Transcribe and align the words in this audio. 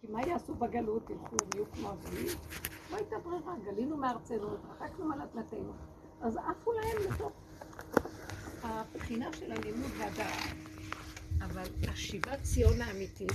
כי 0.00 0.06
מה 0.06 0.22
יעשו 0.26 0.54
בגלות? 0.54 1.10
ילכו, 1.10 1.36
יהיו 1.54 1.64
כמו 1.72 1.90
הגלים? 1.90 2.26
לא 2.90 2.96
הייתה 2.96 3.16
ברירה, 3.18 3.54
גלינו 3.64 3.96
מארצנו, 3.96 4.54
התרחקנו 4.54 5.04
מעלתנתנו, 5.04 5.72
אז 6.20 6.36
עפו 6.36 6.72
להם 6.72 7.12
לתוך 7.12 7.32
הבחינה 8.62 9.32
של 9.32 9.52
הלימוד 9.52 9.90
והדעת. 9.98 10.56
אבל 11.40 11.64
השיבת 11.88 12.42
ציון 12.42 12.80
האמיתית 12.80 13.32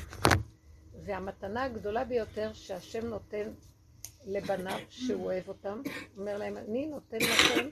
והמתנה 1.06 1.64
הגדולה 1.64 2.04
ביותר 2.04 2.54
שהשם 2.54 3.06
נותן 3.06 3.52
לבניו 4.26 4.78
שהוא 4.90 5.26
אוהב 5.26 5.48
אותם, 5.48 5.82
אומר 6.18 6.38
להם, 6.38 6.58
אני 6.58 6.88
נותן 6.88 7.18
לכם, 7.18 7.70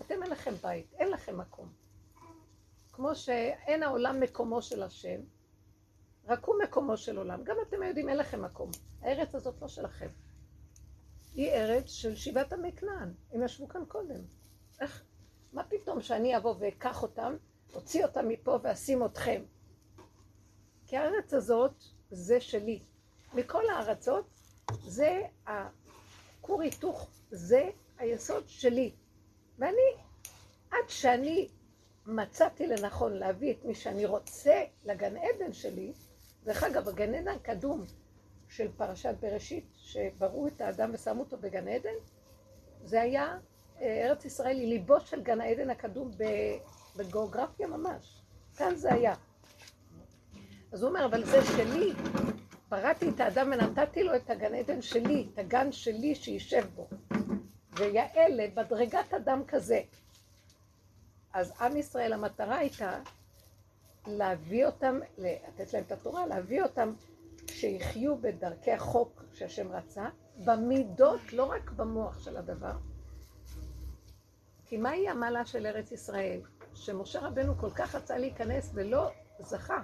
אתם 0.00 0.22
אין 0.22 0.30
לכם 0.30 0.54
בית, 0.62 0.92
אין 0.98 1.10
לכם 1.10 1.38
מקום. 1.38 1.68
כמו 2.92 3.14
שאין 3.14 3.82
העולם 3.82 4.20
מקומו 4.20 4.62
של 4.62 4.82
השם, 4.82 5.20
רק 6.26 6.44
הוא 6.44 6.56
מקומו 6.62 6.96
של 6.96 7.18
עולם. 7.18 7.44
גם 7.44 7.56
אתם 7.68 7.82
יודעים, 7.82 8.08
אין 8.08 8.16
לכם 8.16 8.42
מקום. 8.42 8.70
הארץ 9.02 9.34
הזאת 9.34 9.62
לא 9.62 9.68
שלכם. 9.68 10.08
היא 11.34 11.50
ארץ 11.50 11.90
של 11.90 12.16
שיבת 12.16 12.52
עמי 12.52 12.72
כנען. 12.72 13.14
הם 13.32 13.42
ישבו 13.42 13.68
כאן 13.68 13.84
קודם. 13.88 14.20
איך, 14.80 15.04
מה 15.52 15.64
פתאום 15.64 16.00
שאני 16.00 16.36
אבוא 16.36 16.54
ואקח 16.58 17.02
אותם, 17.02 17.36
אוציא 17.74 18.04
אותם 18.04 18.28
מפה 18.28 18.58
ואשים 18.62 19.04
אתכם? 19.04 19.42
כי 20.86 20.96
הארץ 20.96 21.34
הזאת 21.34 21.82
זה 22.10 22.40
שלי. 22.40 22.82
מכל 23.34 23.70
הארצות 23.70 24.26
זה 24.86 25.22
הכור 25.46 26.62
היתוך, 26.62 27.10
זה 27.30 27.70
היסוד 27.98 28.48
שלי. 28.48 28.92
ואני, 29.58 29.92
עד 30.70 30.88
שאני 30.88 31.48
מצאתי 32.06 32.66
לנכון 32.66 33.12
להביא 33.12 33.52
את 33.52 33.64
מי 33.64 33.74
שאני 33.74 34.06
רוצה 34.06 34.64
לגן 34.84 35.16
עדן 35.16 35.52
שלי, 35.52 35.92
דרך 36.46 36.62
אגב, 36.62 36.88
הגן 36.88 37.14
עדן 37.14 37.28
הקדום 37.28 37.84
של 38.48 38.68
פרשת 38.76 39.14
בראשית, 39.20 39.64
שבראו 39.76 40.46
את 40.46 40.60
האדם 40.60 40.90
ושמו 40.94 41.20
אותו 41.20 41.38
בגן 41.38 41.68
עדן, 41.68 41.94
זה 42.84 43.02
היה, 43.02 43.38
אה, 43.80 44.06
ארץ 44.06 44.24
ישראל 44.24 44.56
היא 44.56 44.68
ליבו 44.68 45.00
של 45.00 45.22
גן 45.22 45.40
העדן 45.40 45.70
הקדום 45.70 46.10
בגיאוגרפיה 46.96 47.66
ממש. 47.66 48.22
כאן 48.56 48.74
זה 48.74 48.92
היה. 48.92 49.14
אז 50.72 50.82
הוא 50.82 50.88
אומר, 50.88 51.06
אבל 51.06 51.24
זה 51.24 51.42
שלי. 51.44 51.92
בראתי 52.68 53.08
את 53.08 53.20
האדם 53.20 53.52
ונתתי 53.52 54.02
לו 54.02 54.16
את 54.16 54.30
הגן 54.30 54.54
עדן 54.54 54.82
שלי, 54.82 55.28
את 55.32 55.38
הגן 55.38 55.72
שלי 55.72 56.14
שישב 56.14 56.66
בו. 56.74 56.88
ויעל 57.78 58.40
בדרגת 58.54 59.14
אדם 59.14 59.42
כזה. 59.48 59.80
אז 61.32 61.52
עם 61.60 61.76
ישראל, 61.76 62.12
המטרה 62.12 62.58
הייתה 62.58 63.00
להביא 64.06 64.66
אותם, 64.66 65.00
לתת 65.18 65.72
להם 65.72 65.82
את 65.86 65.92
התורה, 65.92 66.26
להביא 66.26 66.62
אותם 66.62 66.92
שיחיו 67.50 68.16
בדרכי 68.16 68.72
החוק 68.72 69.24
שהשם 69.32 69.72
רצה, 69.72 70.08
במידות, 70.44 71.32
לא 71.32 71.44
רק 71.44 71.70
במוח 71.70 72.18
של 72.24 72.36
הדבר. 72.36 72.76
כי 74.64 74.76
מהי 74.76 75.08
המעלה 75.08 75.46
של 75.46 75.66
ארץ 75.66 75.92
ישראל? 75.92 76.40
שמשה 76.74 77.20
רבנו 77.20 77.58
כל 77.58 77.70
כך 77.70 77.94
רצה 77.94 78.18
להיכנס 78.18 78.70
ולא 78.74 79.10
זכה 79.40 79.82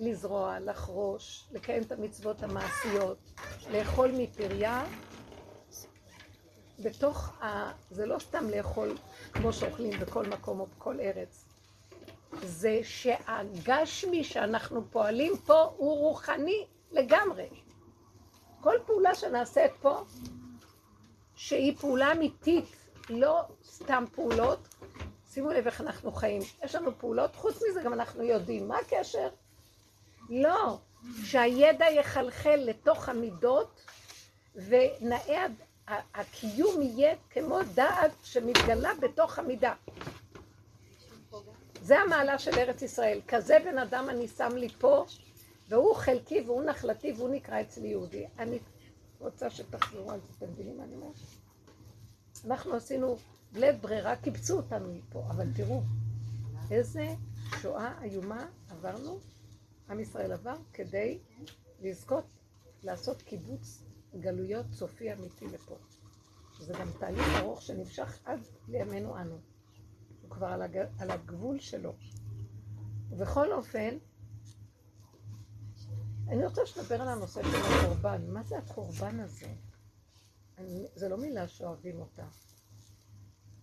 לזרוע, 0.00 0.58
לחרוש, 0.60 1.48
לקיים 1.52 1.82
את 1.82 1.92
המצוות 1.92 2.42
המעשיות, 2.42 3.18
לאכול 3.70 4.10
מפריה, 4.18 4.84
בתוך 6.82 7.42
ה... 7.42 7.72
זה 7.90 8.06
לא 8.06 8.18
סתם 8.18 8.50
לאכול 8.50 8.96
כמו 9.32 9.52
שאוכלים 9.52 10.00
בכל 10.00 10.26
מקום 10.26 10.60
או 10.60 10.66
בכל 10.66 11.00
ארץ. 11.00 11.43
זה 12.42 12.80
שהגשמי 12.82 14.24
שאנחנו 14.24 14.84
פועלים 14.90 15.32
פה 15.46 15.62
הוא 15.76 15.98
רוחני 15.98 16.66
לגמרי. 16.92 17.48
כל 18.60 18.76
פעולה 18.86 19.14
שנעשית 19.14 19.72
פה, 19.80 20.04
שהיא 21.34 21.76
פעולה 21.76 22.12
אמיתית, 22.12 22.76
לא 23.10 23.40
סתם 23.64 24.04
פעולות, 24.12 24.68
שימו 25.32 25.50
לב 25.50 25.66
איך 25.66 25.80
אנחנו 25.80 26.12
חיים. 26.12 26.42
יש 26.64 26.74
לנו 26.74 26.98
פעולות, 26.98 27.36
חוץ 27.36 27.62
מזה 27.70 27.82
גם 27.82 27.92
אנחנו 27.92 28.22
יודעים. 28.22 28.68
מה 28.68 28.78
הקשר? 28.78 29.28
לא. 30.30 30.78
שהידע 31.24 31.86
יחלחל 31.90 32.56
לתוך 32.56 33.08
המידות, 33.08 33.80
ונאה 34.54 35.46
הקיום 36.14 36.82
יהיה 36.82 37.14
כמו 37.30 37.58
דעת 37.74 38.10
שמתגלה 38.22 38.90
בתוך 39.00 39.38
המידה. 39.38 39.74
זה 41.84 42.00
המעלה 42.00 42.38
של 42.38 42.58
ארץ 42.58 42.82
ישראל. 42.82 43.20
כזה 43.28 43.56
בן 43.64 43.78
אדם 43.78 44.06
אני 44.10 44.28
שם 44.28 44.52
לי 44.56 44.68
פה, 44.68 45.04
והוא 45.68 45.94
חלקי 45.94 46.40
והוא 46.40 46.64
נחלתי 46.64 47.12
והוא 47.12 47.28
נקרא 47.28 47.60
אצלי 47.60 47.88
יהודי. 47.88 48.26
אני 48.38 48.58
רוצה 49.18 49.50
שתחזרו 49.50 50.10
על 50.10 50.20
זה, 50.20 50.26
אתם 50.38 50.52
מבינים 50.52 50.78
מה 50.78 50.84
אני 50.84 50.94
אומרת? 50.94 51.14
אנחנו 52.46 52.74
עשינו 52.74 53.16
בלית 53.52 53.80
ברירה, 53.80 54.16
קיבצו 54.16 54.56
אותנו 54.56 54.94
מפה, 54.94 55.24
אבל 55.30 55.46
תראו, 55.56 55.82
איזה 56.70 57.14
שואה 57.60 58.02
איומה 58.02 58.46
עברנו, 58.70 59.18
עם 59.90 60.00
ישראל 60.00 60.32
עבר, 60.32 60.56
כדי 60.72 61.18
לזכות 61.80 62.24
לעשות 62.82 63.22
קיבוץ 63.22 63.82
גלויות 64.20 64.66
סופי 64.72 65.12
אמיתי 65.12 65.46
לפה. 65.46 65.76
זה 66.60 66.72
גם 66.80 66.88
תהליך 66.98 67.26
ארוך 67.36 67.62
שנמשך 67.62 68.18
עד 68.24 68.40
לימינו 68.68 69.18
אנו. 69.18 69.53
כבר 70.34 70.46
על, 70.46 70.62
הג... 70.62 70.76
על 70.98 71.10
הגבול 71.10 71.60
שלו. 71.60 71.94
ובכל 73.10 73.52
אופן, 73.52 73.98
אני 76.28 76.46
רוצה 76.46 76.66
שתדבר 76.66 77.02
על 77.02 77.08
הנושא 77.08 77.42
של 77.42 77.56
הקורבן. 77.56 78.30
מה 78.30 78.42
זה 78.42 78.58
הקורבן 78.58 79.20
הזה? 79.20 79.52
אני, 80.58 80.86
זה 80.94 81.08
לא 81.08 81.16
מילה 81.16 81.48
שאוהבים 81.48 82.00
אותה. 82.00 82.26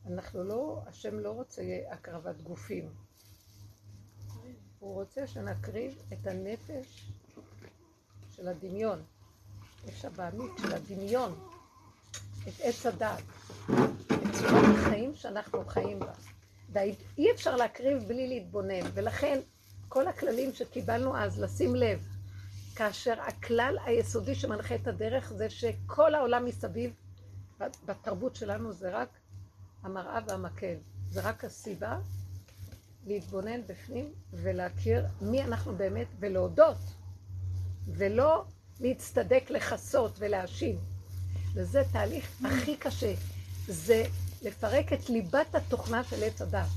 אנחנו 0.05 0.43
לא, 0.43 0.81
השם 0.87 1.19
לא 1.19 1.31
רוצה 1.31 1.61
הקרבת 1.91 2.41
גופים. 2.41 2.89
הוא 4.79 4.93
רוצה 4.93 5.27
שנקריב 5.27 6.01
את 6.13 6.27
הנפש 6.27 7.11
של 8.31 8.47
הדמיון, 8.47 9.03
נפש 9.85 10.05
הבעמית 10.05 10.51
של 10.61 10.73
הדמיון, 10.73 11.47
את 12.47 12.53
עץ 12.59 12.85
הדת, 12.85 13.23
את 14.05 14.35
צורת 14.39 14.75
החיים 14.77 15.15
שאנחנו 15.15 15.65
חיים 15.65 15.99
בה. 15.99 16.13
אי 17.17 17.31
אפשר 17.31 17.55
להקריב 17.55 18.03
בלי 18.07 18.27
להתבונן, 18.27 18.81
ולכן 18.93 19.39
כל 19.89 20.07
הכללים 20.07 20.53
שקיבלנו 20.53 21.17
אז, 21.17 21.39
לשים 21.39 21.75
לב, 21.75 22.07
כאשר 22.75 23.21
הכלל 23.21 23.77
היסודי 23.85 24.35
שמנחה 24.35 24.75
את 24.75 24.87
הדרך 24.87 25.33
זה 25.33 25.49
שכל 25.49 26.15
העולם 26.15 26.45
מסביב, 26.45 26.93
בתרבות 27.85 28.35
שלנו 28.35 28.73
זה 28.73 28.89
רק 28.89 29.09
המראה 29.83 30.19
והמקל, 30.27 30.75
זה 31.09 31.21
רק 31.21 31.45
הסיבה 31.45 31.97
להתבונן 33.05 33.61
בפנים 33.67 34.13
ולהכיר 34.33 35.05
מי 35.21 35.43
אנחנו 35.43 35.75
באמת 35.75 36.07
ולהודות, 36.19 36.77
ולא 37.87 38.45
להצטדק, 38.79 39.49
לכסות 39.49 40.11
ולהאשים. 40.19 40.79
וזה 41.53 41.81
תהליך 41.91 42.41
הכי 42.45 42.77
קשה, 42.77 43.13
זה 43.67 44.03
לפרק 44.41 44.93
את 44.93 45.09
ליבת 45.09 45.55
התוכנה 45.55 46.03
של 46.03 46.23
עץ 46.23 46.41
הדת. 46.41 46.67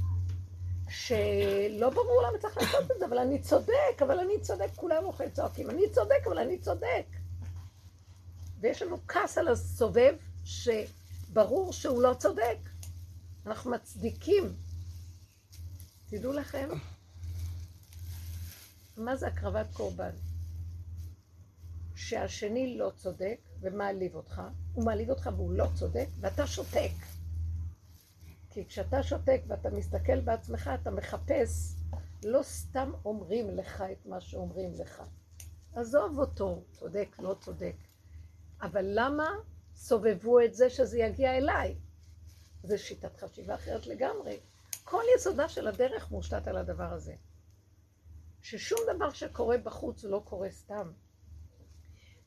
שלא 0.88 1.90
ברור 1.90 2.22
למה 2.28 2.38
צריך 2.38 2.56
לעשות 2.56 2.90
את 2.90 2.98
זה, 2.98 3.06
אבל 3.06 3.18
אני 3.18 3.42
צודק, 3.42 4.02
אבל 4.02 4.18
אני 4.18 4.40
צודק, 4.40 4.68
כולם 4.76 5.04
אוכל 5.04 5.28
צועקים, 5.28 5.70
אני 5.70 5.90
צודק, 5.92 6.26
אבל 6.26 6.38
אני 6.38 6.58
צודק. 6.58 7.06
ויש 8.60 8.82
לנו 8.82 8.96
כעס 9.08 9.38
על 9.38 9.48
הסובב, 9.48 10.14
שברור 10.44 11.72
שהוא 11.72 12.02
לא 12.02 12.14
צודק. 12.18 12.58
אנחנו 13.46 13.70
מצדיקים. 13.70 14.56
תדעו 16.08 16.32
לכם, 16.32 16.68
מה 18.96 19.16
זה 19.16 19.26
הקרבת 19.26 19.66
קורבן? 19.72 20.10
שהשני 21.96 22.78
לא 22.78 22.92
צודק 22.96 23.38
ומעליב 23.60 24.14
אותך, 24.14 24.42
הוא 24.74 24.84
מעליב 24.84 25.10
אותך 25.10 25.30
והוא 25.36 25.52
לא 25.52 25.66
צודק, 25.74 26.06
ואתה 26.20 26.46
שותק. 26.46 26.90
כי 28.54 28.66
כשאתה 28.66 29.02
שותק 29.02 29.42
ואתה 29.46 29.70
מסתכל 29.70 30.20
בעצמך, 30.20 30.70
אתה 30.82 30.90
מחפש, 30.90 31.74
לא 32.24 32.42
סתם 32.42 32.92
אומרים 33.04 33.56
לך 33.56 33.84
את 33.92 34.06
מה 34.06 34.20
שאומרים 34.20 34.74
לך. 34.74 35.02
עזוב 35.74 36.18
אותו, 36.18 36.64
צודק, 36.70 37.16
לא 37.18 37.36
צודק. 37.40 37.76
אבל 38.62 38.84
למה 38.88 39.30
סובבו 39.74 40.40
את 40.40 40.54
זה 40.54 40.70
שזה 40.70 40.98
יגיע 40.98 41.36
אליי? 41.36 41.74
זו 42.62 42.78
שיטת 42.78 43.16
חשיבה 43.16 43.54
אחרת 43.54 43.86
לגמרי. 43.86 44.40
כל 44.84 45.02
יסודה 45.16 45.48
של 45.48 45.66
הדרך 45.68 46.10
מושתת 46.10 46.46
על 46.46 46.56
הדבר 46.56 46.92
הזה. 46.92 47.14
ששום 48.42 48.78
דבר 48.96 49.10
שקורה 49.10 49.58
בחוץ 49.58 50.04
לא 50.04 50.22
קורה 50.24 50.50
סתם. 50.50 50.92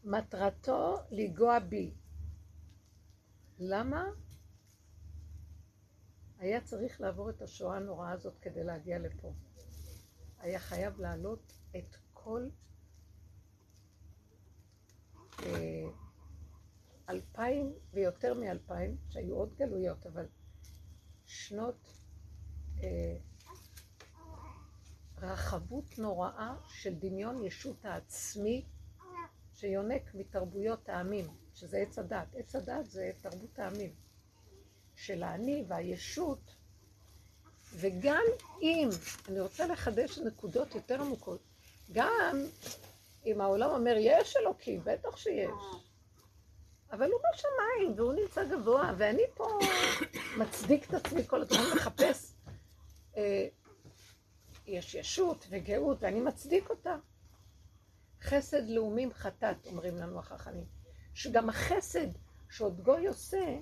מטרתו 0.04 0.98
לנגוע 1.12 1.60
בי. 1.60 1.92
למה? 3.60 4.06
היה 6.40 6.62
צריך 6.62 7.02
לעבור 7.02 7.30
את 7.30 7.42
השואה 7.42 7.78
הנוראה 7.78 8.12
הזאת 8.12 8.40
כדי 8.42 8.64
להגיע 8.64 9.00
לפה. 9.00 9.34
היה 10.40 10.60
חייב 10.60 11.00
להעלות 11.00 11.54
את 11.78 11.96
כל 12.14 12.48
אה, 15.44 15.90
אלפיים 17.10 17.74
ויותר 17.94 18.34
מאלפיים, 18.34 18.98
שהיו 19.10 19.36
עוד 19.36 19.56
גלויות, 19.56 20.06
אבל 20.06 20.26
שנות 21.26 21.88
אה, 22.84 23.18
רחבות 25.18 26.00
נוראה 26.00 26.56
של 26.68 26.96
דמיון 26.96 27.44
ישות 27.44 27.86
העצמי 27.86 28.66
שיונק 29.54 30.16
מתרבויות 30.16 30.90
העמים, 30.90 31.26
שזה 31.54 31.78
עץ 31.78 32.00
הדת. 32.00 32.36
עץ 32.36 32.56
הדת 32.56 32.86
זה 32.86 33.12
תרבות 33.22 33.60
העמים. 33.60 34.07
של 34.98 35.24
האני 35.24 35.64
והישות, 35.68 36.40
וגם 37.74 38.24
אם, 38.62 38.90
אני 39.30 39.40
רוצה 39.40 39.68
לחדש 39.68 40.18
נקודות 40.18 40.76
יותר 40.76 41.02
עמוקות, 41.02 41.40
גם 41.92 42.46
אם 43.26 43.42
העולם 43.42 43.70
אומר, 43.70 43.96
יש 44.00 44.38
אלוקים, 44.38 44.82
בטח 44.84 45.18
שיש. 45.18 45.50
אבל 46.92 47.12
הוא 47.12 47.20
בשמיים, 47.34 47.94
והוא 48.00 48.14
נמצא 48.14 48.44
גבוה, 48.44 48.94
ואני 48.98 49.24
פה 49.34 49.60
מצדיק 50.38 50.90
את 50.90 50.94
עצמי 50.94 51.28
כל 51.28 51.42
הזמן 51.42 51.64
לחפש. 51.76 52.34
אה, 53.18 53.48
יש 54.66 54.96
ישות 54.96 55.48
וגאות, 55.50 55.98
ואני 56.02 56.20
מצדיק 56.20 56.70
אותה. 56.70 56.96
חסד 58.22 58.70
לאומים 58.70 59.14
חטאת, 59.14 59.66
אומרים 59.66 59.98
לנו 59.98 60.20
החכמים. 60.20 60.66
שגם 61.14 61.50
החסד 61.50 62.08
שעוד 62.50 62.82
גוי 62.82 63.08
עושה, 63.08 63.58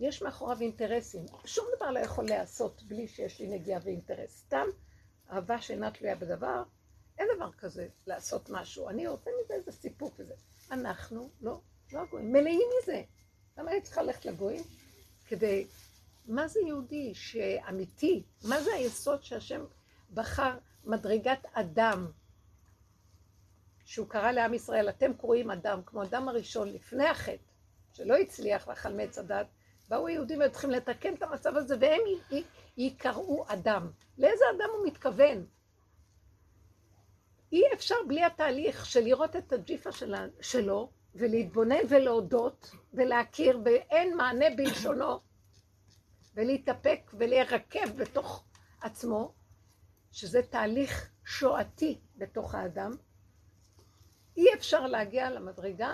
יש 0.00 0.22
מאחוריו 0.22 0.60
אינטרסים. 0.60 1.26
שום 1.44 1.66
דבר 1.76 1.90
לא 1.90 1.98
יכול 1.98 2.24
להיעשות 2.24 2.82
בלי 2.82 3.08
שיש 3.08 3.40
לי 3.40 3.48
נגיעה 3.48 3.80
ואינטרס. 3.84 4.30
סתם 4.30 4.66
אהבה 5.32 5.60
שאינה 5.60 5.90
תלויה 5.90 6.16
בדבר, 6.16 6.62
אין 7.18 7.28
דבר 7.36 7.52
כזה 7.52 7.88
לעשות 8.06 8.50
משהו. 8.50 8.88
אני 8.88 9.06
רוצה 9.06 9.30
מזה 9.44 9.54
איזה 9.54 9.72
סיפוק 9.72 10.14
וזה. 10.18 10.34
אנחנו 10.70 11.30
לא, 11.40 11.60
לא 11.92 12.00
הגויים, 12.00 12.32
מלאים 12.32 12.68
מזה. 12.82 13.02
למה 13.58 13.70
אני 13.70 13.80
צריכה 13.80 14.02
ללכת 14.02 14.24
לגויים? 14.24 14.62
כדי... 15.26 15.66
מה 16.26 16.48
זה 16.48 16.60
יהודי 16.60 17.14
שאמיתי? 17.14 18.22
מה 18.44 18.62
זה 18.62 18.74
היסוד 18.74 19.22
שהשם 19.22 19.64
בחר 20.14 20.58
מדרגת 20.84 21.46
אדם? 21.52 22.10
שהוא 23.84 24.08
קרא 24.08 24.30
לעם 24.30 24.54
ישראל, 24.54 24.88
אתם 24.88 25.14
קרואים 25.14 25.50
אדם, 25.50 25.80
כמו 25.86 26.02
אדם 26.02 26.28
הראשון 26.28 26.68
לפני 26.68 27.04
החטא, 27.04 27.42
שלא 27.92 28.16
הצליח 28.16 28.68
לחלמץ 28.68 29.18
הדת, 29.18 29.46
באו 29.90 30.06
היהודים 30.06 30.38
והיו 30.38 30.50
צריכים 30.50 30.70
לתקן 30.70 31.14
את 31.14 31.22
המצב 31.22 31.56
הזה, 31.56 31.74
והם 31.80 32.00
יקראו 32.76 33.44
אדם. 33.48 33.90
לאיזה 34.18 34.44
אדם 34.56 34.68
הוא 34.78 34.86
מתכוון? 34.86 35.46
אי 37.52 37.62
אפשר 37.74 37.94
בלי 38.08 38.24
התהליך 38.24 38.86
של 38.86 39.00
לראות 39.00 39.36
את 39.36 39.52
הג'יפה 39.52 39.92
שלה, 39.92 40.26
שלו, 40.40 40.90
ולהתבונן 41.14 41.80
ולהודות, 41.88 42.70
ולהכיר, 42.94 43.60
ואין 43.64 44.16
מענה 44.16 44.46
בלשונו, 44.56 45.20
ולהתאפק 46.34 47.10
ולהירקב 47.14 47.90
בתוך 47.96 48.44
עצמו, 48.80 49.34
שזה 50.12 50.42
תהליך 50.42 51.10
שואתי 51.24 52.00
בתוך 52.16 52.54
האדם. 52.54 52.90
אי 54.36 54.54
אפשר 54.54 54.86
להגיע 54.86 55.30
למדרגה 55.30 55.92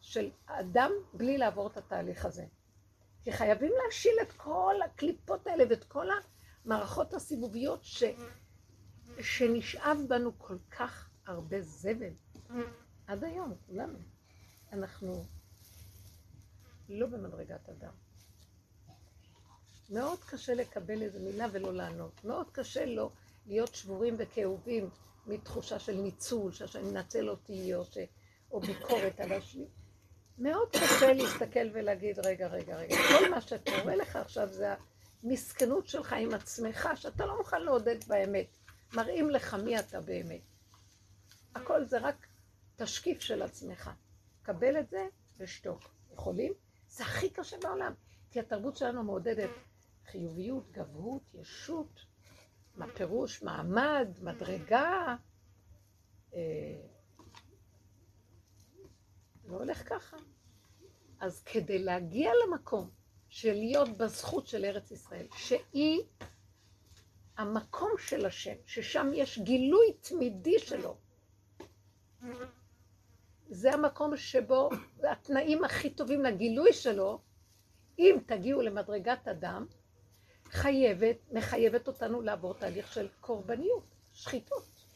של 0.00 0.30
אדם 0.46 0.90
בלי 1.12 1.38
לעבור 1.38 1.66
את 1.66 1.76
התהליך 1.76 2.24
הזה. 2.24 2.44
כי 3.24 3.32
חייבים 3.32 3.72
להשיל 3.84 4.14
את 4.22 4.32
כל 4.32 4.74
הקליפות 4.84 5.46
האלה 5.46 5.64
ואת 5.70 5.84
כל 5.84 6.06
המערכות 6.64 7.14
הסיבוביות 7.14 7.84
ש... 7.84 8.04
שנשאב 9.20 9.98
בנו 10.08 10.38
כל 10.38 10.56
כך 10.70 11.10
הרבה 11.26 11.62
זבל. 11.62 12.12
עד 13.06 13.24
היום, 13.24 13.54
כולנו. 13.66 13.98
אנחנו 14.72 15.24
לא 16.88 17.06
במדרגת 17.06 17.68
אדם. 17.68 17.92
מאוד 19.90 20.18
קשה 20.18 20.54
לקבל 20.54 21.02
איזו 21.02 21.18
מילה 21.20 21.46
ולא 21.52 21.74
לענות. 21.74 22.24
מאוד 22.24 22.50
קשה 22.52 22.86
לא 22.86 23.10
להיות 23.46 23.74
שבורים 23.74 24.14
וכאובים 24.18 24.90
מתחושה 25.26 25.78
של 25.78 25.94
ניצול, 25.94 26.52
שהשם 26.52 26.86
ינצל 26.86 27.30
אותי, 27.30 27.74
או, 27.74 27.84
ש... 27.84 27.98
או 28.50 28.60
ביקורת 28.60 29.20
על 29.20 29.32
השני. 29.32 29.66
מאוד 30.38 30.68
קשה 30.70 31.12
להסתכל 31.12 31.68
ולהגיד, 31.72 32.18
רגע, 32.26 32.46
רגע, 32.46 32.76
רגע, 32.76 32.96
כל 33.08 33.30
מה 33.30 33.40
שקורה 33.40 33.96
לך 33.96 34.16
עכשיו 34.16 34.48
זה 34.52 34.74
המסכנות 35.24 35.88
שלך 35.88 36.12
עם 36.12 36.34
עצמך, 36.34 36.88
שאתה 36.94 37.26
לא 37.26 37.38
מוכן 37.38 37.62
לעודד 37.62 38.04
באמת. 38.08 38.46
מראים 38.94 39.30
לך 39.30 39.54
מי 39.54 39.78
אתה 39.78 40.00
באמת. 40.00 40.40
הכל 41.54 41.84
זה 41.84 41.98
רק 41.98 42.26
תשקיף 42.76 43.20
של 43.20 43.42
עצמך. 43.42 43.90
קבל 44.42 44.78
את 44.80 44.90
זה 44.90 45.06
ושתוק. 45.38 45.94
יכולים? 46.14 46.52
זה 46.88 47.04
הכי 47.04 47.30
קשה 47.30 47.56
בעולם. 47.62 47.94
כי 48.30 48.40
התרבות 48.40 48.76
שלנו 48.76 49.02
מעודדת 49.02 49.50
חיוביות, 50.06 50.70
גבהות, 50.70 51.22
ישות, 51.34 52.00
מה 52.76 52.86
פירוש, 52.94 53.42
מעמד, 53.42 54.08
מדרגה. 54.22 55.16
אה, 59.44 59.52
לא 59.52 59.56
הולך 59.56 59.88
ככה. 59.88 60.16
אז 61.20 61.42
כדי 61.42 61.78
להגיע 61.78 62.32
למקום 62.46 62.90
של 63.28 63.52
להיות 63.52 63.96
בזכות 63.96 64.46
של 64.46 64.64
ארץ 64.64 64.90
ישראל, 64.90 65.26
שהיא 65.36 66.02
המקום 67.36 67.90
של 67.98 68.26
השם, 68.26 68.54
ששם 68.66 69.10
יש 69.14 69.38
גילוי 69.38 69.92
תמידי 70.00 70.58
שלו, 70.58 70.96
זה 73.48 73.72
המקום 73.72 74.16
שבו 74.16 74.70
התנאים 75.10 75.64
הכי 75.64 75.90
טובים 75.90 76.22
לגילוי 76.22 76.72
שלו, 76.72 77.20
אם 77.98 78.16
תגיעו 78.26 78.62
למדרגת 78.62 79.28
אדם, 79.28 79.66
חייבת, 80.44 81.16
מחייבת 81.32 81.88
אותנו 81.88 82.22
לעבור 82.22 82.54
תהליך 82.54 82.92
של 82.92 83.08
קורבניות, 83.20 83.84
שחיתות. 84.12 84.86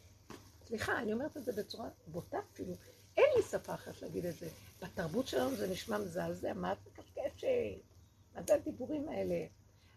סליחה, 0.65 0.99
אני 0.99 1.13
אומרת 1.13 1.37
את 1.37 1.45
זה 1.45 1.53
בצורה 1.53 1.89
בוטה 2.07 2.39
אפילו. 2.53 2.75
אין 3.19 3.27
לי 3.37 3.43
שפה 3.43 3.75
אחרת 3.75 4.03
להגיד 4.03 4.27
את 4.27 4.35
זה. 4.35 4.49
בתרבות 4.83 5.27
שלנו 5.27 5.57
זה 5.57 5.71
נשמע 5.71 5.99
מזעזע, 5.99 6.53
מה 6.53 6.73
את 6.73 6.79
מקשקשת? 6.87 7.49
מה 8.35 8.43
זה 8.43 8.55
הדיבורים 8.55 9.09
האלה? 9.09 9.47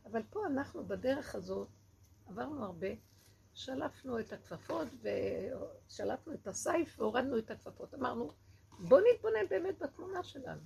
אבל 0.05 0.21
פה 0.29 0.45
אנחנו 0.45 0.85
בדרך 0.85 1.35
הזאת 1.35 1.67
עברנו 2.27 2.65
הרבה, 2.65 2.87
שלפנו 3.53 4.19
את 4.19 4.33
הכפפות 4.33 4.87
ושלפנו 5.01 6.33
את 6.33 6.47
הסייף 6.47 6.99
והורדנו 6.99 7.37
את 7.37 7.51
הכפפות. 7.51 7.93
אמרנו, 7.93 8.31
בואו 8.79 9.01
נתבונן 9.13 9.47
באמת 9.49 9.79
בתמונה 9.79 10.23
שלנו. 10.23 10.61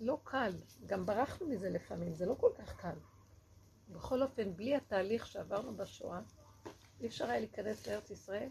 לא 0.00 0.18
קל, 0.24 0.52
גם 0.86 1.06
ברחנו 1.06 1.46
מזה 1.46 1.70
לפעמים, 1.70 2.14
זה 2.14 2.26
לא 2.26 2.34
כל 2.40 2.50
כך 2.58 2.76
קל. 2.76 2.96
בכל 3.88 4.22
אופן, 4.22 4.56
בלי 4.56 4.76
התהליך 4.76 5.26
שעברנו 5.26 5.76
בשואה, 5.76 6.20
אי 7.00 7.06
אפשר 7.06 7.24
היה 7.24 7.38
להיכנס 7.38 7.86
לארץ 7.86 8.10
ישראל 8.10 8.48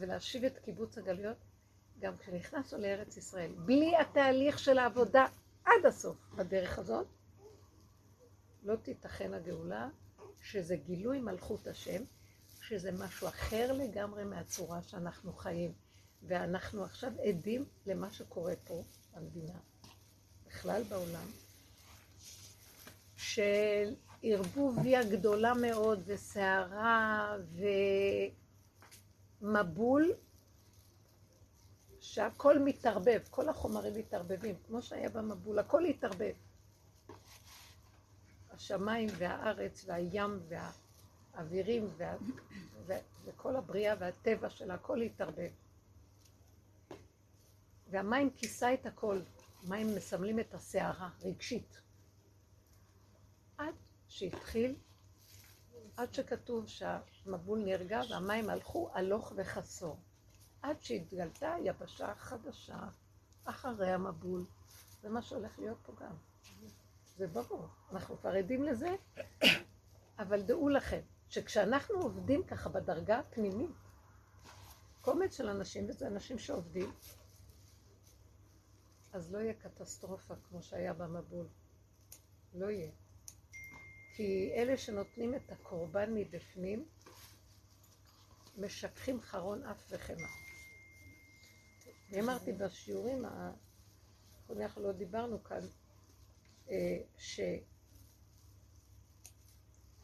ולהשיב 0.00 0.44
את 0.44 0.58
קיבוץ 0.58 0.98
הגלויות, 0.98 1.36
גם 2.00 2.16
כשנכנסנו 2.18 2.78
לארץ 2.78 3.16
ישראל, 3.16 3.52
בלי 3.52 3.96
התהליך 3.96 4.58
של 4.58 4.78
העבודה 4.78 5.26
עד 5.64 5.86
הסוף 5.88 6.16
בדרך 6.36 6.78
הזאת, 6.78 7.06
לא 8.62 8.76
תיתכן 8.76 9.34
הגאולה, 9.34 9.88
שזה 10.42 10.76
גילוי 10.76 11.20
מלכות 11.20 11.66
השם, 11.66 12.02
שזה 12.60 12.92
משהו 12.92 13.28
אחר 13.28 13.72
לגמרי 13.72 14.24
מהצורה 14.24 14.82
שאנחנו 14.82 15.32
חיים. 15.32 15.72
ואנחנו 16.22 16.84
עכשיו 16.84 17.12
עדים 17.24 17.64
למה 17.86 18.10
שקורה 18.10 18.54
פה 18.64 18.82
במדינה, 19.14 19.58
בכלל 20.46 20.82
בעולם, 20.82 21.26
של 23.16 23.94
ערבוביה 24.22 25.04
גדולה 25.04 25.54
מאוד 25.54 26.02
וסערה 26.06 27.36
ומבול, 29.42 30.12
שהכל 32.00 32.58
מתערבב, 32.58 33.20
כל 33.30 33.48
החומרים 33.48 33.94
מתערבבים, 33.98 34.54
כמו 34.66 34.82
שהיה 34.82 35.08
במבול, 35.08 35.58
הכל 35.58 35.84
התערבב. 35.84 36.32
השמיים 38.50 39.08
והארץ 39.18 39.84
והים 39.86 40.40
והאווירים 40.48 41.88
וה... 41.96 42.16
ו... 42.86 42.92
וכל 43.24 43.56
הבריאה 43.56 43.94
והטבע 43.98 44.50
שלה, 44.50 44.74
הכל 44.74 45.02
התערבב. 45.02 45.50
והמים 47.90 48.30
כיסה 48.30 48.74
את 48.74 48.86
הכל, 48.86 49.20
מים 49.68 49.94
מסמלים 49.96 50.40
את 50.40 50.54
הסערה, 50.54 51.08
רגשית. 51.22 51.80
עד 53.58 53.74
שהתחיל, 54.08 54.74
עד 55.96 56.14
שכתוב 56.14 56.68
שהמבול 56.68 57.58
נרגע 57.64 58.00
והמים 58.10 58.50
הלכו 58.50 58.90
הלוך 58.94 59.32
וחסור. 59.36 59.98
עד 60.62 60.82
שהתגלתה 60.82 61.54
יבשה 61.62 62.14
חדשה 62.14 62.78
אחרי 63.44 63.90
המבול. 63.90 64.44
זה 65.02 65.08
מה 65.08 65.22
שהולך 65.22 65.58
להיות 65.58 65.78
פה 65.82 65.92
גם. 66.00 66.14
זה 67.16 67.26
ברור, 67.26 67.68
אנחנו 67.92 68.18
כבר 68.18 68.30
עדים 68.30 68.62
לזה, 68.62 68.96
אבל 70.18 70.42
דעו 70.42 70.68
לכם, 70.68 71.00
שכשאנחנו 71.28 71.94
עובדים 72.00 72.46
ככה 72.46 72.68
בדרגה 72.68 73.18
הפנימית, 73.18 73.70
קומץ 75.00 75.36
של 75.36 75.48
אנשים, 75.48 75.88
וזה 75.88 76.06
אנשים 76.06 76.38
שעובדים, 76.38 76.92
אז 79.12 79.32
לא 79.32 79.38
יהיה 79.38 79.54
קטסטרופה 79.54 80.34
כמו 80.48 80.62
שהיה 80.62 80.92
במבול. 80.92 81.46
לא 82.54 82.70
יהיה. 82.70 82.90
כי 84.14 84.52
אלה 84.54 84.76
שנותנים 84.76 85.34
את 85.34 85.52
הקורבן 85.52 86.14
מבפנים, 86.14 86.84
משככים 88.58 89.20
חרון 89.20 89.62
אף 89.62 89.86
וחמא. 89.90 90.28
אני 92.10 92.20
אמרתי 92.20 92.52
בשיעורים, 92.52 93.24
אנחנו 94.56 94.82
לא 94.82 94.92
דיברנו 94.92 95.44
כאן, 95.44 95.60
אה, 96.70 96.98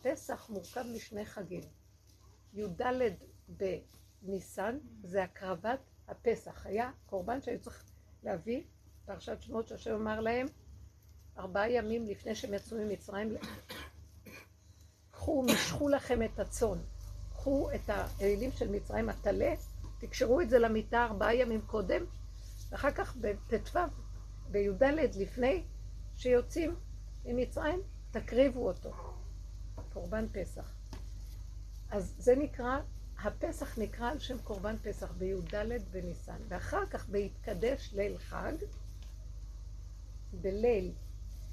שפסח 0.03 0.51
מורכב 0.51 0.85
משני 0.95 1.25
חגים. 1.25 1.63
י"ד 2.55 2.83
בניסן 3.49 4.79
זה 5.03 5.25
הקרבת 5.25 5.81
הפסח. 6.09 6.67
היה 6.67 6.91
קורבן 7.07 7.43
שהיו 7.43 7.61
צריך 7.61 7.85
להביא, 8.23 8.63
פרשת 9.05 9.43
שמות 9.43 9.69
שהשם 9.69 9.95
אמר 9.95 10.21
להם, 10.21 10.47
ארבעה 11.39 11.71
ימים 11.71 12.07
לפני 12.07 12.35
שהם 12.35 12.55
יצאו 12.55 12.77
ממצרים, 12.79 13.37
קחו, 15.29 15.43
משכו 15.43 15.89
לכם 15.89 16.23
את 16.23 16.39
הצאן, 16.39 16.79
קחו 17.33 17.71
את 17.75 17.91
האלילים 17.91 18.53
של 18.53 18.71
מצרים, 18.71 19.09
הטלה, 19.09 19.55
תקשרו 19.99 20.41
את 20.41 20.51
זה 20.51 20.59
למיטה 20.59 21.05
ארבעה 21.05 21.35
ימים 21.35 21.61
קודם, 21.61 22.05
ואחר 22.71 22.91
כך 22.91 23.17
בט"ו, 23.17 23.79
בי"ד 24.51 24.83
לפני 25.19 25.63
שיוצאים 26.17 26.77
ממצרים, 27.25 27.81
תקריבו 28.11 28.69
אותו. 28.69 28.91
קורבן 29.93 30.27
פסח. 30.33 30.73
אז 31.91 32.15
זה 32.19 32.37
נקרא, 32.37 32.79
הפסח 33.23 33.79
נקרא 33.79 34.11
על 34.11 34.19
שם 34.19 34.39
קורבן 34.39 34.77
פסח 34.83 35.13
בי"ד 35.13 35.55
בניסן, 35.91 36.39
ואחר 36.49 36.87
כך 36.87 37.09
בהתקדש 37.09 37.93
ליל 37.93 38.19
חג, 38.19 38.53
בליל 40.33 40.93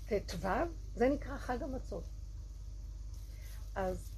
ט"ו, 0.07 0.47
זה 0.95 1.09
נקרא 1.09 1.37
חג 1.37 1.63
המצות. 1.63 2.14
אז 3.75 4.11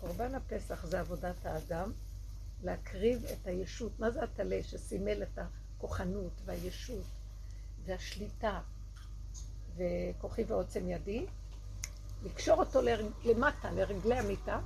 קורבן 0.00 0.34
הפסח 0.34 0.86
זה 0.86 1.00
עבודת 1.00 1.46
האדם, 1.46 1.92
להקריב 2.62 3.24
את 3.24 3.46
הישות. 3.46 4.00
מה 4.00 4.10
זה 4.10 4.22
הטלה 4.22 4.62
שסימל 4.62 5.22
את 5.22 5.38
הכוחנות 5.38 6.32
והישות 6.44 7.04
והשליטה 7.84 8.60
וכוחי 9.76 10.44
ועוצם 10.44 10.88
ידי? 10.88 11.26
לקשור 12.22 12.58
אותו 12.58 12.80
למטה, 13.24 13.70
לרגלי 13.70 14.18
המיטה, 14.18 14.60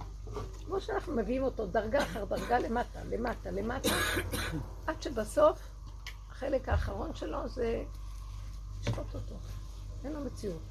כמו 0.67 0.81
שאנחנו 0.81 1.17
מביאים 1.17 1.43
אותו 1.43 1.67
דרגה 1.67 2.03
אחר 2.03 2.25
דרגה 2.25 2.59
למטה, 2.59 3.05
למטה, 3.05 3.51
למטה, 3.51 3.89
עד 4.87 5.03
שבסוף 5.03 5.69
החלק 6.31 6.69
האחרון 6.69 7.15
שלו 7.15 7.49
זה 7.49 7.85
לשחוט 8.81 9.15
אותו. 9.15 9.35
אין 10.05 10.13
לו 10.13 10.21
מציאות. 10.21 10.63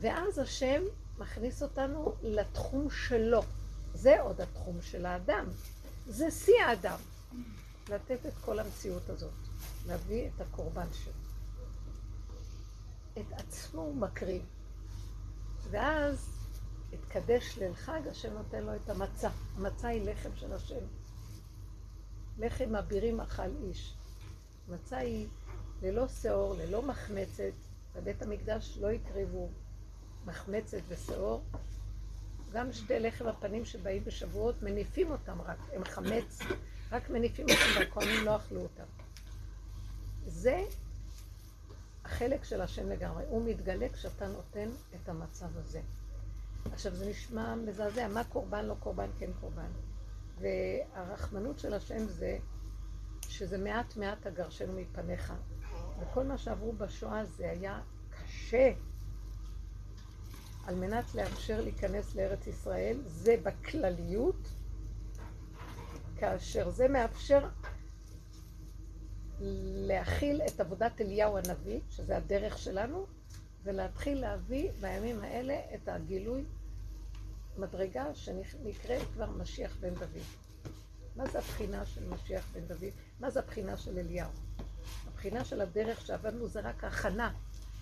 ואז 0.00 0.38
השם 0.38 0.82
מכניס 1.18 1.62
אותנו 1.62 2.14
לתחום 2.22 2.90
שלו. 2.90 3.42
זה 3.94 4.20
עוד 4.20 4.40
התחום 4.40 4.82
של 4.82 5.06
האדם. 5.06 5.46
זה 6.08 6.30
שיא 6.30 6.62
האדם. 6.66 6.98
לתת 7.88 8.26
את 8.26 8.32
כל 8.40 8.58
המציאות 8.58 9.08
הזאת. 9.08 9.32
להביא 9.86 10.28
את 10.28 10.40
הקורבן 10.40 10.86
שלו. 10.92 11.12
את 13.18 13.32
עצמו 13.32 13.80
הוא 13.80 13.94
מקריב. 13.96 14.42
ואז 15.70 16.28
התקדש 16.92 17.58
ליל 17.58 17.74
חג, 17.74 18.00
השם 18.10 18.32
נותן 18.32 18.62
לו 18.62 18.76
את 18.76 18.90
המצה. 18.90 19.28
המצה 19.56 19.88
היא 19.88 20.10
לחם 20.10 20.30
של 20.36 20.52
השם. 20.52 20.84
לחם 22.38 22.76
אבירים 22.76 23.20
אכל 23.20 23.50
איש. 23.62 23.94
מצה 24.68 24.98
היא 24.98 25.26
ללא 25.82 26.08
שאור, 26.08 26.54
ללא 26.54 26.82
מחמצת. 26.82 27.52
בבית 27.94 28.22
המקדש 28.22 28.78
לא 28.80 28.90
הקריבו 28.90 29.48
מחמצת 30.26 30.80
ושאור. 30.88 31.42
גם 32.52 32.72
שתי 32.72 33.00
לחם 33.00 33.26
הפנים 33.26 33.64
שבאים 33.64 34.04
בשבועות, 34.04 34.62
מניפים 34.62 35.10
אותם 35.10 35.40
רק, 35.40 35.58
הם 35.72 35.84
חמץ, 35.84 36.38
רק 36.92 37.10
מניפים 37.10 37.46
אותם 37.50 37.80
והכהנים 37.80 38.24
לא 38.24 38.36
אכלו 38.36 38.60
אותם. 38.60 38.84
זה 40.26 40.64
החלק 42.04 42.44
של 42.44 42.60
השם 42.60 42.88
לגמרי. 42.88 43.24
הוא 43.28 43.48
מתגלה 43.48 43.88
כשאתה 43.88 44.28
נותן 44.28 44.68
את 44.94 45.08
המצב 45.08 45.58
הזה. 45.58 45.80
עכשיו 46.72 46.94
זה 46.94 47.10
נשמע 47.10 47.54
מזעזע, 47.54 48.08
מה 48.08 48.24
קורבן, 48.24 48.64
לא 48.64 48.74
קורבן, 48.80 49.08
כן 49.18 49.30
קורבן. 49.40 49.70
והרחמנות 50.38 51.58
של 51.58 51.74
השם 51.74 52.08
זה 52.08 52.38
שזה 53.28 53.58
מעט 53.58 53.96
מעט 53.96 54.26
אגרשנו 54.26 54.72
מפניך. 54.72 55.32
וכל 56.00 56.24
מה 56.24 56.38
שעברו 56.38 56.72
בשואה 56.72 57.24
זה 57.24 57.50
היה 57.50 57.80
קשה. 58.10 58.72
על 60.66 60.74
מנת 60.74 61.14
לאפשר 61.14 61.60
להיכנס 61.60 62.14
לארץ 62.14 62.46
ישראל, 62.46 62.96
זה 63.04 63.36
בכלליות, 63.42 64.48
כאשר 66.16 66.70
זה 66.70 66.88
מאפשר 66.88 67.48
להכיל 69.86 70.42
את 70.42 70.60
עבודת 70.60 71.00
אליהו 71.00 71.38
הנביא, 71.38 71.80
שזה 71.90 72.16
הדרך 72.16 72.58
שלנו, 72.58 73.06
ולהתחיל 73.64 74.20
להביא 74.20 74.70
בימים 74.80 75.20
האלה 75.20 75.60
את 75.74 75.88
הגילוי 75.88 76.44
מדרגה 77.58 78.14
שנקראת 78.14 79.02
כבר 79.14 79.30
משיח 79.30 79.76
בן 79.80 79.94
דוד. 79.94 80.22
מה 81.16 81.26
זה 81.26 81.38
הבחינה 81.38 81.86
של 81.86 82.08
משיח 82.08 82.48
בן 82.52 82.66
דוד? 82.66 82.92
מה 83.20 83.30
זה 83.30 83.40
הבחינה 83.40 83.76
של 83.76 83.98
אליהו? 83.98 84.30
הבחינה 85.08 85.44
של 85.44 85.60
הדרך 85.60 86.06
שעבדנו 86.06 86.48
זה 86.48 86.60
רק 86.60 86.84
הכנה. 86.84 87.32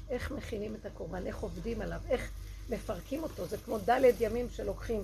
איך 0.09 0.31
מכינים 0.31 0.75
את 0.75 0.87
הקורבן, 0.87 1.27
איך 1.27 1.39
עובדים 1.39 1.81
עליו, 1.81 2.01
איך 2.09 2.31
מפרקים 2.71 3.23
אותו. 3.23 3.47
זה 3.47 3.57
כמו 3.57 3.79
ד' 3.79 4.03
ימים 4.21 4.51
שלוקחים 4.51 5.03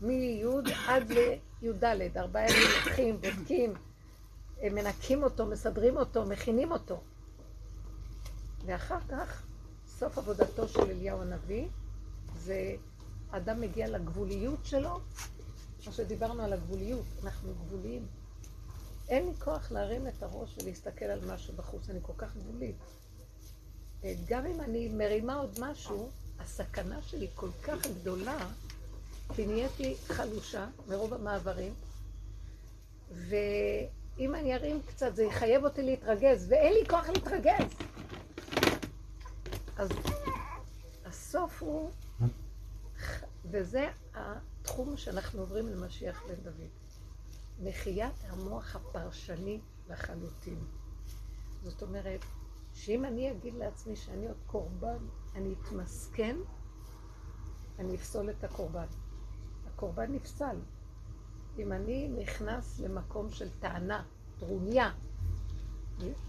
מי' 0.00 0.44
עד 0.86 1.12
לי"ד, 1.12 1.84
ארבעה 2.16 2.50
ימים 2.50 2.68
לוקחים, 2.76 3.20
בודקים, 3.20 3.74
מנקים 4.62 5.22
אותו, 5.22 5.46
מסדרים 5.46 5.96
אותו, 5.96 6.24
מכינים 6.24 6.72
אותו. 6.72 7.00
ואחר 8.66 8.98
כך, 9.08 9.42
סוף 9.86 10.18
עבודתו 10.18 10.68
של 10.68 10.80
אליהו 10.80 11.22
הנביא, 11.22 11.66
זה 12.38 12.74
אדם 13.30 13.60
מגיע 13.60 13.88
לגבוליות 13.88 14.58
שלו, 14.64 15.00
מה 15.86 15.92
שדיברנו 15.92 16.42
על 16.42 16.52
הגבוליות, 16.52 17.04
אנחנו 17.24 17.54
גבוליים. 17.54 18.06
אין 19.08 19.26
לי 19.26 19.32
כוח 19.38 19.72
להרים 19.72 20.06
את 20.06 20.22
הראש 20.22 20.56
ולהסתכל 20.58 21.04
על 21.04 21.20
משהו 21.34 21.54
בחוץ, 21.56 21.90
אני 21.90 21.98
כל 22.02 22.12
כך 22.16 22.36
גבולית. 22.36 22.76
גם 24.28 24.46
אם 24.46 24.60
אני 24.60 24.88
מרימה 24.88 25.34
עוד 25.34 25.58
משהו, 25.60 26.10
הסכנה 26.38 27.02
שלי 27.02 27.28
כל 27.34 27.50
כך 27.62 27.86
גדולה, 28.00 28.48
כי 29.34 29.46
נהייתי 29.46 29.96
חלושה 30.08 30.66
מרוב 30.88 31.14
המעברים, 31.14 31.74
ואם 33.12 34.34
אני 34.34 34.54
ארים 34.54 34.80
קצת 34.86 35.14
זה 35.14 35.24
יחייב 35.24 35.64
אותי 35.64 35.82
להתרגז, 35.82 36.46
ואין 36.48 36.72
לי 36.72 36.88
כוח 36.88 37.08
להתרגז. 37.08 37.70
אז 39.76 39.88
הסוף 41.04 41.62
הוא, 41.62 41.90
וזה 43.44 43.88
התחום 44.14 44.96
שאנחנו 44.96 45.40
עוברים 45.40 45.68
למשיח 45.68 46.22
בן 46.28 46.34
דוד. 46.34 46.68
מחיית 47.62 48.14
המוח 48.28 48.76
הפרשני 48.76 49.60
לחלוטין. 49.88 50.58
זאת 51.62 51.82
אומרת, 51.82 52.20
שאם 52.74 53.04
אני 53.04 53.30
אגיד 53.30 53.54
לעצמי 53.54 53.96
שאני 53.96 54.26
עוד 54.26 54.36
קורבן, 54.46 54.98
אני 55.36 55.54
אתמסכן, 55.62 56.36
אני 57.78 57.94
אפסול 57.94 58.30
את 58.30 58.44
הקורבן. 58.44 58.86
הקורבן 59.66 60.12
נפסל. 60.12 60.56
אם 61.58 61.72
אני 61.72 62.08
נכנס 62.08 62.78
למקום 62.78 63.30
של 63.30 63.48
טענה, 63.60 64.02
טרוניה, 64.38 64.90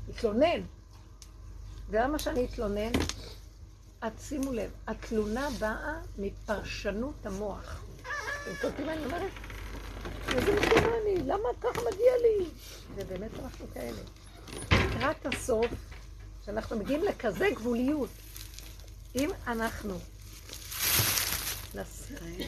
התלונן, 0.10 0.62
ולמה 1.90 2.20
שאני 2.20 2.46
אתלונן? 2.46 2.92
את 4.08 4.20
שימו 4.20 4.54
לב, 4.54 4.72
התלונה 4.88 5.48
באה 5.60 6.02
מפרשנות 6.18 7.26
המוח. 7.26 7.84
אתם 8.02 8.52
קולטים 8.62 8.86
מה 8.86 8.94
אני 8.94 9.06
אומרת? 9.06 9.32
איזה 10.28 10.60
משנה 10.60 10.92
אני? 11.02 11.24
למה 11.24 11.50
ככה 11.62 11.82
מגיע 11.92 12.12
לי? 12.22 12.50
ובאמת 12.96 13.32
אנחנו 13.44 13.66
כאלה. 13.74 14.02
לקראת 14.72 15.26
הסוף, 15.26 15.72
שאנחנו 16.46 16.80
מגיעים 16.80 17.04
לכזה 17.04 17.48
גבוליות, 17.56 18.10
אם 19.20 19.30
אנחנו 19.48 20.00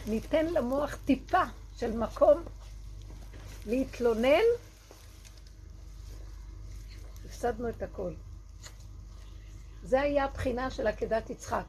ניתן 0.07 0.45
למוח 0.45 0.97
טיפה 1.05 1.43
של 1.77 1.97
מקום 1.97 2.43
להתלונן, 3.65 4.43
הפסדנו 7.25 7.69
את 7.69 7.81
הכל. 7.81 8.13
זה 9.83 10.01
היה 10.01 10.25
הבחינה 10.25 10.71
של 10.71 10.87
עקדת 10.87 11.29
יצחק. 11.29 11.65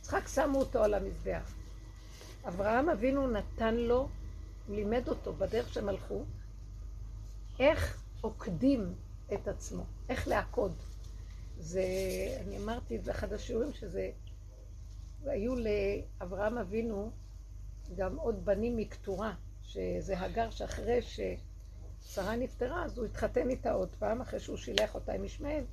יצחק 0.00 0.28
שמו 0.28 0.58
אותו 0.58 0.84
על 0.84 0.94
המזבח. 0.94 1.52
אברהם 2.48 2.88
אבינו 2.88 3.26
נתן 3.26 3.74
לו 3.74 4.08
לימד 4.68 5.08
אותו 5.08 5.32
בדרך 5.32 5.74
שהם 5.74 5.88
הלכו, 5.88 6.24
איך 7.58 8.02
עוקדים 8.20 8.94
את 9.34 9.48
עצמו, 9.48 9.84
איך 10.08 10.28
לעקוד. 10.28 10.72
זה, 11.58 11.84
אני 12.40 12.58
אמרתי 12.58 12.98
באחד 12.98 13.32
השיעורים 13.32 13.72
שזה, 13.72 14.10
היו 15.26 15.54
לאברהם 15.56 16.58
אבינו 16.58 17.10
גם 17.96 18.16
עוד 18.16 18.44
בנים 18.44 18.76
מקטורה, 18.76 19.34
שזה 19.62 20.20
הגר 20.20 20.50
שאחרי 20.50 21.00
ששרה 21.02 22.36
נפטרה, 22.36 22.84
אז 22.84 22.98
הוא 22.98 23.06
התחתן 23.06 23.50
איתה 23.50 23.72
עוד 23.72 23.88
פעם, 23.98 24.20
אחרי 24.20 24.40
שהוא 24.40 24.56
שילח 24.56 24.94
אותה 24.94 25.12
עם 25.12 25.24
ישמעאל, 25.24 25.64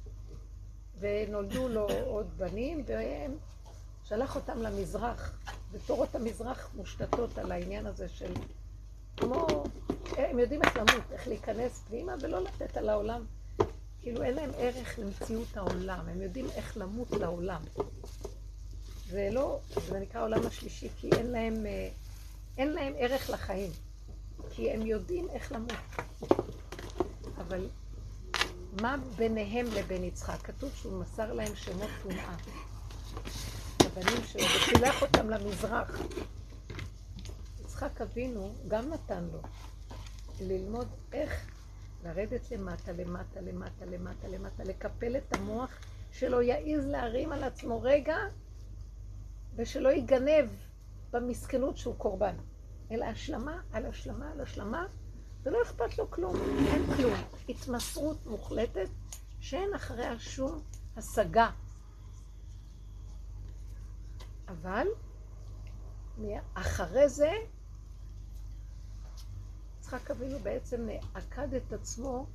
ונולדו 0.99 1.67
לו 1.67 1.87
עוד 2.05 2.37
בנים, 2.37 2.83
והם 2.87 3.37
שלח 4.03 4.35
אותם 4.35 4.61
למזרח, 4.61 5.39
ותורות 5.71 6.15
המזרח 6.15 6.71
מושתתות 6.75 7.37
על 7.37 7.51
העניין 7.51 7.85
הזה 7.85 8.09
של 8.09 8.33
כמו, 9.17 9.47
הם 10.17 10.39
יודעים 10.39 10.61
איך 10.63 10.77
למות, 10.77 11.11
איך 11.11 11.27
להיכנס 11.27 11.83
פנימה 11.87 12.15
ולא 12.21 12.43
לתת 12.43 12.77
על 12.77 12.89
העולם. 12.89 13.25
כאילו 14.01 14.23
אין 14.23 14.35
להם 14.35 14.49
ערך 14.57 14.99
למציאות 14.99 15.57
העולם, 15.57 16.09
הם 16.09 16.21
יודעים 16.21 16.45
איך 16.55 16.77
למות 16.77 17.11
לעולם. 17.11 17.61
זה 19.11 19.29
לא, 19.31 19.59
זה 19.87 19.99
נקרא 19.99 20.19
העולם 20.19 20.45
השלישי, 20.47 20.89
כי 20.97 21.09
אין 21.17 21.31
להם, 21.31 21.65
אה, 21.65 21.89
אין 22.57 22.73
להם 22.73 22.93
ערך 22.97 23.29
לחיים. 23.29 23.71
כי 24.49 24.71
הם 24.71 24.85
יודעים 24.85 25.29
איך 25.29 25.51
למות. 25.51 25.71
אבל 27.37 27.67
מה 28.81 28.95
ביניהם 29.15 29.65
לבין 29.73 30.03
יצחק? 30.03 30.41
כתוב 30.43 30.71
שהוא 30.75 31.01
מסר 31.01 31.33
להם 31.33 31.55
שמות 31.55 31.89
טומאה. 32.03 32.35
הבנים 33.79 34.23
שלו, 34.25 34.43
ושילח 34.43 35.01
אותם 35.01 35.29
למזרח. 35.29 36.01
יצחק 37.61 38.01
אבינו 38.01 38.53
גם 38.67 38.89
נתן 38.89 39.23
לו 39.33 39.39
ללמוד 40.41 40.87
איך 41.13 41.45
לרדת 42.03 42.51
למטה, 42.51 42.91
למטה, 42.91 43.41
למטה, 43.41 43.85
למטה, 43.85 44.27
למטה, 44.27 44.63
לקפל 44.63 45.17
את 45.17 45.33
המוח, 45.33 45.69
שלא 46.11 46.41
יעז 46.41 46.87
להרים 46.87 47.31
על 47.31 47.43
עצמו 47.43 47.81
רגע, 47.81 48.17
ושלא 49.55 49.89
ייגנב 49.89 50.49
במסכנות 51.11 51.77
שהוא 51.77 51.95
קורבן. 51.95 52.35
אלא 52.91 53.05
השלמה 53.05 53.61
על 53.71 53.85
השלמה 53.85 54.31
על 54.31 54.41
השלמה, 54.41 54.85
ולא 55.43 55.57
אכפת 55.63 55.97
לו 55.97 56.11
כלום, 56.11 56.35
אין 56.73 56.95
כלום. 56.95 57.13
התמסרות 57.49 58.25
מוחלטת 58.25 58.87
שאין 59.39 59.73
אחריה 59.73 60.19
שום 60.19 60.61
השגה. 60.97 61.49
אבל 64.47 64.87
אחרי 66.53 67.09
זה 67.09 67.31
יצחק 69.79 70.11
אבינו 70.11 70.39
בעצם 70.39 70.87
עקד 71.13 71.53
את 71.53 71.73
עצמו, 71.73 72.25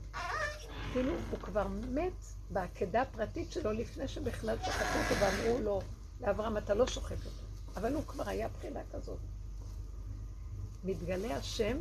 כאילו 0.92 1.12
הוא 1.30 1.38
כבר 1.38 1.66
מת 1.68 2.24
בעקדה 2.50 3.02
הפרטית 3.02 3.52
שלו 3.52 3.72
לפני 3.72 4.08
שבכלל 4.08 4.56
שחטו 4.62 4.98
אותו 4.98 5.20
ואמרו 5.20 5.58
לו, 5.62 5.80
לאברהם 6.20 6.56
אתה 6.56 6.74
לא 6.74 6.86
שוחט 6.86 7.26
אותו. 7.26 7.46
אבל 7.76 7.94
הוא 7.94 8.04
כבר 8.06 8.28
היה 8.28 8.48
בחינה 8.48 8.80
כזאת. 8.92 9.18
מתגלה 10.84 11.36
השם 11.36 11.76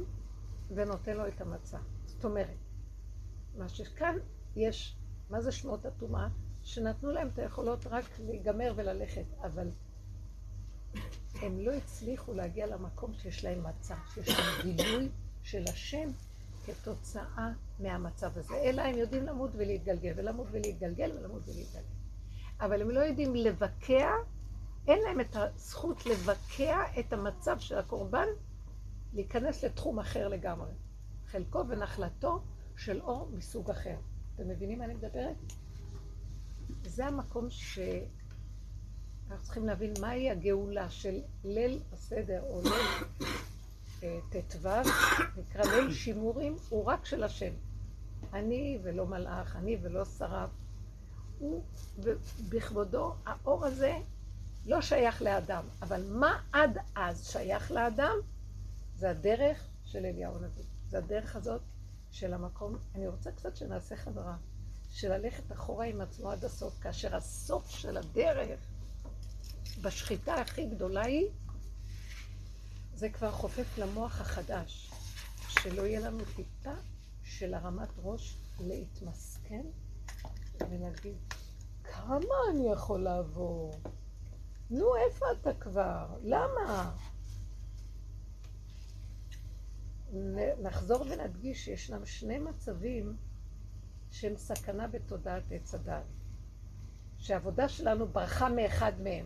ונותן 0.75 1.17
לו 1.17 1.27
את 1.27 1.41
המצה. 1.41 1.77
זאת 2.05 2.25
אומרת, 2.25 2.57
מה 3.57 3.69
שכאן 3.69 4.15
יש, 4.55 4.95
מה 5.29 5.41
זה 5.41 5.51
שמות 5.51 5.85
הטומאה? 5.85 6.27
שנתנו 6.63 7.11
להם 7.11 7.27
את 7.27 7.39
היכולות 7.39 7.87
רק 7.87 8.05
להיגמר 8.19 8.73
וללכת, 8.75 9.25
אבל 9.41 9.67
הם 11.41 11.59
לא 11.59 11.73
הצליחו 11.73 12.33
להגיע 12.33 12.67
למקום 12.67 13.13
שיש 13.13 13.43
להם 13.43 13.63
מצה, 13.63 13.95
שיש 14.13 14.29
להם 14.29 14.75
גילוי 14.75 15.09
של 15.43 15.63
השם 15.67 16.09
כתוצאה 16.65 17.51
מהמצב 17.79 18.37
הזה. 18.37 18.55
אלא 18.55 18.81
הם 18.81 18.97
יודעים 18.97 19.25
למות 19.25 19.51
ולהתגלגל, 19.53 20.13
ולמות 20.15 20.47
ולהתגלגל, 20.51 21.11
ולמות 21.17 21.41
ולהתגלגל. 21.45 21.85
אבל 22.59 22.81
הם 22.81 22.89
לא 22.89 22.99
יודעים 22.99 23.35
לבקע, 23.35 24.09
אין 24.87 24.99
להם 24.99 25.19
את 25.19 25.35
הזכות 25.35 26.05
לבקע 26.05 26.79
את 26.99 27.13
המצב 27.13 27.59
של 27.59 27.77
הקורבן, 27.77 28.27
להיכנס 29.13 29.63
לתחום 29.63 29.99
אחר 29.99 30.27
לגמרי. 30.27 30.71
חלקו 31.27 31.63
ונחלתו 31.67 32.41
של 32.77 33.01
אור 33.01 33.29
מסוג 33.33 33.69
אחר. 33.69 33.95
אתם 34.35 34.47
מבינים 34.47 34.79
מה 34.79 34.85
אני 34.85 34.93
מדברת? 34.93 35.35
זה 36.83 37.05
המקום 37.05 37.49
ש... 37.49 37.79
אנחנו 39.29 39.43
צריכים 39.43 39.65
להבין 39.65 39.93
מהי 40.01 40.29
הגאולה 40.29 40.89
של 40.89 41.21
ליל 41.43 41.79
הסדר 41.93 42.43
או 42.43 42.61
ליל 42.61 44.19
ט"ו, 44.29 44.69
נקרא 45.37 45.63
ליל 45.63 45.93
שימורים, 45.93 46.55
הוא 46.69 46.85
רק 46.85 47.05
של 47.05 47.23
השם. 47.23 47.53
אני 48.33 48.79
ולא 48.83 49.05
מלאך, 49.05 49.55
אני 49.55 49.77
ולא 49.81 50.05
שרף. 50.05 50.49
הוא, 51.39 51.63
בכבודו, 52.49 53.15
האור 53.25 53.65
הזה 53.65 53.97
לא 54.65 54.81
שייך 54.81 55.21
לאדם, 55.21 55.63
אבל 55.81 56.03
מה 56.09 56.41
עד 56.51 56.77
אז 56.95 57.27
שייך 57.27 57.71
לאדם? 57.71 58.15
זה 58.95 59.09
הדרך 59.09 59.67
של 59.85 60.05
אליהו 60.05 60.35
הנביא. 60.35 60.63
זה 60.89 60.97
הדרך 60.97 61.35
הזאת 61.35 61.61
של 62.11 62.33
המקום. 62.33 62.77
אני 62.95 63.07
רוצה 63.07 63.31
קצת 63.31 63.55
שנעשה 63.55 63.95
חברה, 63.95 64.37
של 64.91 65.17
ללכת 65.17 65.51
אחורה 65.51 65.85
עם 65.85 66.01
עצמו 66.01 66.31
עד 66.31 66.45
הסוף, 66.45 66.79
כאשר 66.81 67.15
הסוף 67.15 67.69
של 67.69 67.97
הדרך 67.97 68.59
בשחיטה 69.81 70.33
הכי 70.33 70.65
גדולה 70.65 71.01
היא 71.01 71.27
זה 72.95 73.09
כבר 73.09 73.31
חופף 73.31 73.77
למוח 73.77 74.21
החדש, 74.21 74.91
שלא 75.49 75.81
יהיה 75.81 75.99
לנו 75.99 76.23
טיפה 76.35 76.73
של 77.23 77.53
הרמת 77.53 77.89
ראש 78.03 78.37
להתמסכן 78.59 79.65
ולהגיד, 80.69 81.15
כמה 81.83 82.35
אני 82.51 82.71
יכול 82.71 83.03
לעבור? 83.03 83.73
נו, 84.69 84.95
איפה 84.95 85.25
אתה 85.31 85.53
כבר? 85.53 86.07
למה? 86.23 86.95
נחזור 90.61 91.05
ונדגיש 91.09 91.65
שישנם 91.65 92.05
שני 92.05 92.39
מצבים 92.39 93.17
שהם 94.11 94.37
סכנה 94.37 94.87
בתודעת 94.87 95.43
עץ 95.51 95.75
הדת. 95.75 96.03
שהעבודה 97.17 97.69
שלנו 97.69 98.07
ברחה 98.07 98.49
מאחד 98.49 98.91
מהם. 99.03 99.25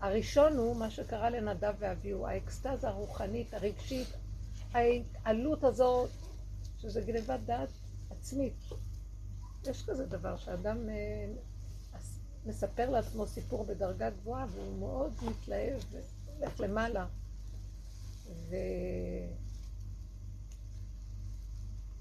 הראשון 0.00 0.56
הוא 0.56 0.76
מה 0.76 0.90
שקרה 0.90 1.30
לנדב 1.30 1.74
ואביהו, 1.78 2.26
האקסטזה 2.26 2.88
הרוחנית, 2.88 3.54
הרגשית, 3.54 4.08
ההתעלות 4.72 5.64
הזאת, 5.64 6.10
שזה 6.78 7.00
גנבת 7.00 7.40
דעת 7.46 7.68
עצמית. 8.10 8.54
יש 9.66 9.84
כזה 9.86 10.06
דבר 10.06 10.36
שאדם 10.36 10.88
אה, 10.88 11.32
מספר 12.46 12.90
לעצמו 12.90 13.26
סיפור 13.26 13.64
בדרגה 13.64 14.10
גבוהה 14.10 14.46
והוא 14.50 14.78
מאוד 14.78 15.12
מתלהב 15.22 15.82
והולך 15.90 16.60
למעלה. 16.60 17.06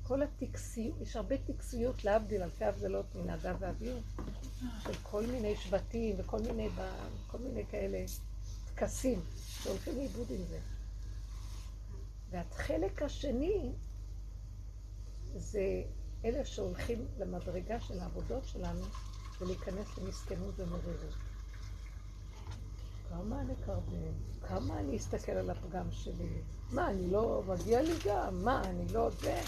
וכל 0.04 0.22
הטקסיות, 0.24 1.02
יש 1.02 1.16
הרבה 1.16 1.38
טקסיות 1.38 2.04
להבדיל, 2.04 2.44
אלפי 2.44 2.66
הבדלות 2.66 3.16
מנדב 3.16 3.56
ואביהו. 3.60 4.00
של 4.84 4.94
כל 5.04 5.26
מיני 5.26 5.56
שבטים 5.56 6.16
וכל 6.18 6.40
מיני, 6.40 6.70
כל 7.28 7.38
מיני 7.38 7.66
כאלה 7.66 8.06
טקסים 8.76 9.20
שהולכים 9.38 9.96
לאיבוד 9.96 10.28
עם 10.30 10.46
זה. 10.50 10.60
והחלק 12.30 13.02
השני 13.02 13.72
זה 15.36 15.84
אלה 16.26 16.46
שהולכים 16.46 17.06
למדרגה 17.20 17.80
של 17.80 18.00
העבודות 18.00 18.46
שלנו 18.46 18.86
ולהיכנס 19.42 19.98
למסכנות 19.98 20.54
ומרירות. 20.58 21.14
כמה 23.10 23.42
אני 23.42 23.54
קרבן, 23.66 24.12
כמה 24.48 24.80
אני 24.80 24.98
אסתכל 24.98 25.32
על 25.32 25.50
הפגם 25.50 25.92
שלי, 25.92 26.42
מה, 26.72 26.90
אני 26.90 27.12
לא, 27.12 27.44
מגיע 27.48 27.82
לי 27.82 27.94
גם, 28.06 28.44
מה, 28.44 28.62
אני 28.64 28.94
לא 28.94 29.10
זה. 29.10 29.42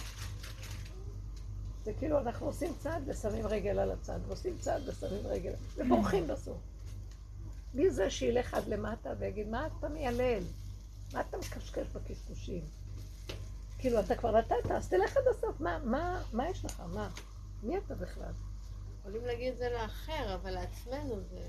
זה 1.86 1.94
כאילו 2.00 2.20
אנחנו 2.20 2.46
עושים 2.46 2.74
צעד 2.80 3.04
ושמים 3.08 3.48
רגל 3.48 3.80
על 3.80 3.92
הצד, 3.92 4.20
ועושים 4.28 4.58
צעד 4.60 4.90
ושמים 4.90 5.28
רגל, 5.28 5.54
ובורחים 5.78 6.28
בסוף. 6.28 6.58
מי 7.74 7.90
זה 7.90 8.10
שילך 8.10 8.54
עד 8.54 8.68
למטה 8.68 9.10
ויגיד, 9.20 9.48
מה 9.48 9.68
אתה 9.68 9.90
מיילל? 9.90 10.44
מה 11.14 11.22
אתה 11.22 11.38
מקשקש 11.38 11.88
בקשקושים? 11.94 12.62
כאילו, 13.80 14.00
אתה 14.00 14.16
כבר 14.16 14.38
נתת, 14.38 14.72
אז 14.72 14.90
תלך 14.90 15.18
עד 15.18 15.24
הסוף. 15.38 15.60
מה, 15.60 15.80
מה, 15.84 16.24
מה 16.34 16.50
יש 16.50 16.66
לך? 16.66 16.84
מה? 16.94 17.10
מי 17.64 17.78
אתה 17.78 17.96
בכלל? 17.96 18.32
יכולים 19.08 19.26
להגיד 19.26 19.52
את 19.52 19.58
זה 19.58 19.70
לאחר, 19.70 20.36
אבל 20.36 20.52
לעצמנו 20.52 21.22
זה... 21.30 21.40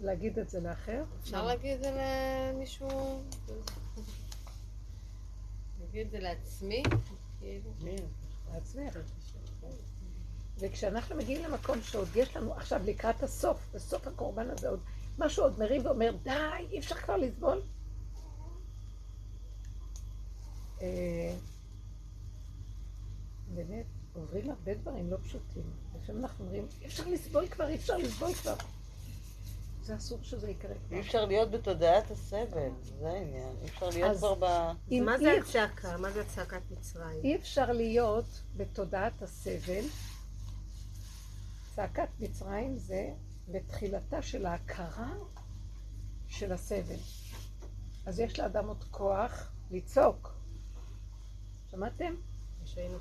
להגיד 0.00 0.38
את 0.38 0.50
זה 0.50 0.60
לאחר? 0.60 1.04
אפשר 1.20 1.46
להגיד 1.46 1.72
את 1.72 1.80
זה 1.80 1.90
למישהו... 2.54 3.22
להגיד 5.80 6.06
את 6.06 6.10
זה 6.10 6.18
לעצמי? 6.20 6.82
כאילו... 7.40 7.70
לעצמך. 8.52 8.98
וכשאנחנו 10.58 11.16
מגיעים 11.16 11.44
למקום 11.44 11.82
שעוד 11.82 12.08
יש 12.14 12.36
לנו 12.36 12.54
עכשיו 12.54 12.80
לקראת 12.84 13.22
הסוף, 13.22 13.68
בסוף 13.74 14.06
הקורבן 14.06 14.50
הזה 14.50 14.68
עוד 14.68 14.80
משהו 15.18 15.42
עוד 15.42 15.58
מרים 15.58 15.86
ואומר, 15.86 16.16
די, 16.22 16.30
אי 16.70 16.78
אפשר 16.78 16.94
כבר 16.94 17.16
לסבול. 17.16 17.62
אה, 20.80 21.34
באמת, 23.54 23.86
עוברים 24.14 24.50
הרבה 24.50 24.74
דברים 24.74 25.10
לא 25.10 25.16
פשוטים. 25.22 25.62
לפעמים 26.02 26.24
אנחנו 26.24 26.44
אומרים, 26.44 26.66
אי 26.80 26.86
אפשר 26.86 27.04
לסבול 27.08 27.46
כבר, 27.46 27.68
אי 27.68 27.74
אפשר 27.74 27.96
לסבול 27.96 28.34
כבר. 28.34 28.54
זה 29.82 29.96
אסור 29.96 30.18
שזה 30.22 30.50
יקרה. 30.50 30.74
אי 30.90 31.00
אפשר 31.00 31.24
להיות 31.24 31.50
בתודעת 31.50 32.10
הסבל, 32.10 32.70
זה 32.98 33.08
העניין. 33.10 33.56
אי 33.62 33.68
אפשר 33.68 33.88
להיות 33.88 34.16
כבר 34.16 34.34
ב... 34.34 34.72
אם 34.90 35.02
מה 35.06 35.18
זה 35.18 35.32
הצעקה? 35.32 35.96
מה 35.96 36.10
זה 36.10 36.24
צעקת 36.24 36.60
מצרים? 36.70 37.20
אי 37.24 37.36
אפשר 37.36 37.72
להיות 37.72 38.42
בתודעת 38.56 39.22
הסבל. 39.22 39.84
צעקת 41.74 42.08
מצרים 42.20 42.78
זה 42.78 43.10
בתחילתה 43.48 44.22
של 44.22 44.46
ההכרה 44.46 45.12
של 46.28 46.52
הסבל. 46.52 46.98
אז 48.06 48.20
יש 48.20 48.38
לאדם 48.38 48.68
עוד 48.68 48.84
כוח 48.90 49.52
לצעוק. 49.70 50.34
שמעתם? 51.70 52.14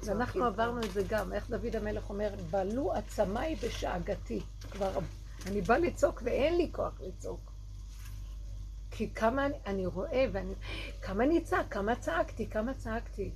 ואנחנו. 0.05 0.45
עברנו 0.45 0.79
את 0.79 0.91
זה 0.91 1.03
גם, 1.09 1.33
איך 1.33 1.49
דוד 1.49 1.75
המלך 1.75 2.09
אומר, 2.09 2.35
בלו 2.51 2.93
עצמיי 2.93 3.55
בשאגתי. 3.55 4.41
כבר, 4.71 4.99
אני 5.47 5.61
בא 5.61 5.77
לצעוק 5.77 6.21
ואין 6.25 6.57
לי 6.57 6.69
כוח 6.71 7.01
לצעוק. 7.01 7.51
כי 8.91 9.09
כמה 9.09 9.45
אני, 9.45 9.55
אני 9.65 9.85
רואה, 9.85 10.25
ואני, 10.31 10.53
כמה 11.01 11.23
אני 11.23 11.41
צעק, 11.41 11.73
כמה 11.73 11.95
צעקתי, 11.95 12.49
כמה 12.49 12.73
צעקתי. 12.73 13.31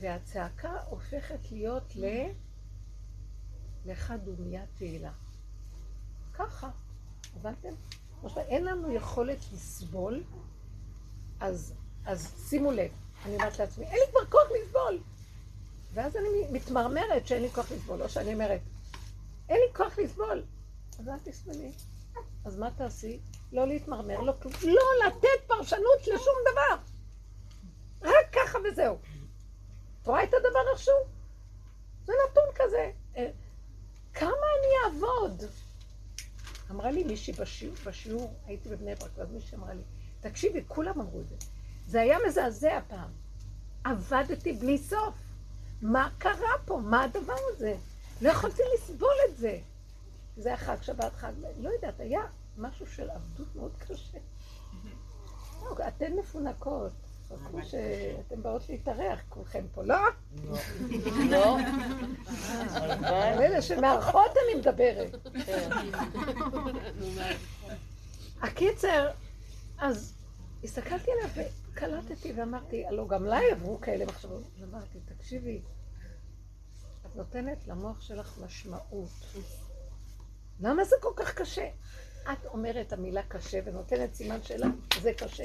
והצעקה 0.00 0.72
הופכת 0.88 1.52
להיות 1.52 1.96
ל... 1.96 2.04
לך 3.84 4.12
דומיית 4.24 4.68
תהילה. 4.78 5.12
ככה, 6.34 6.70
הבנתם? 7.36 7.74
אין 8.36 8.64
לנו 8.64 8.92
יכולת 8.92 9.38
לסבול, 9.52 10.22
אז, 11.40 11.74
אז 12.04 12.48
שימו 12.48 12.72
לב, 12.72 12.90
אני 13.26 13.34
אומרת 13.34 13.58
לעצמי, 13.58 13.84
אין 13.84 13.98
לי 14.06 14.10
כבר 14.10 14.26
כוח 14.30 14.50
לסבול. 14.50 14.98
ואז 15.94 16.16
אני 16.16 16.28
מתמרמרת 16.50 17.26
שאין 17.26 17.42
לי 17.42 17.50
כוח 17.50 17.72
לסבול, 17.72 18.02
או 18.02 18.08
שאני 18.08 18.34
אומרת, 18.34 18.60
אין 19.48 19.56
לי 19.56 19.74
כוח 19.74 19.98
לסבול. 19.98 20.42
אז 20.98 21.08
אל 21.08 21.18
תסבלי. 21.24 21.72
אז 22.44 22.58
מה 22.58 22.70
תעשי? 22.70 23.18
לא 23.52 23.66
להתמרמר, 23.66 24.20
לא. 24.20 24.34
לא 24.62 25.06
לתת 25.06 25.46
פרשנות 25.46 26.00
לשום 26.00 26.34
דבר. 26.52 26.76
רק 28.02 28.32
ככה 28.32 28.58
וזהו. 28.64 28.98
את 30.02 30.06
רואה 30.06 30.24
את 30.24 30.34
הדבר 30.34 30.70
איכשהו? 30.72 30.94
זה 32.04 32.12
נתון 32.24 32.44
כזה. 32.54 32.90
אה, 33.16 33.30
כמה 34.14 34.30
אני 34.30 34.94
אעבוד? 34.94 35.42
אמרה 36.70 36.90
לי 36.90 37.04
מישהי 37.04 37.32
בשיעור, 37.32 37.76
בשיעור 37.84 38.34
הייתי 38.46 38.68
בבני 38.68 38.94
ברק, 38.94 39.10
ואז 39.16 39.30
מישהי 39.30 39.58
אמרה 39.58 39.74
לי, 39.74 39.82
תקשיבי, 40.20 40.64
כולם 40.68 41.00
אמרו 41.00 41.20
את 41.20 41.28
זה. 41.28 41.36
זה 41.86 42.00
היה 42.00 42.18
מזעזע 42.28 42.80
פעם. 42.88 43.10
עבדתי 43.84 44.52
בלי 44.52 44.78
סוף. 44.78 45.14
מה 45.82 46.08
קרה 46.18 46.52
פה? 46.64 46.80
מה 46.84 47.04
הדבר 47.04 47.36
הזה? 47.52 47.74
לא 48.22 48.30
יכולתי 48.30 48.62
לסבול 48.74 49.14
את 49.28 49.36
זה. 49.36 49.58
זה 50.36 50.48
היה 50.48 50.58
חג 50.58 50.76
שבת, 50.82 51.12
חג, 51.16 51.32
לא 51.58 51.70
יודעת, 51.70 52.00
היה 52.00 52.20
משהו 52.58 52.86
של 52.86 53.10
עבדות 53.10 53.56
מאוד 53.56 53.72
קשה. 53.78 54.18
לא, 55.62 55.76
אתן 55.88 56.12
מפונקות, 56.12 56.92
כמו 57.28 57.62
שאתן 57.64 58.42
באות 58.42 58.68
להתארח 58.68 59.20
כולכם 59.28 59.64
פה, 59.74 59.82
לא? 59.82 59.96
לא. 60.44 60.58
לא. 61.30 61.58
על 63.08 63.42
אלה 63.42 63.62
שמארחות 63.62 64.30
אני 64.30 64.60
מדברת. 64.60 65.28
כן. 65.46 65.70
הקיצר, 68.42 69.10
אז 69.78 70.14
הסתכלתי 70.64 71.10
עליה 71.10 71.46
וקלטתי 71.72 72.32
ואמרתי, 72.32 72.86
הלוא 72.86 73.08
גם 73.08 73.24
לה 73.24 73.38
עברו 73.52 73.80
כאלה 73.80 74.06
מחשבות. 74.06 74.42
אז 74.56 74.64
אמרתי, 74.64 74.98
תקשיבי, 75.04 75.60
את 77.06 77.16
נותנת 77.16 77.66
למוח 77.66 78.00
שלך 78.00 78.38
משמעות. 78.44 79.10
למה 80.60 80.84
זה 80.84 80.96
כל 81.00 81.12
כך 81.16 81.34
קשה? 81.34 81.68
את 82.32 82.46
אומרת 82.46 82.92
המילה 82.92 83.22
קשה 83.22 83.60
ונותנת 83.64 84.14
סימן 84.14 84.42
שאלה, 84.42 84.66
זה 85.00 85.12
קשה. 85.12 85.44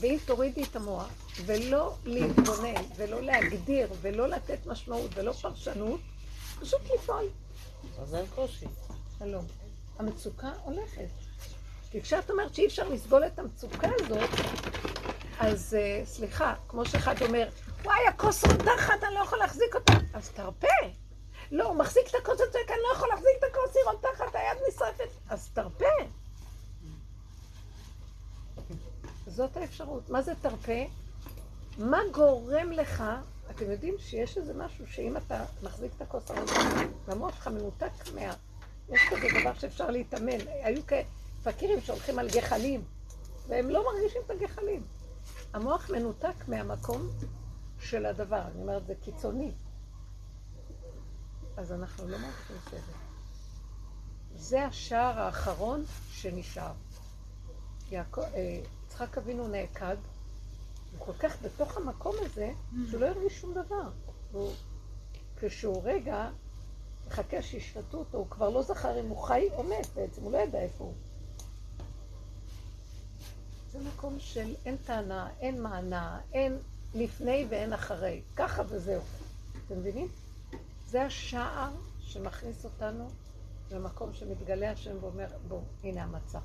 ואם 0.00 0.18
תורידי 0.26 0.64
את 0.64 0.76
המוח, 0.76 1.10
ולא 1.46 1.96
להתבונן, 2.04 2.82
ולא 2.96 3.22
להגדיר, 3.22 3.88
ולא 4.00 4.28
לתת 4.28 4.66
משמעות, 4.66 5.10
ולא 5.14 5.32
פרשנות, 5.32 6.00
פשוט 6.60 6.80
לפעול. 6.94 7.28
אז 7.98 8.14
אין 8.14 8.26
קושי. 8.34 8.66
שלום. 9.18 9.46
המצוקה 9.98 10.52
הולכת. 10.64 11.31
כי 11.92 12.02
כשאת 12.02 12.30
אומרת 12.30 12.54
שאי 12.54 12.66
אפשר 12.66 12.88
לסבול 12.88 13.26
את 13.26 13.38
המצוקה 13.38 13.88
הזאת, 14.00 14.30
אז 15.40 15.76
uh, 15.78 16.06
סליחה, 16.06 16.54
כמו 16.68 16.84
שאחד 16.84 17.22
אומר, 17.22 17.48
וואי, 17.84 18.06
הכוס 18.08 18.44
רותחת, 18.44 19.02
אני 19.02 19.14
לא 19.14 19.20
יכול 19.20 19.38
להחזיק 19.38 19.74
אותה. 19.74 19.92
אז 20.14 20.28
תרפה. 20.28 20.66
לא, 21.50 21.64
הוא 21.64 21.76
מחזיק 21.76 22.08
את 22.10 22.14
הכוס 22.14 22.34
וצועק, 22.34 22.70
אני 22.70 22.78
לא 22.82 22.96
יכול 22.96 23.08
להחזיק 23.08 23.32
את 23.38 23.44
הכוס, 23.50 23.76
היא 23.76 23.84
רותחת, 23.92 24.34
היד 24.34 24.58
נשרפת. 24.68 25.08
אז 25.28 25.50
תרפה. 25.54 25.84
זאת 29.26 29.56
האפשרות. 29.56 30.10
מה 30.10 30.22
זה 30.22 30.32
תרפה? 30.42 30.82
מה 31.78 31.98
גורם 32.12 32.72
לך, 32.72 33.04
אתם 33.50 33.70
יודעים 33.70 33.94
שיש 33.98 34.38
איזה 34.38 34.54
משהו 34.54 34.86
שאם 34.86 35.16
אתה 35.16 35.44
מחזיק 35.62 35.92
את 35.96 36.02
הכוס 36.02 36.30
הרותחת, 36.30 36.86
והמוח 37.04 37.34
שלך 37.36 37.46
מנותק 37.48 37.92
מה... 38.14 38.34
יש 38.88 39.00
כזה 39.10 39.40
דבר 39.40 39.54
שאפשר 39.54 39.90
להתאמן. 39.90 40.38
היו 40.62 40.86
כאלה 40.86 41.02
פקירים 41.42 41.80
שהולכים 41.80 42.18
על 42.18 42.28
גחלים, 42.28 42.84
והם 43.48 43.70
לא 43.70 43.84
מרגישים 43.84 44.22
את 44.26 44.30
הגחלים. 44.30 44.82
המוח 45.52 45.90
מנותק 45.90 46.48
מהמקום 46.48 47.08
של 47.80 48.06
הדבר. 48.06 48.40
אני 48.40 48.62
אומרת, 48.62 48.86
זה 48.86 48.94
קיצוני. 49.04 49.52
אז 51.56 51.72
אנחנו 51.72 52.08
לא 52.08 52.18
מרגישים 52.18 52.56
סבל. 52.70 53.02
זה 54.36 54.64
השער 54.64 55.18
האחרון 55.18 55.84
שנשאר. 56.10 56.72
אה, 57.92 57.98
יצחק 58.86 59.18
אבינו 59.18 59.48
נעקד, 59.48 59.96
הוא 60.92 61.06
כל 61.06 61.12
כך 61.12 61.42
בתוך 61.42 61.76
המקום 61.76 62.14
הזה, 62.20 62.52
שהוא 62.90 63.00
לא 63.00 63.06
הרגיש 63.06 63.40
שום 63.40 63.54
דבר. 63.54 63.90
הוא, 64.32 64.52
כשהוא 65.36 65.82
רגע 65.84 66.28
מחכה 67.06 67.42
שישפטו 67.42 67.98
אותו, 67.98 68.18
הוא 68.18 68.26
כבר 68.30 68.48
לא 68.48 68.62
זכר 68.62 69.00
אם 69.00 69.08
הוא 69.08 69.22
חי 69.22 69.48
או 69.52 69.62
מת 69.62 69.86
בעצם, 69.94 70.22
הוא 70.22 70.32
לא 70.32 70.38
ידע 70.38 70.58
איפה 70.58 70.84
הוא. 70.84 70.94
זה 73.72 73.78
מקום 73.78 74.16
של 74.18 74.54
אין 74.64 74.76
טענה, 74.76 75.28
אין 75.40 75.62
מענה, 75.62 76.20
אין 76.32 76.58
לפני 76.94 77.46
ואין 77.50 77.72
אחרי. 77.72 78.22
ככה 78.36 78.62
וזהו. 78.68 79.02
אתם 79.66 79.78
מבינים? 79.78 80.08
זה 80.86 81.02
השער 81.02 81.70
שמכניס 82.00 82.64
אותנו 82.64 83.08
למקום 83.70 84.12
שמתגלה 84.12 84.70
השם 84.70 84.96
ואומר, 85.00 85.26
בואו, 85.48 85.60
הנה 85.84 86.02
המצע. 86.02 86.38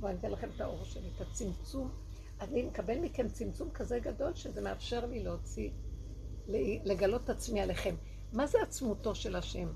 בואו, 0.00 0.10
אני 0.10 0.18
אתן 0.18 0.30
לכם 0.30 0.48
את 0.56 0.60
האור 0.60 0.84
שלי, 0.84 1.08
את 1.16 1.20
הצמצום. 1.20 1.90
אני 2.40 2.62
מקבל 2.62 2.98
מכם 2.98 3.28
צמצום 3.28 3.70
כזה 3.70 3.98
גדול, 3.98 4.34
שזה 4.34 4.60
מאפשר 4.60 5.06
לי 5.06 5.22
להוציא, 5.22 5.70
לגלות 6.84 7.24
את 7.24 7.30
עצמי 7.30 7.60
עליכם. 7.60 7.94
מה 8.32 8.46
זה 8.46 8.58
עצמותו 8.62 9.14
של 9.14 9.36
השם? 9.36 9.68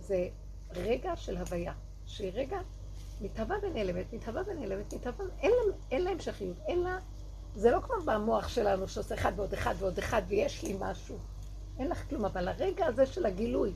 זה 0.00 0.28
רגע 0.70 1.16
של 1.16 1.36
הוויה, 1.36 1.74
שהיא 2.06 2.32
רגע 2.34 2.58
מתהווה 3.24 3.56
ונעלמת, 3.62 4.12
מתהווה 4.12 4.42
ונעלמת, 4.46 4.94
מתהווה, 4.94 5.24
אין 5.40 5.52
אין 5.90 6.04
לה 6.04 6.10
המשכיות, 6.10 6.56
אין 6.68 6.82
לה, 6.82 6.98
זה 7.54 7.70
לא 7.70 7.80
כמו 7.80 7.94
במוח 8.04 8.48
שלנו 8.48 8.88
שעושה 8.88 9.14
אחד 9.14 9.32
ועוד 9.36 9.52
אחד 9.52 9.74
ועוד 9.78 9.98
אחד 9.98 10.22
ויש 10.28 10.62
לי 10.62 10.76
משהו, 10.80 11.18
אין 11.78 11.88
לך 11.88 12.08
כלום, 12.08 12.24
אבל 12.24 12.48
הרגע 12.48 12.86
הזה 12.86 13.06
של 13.06 13.26
הגילוי, 13.26 13.72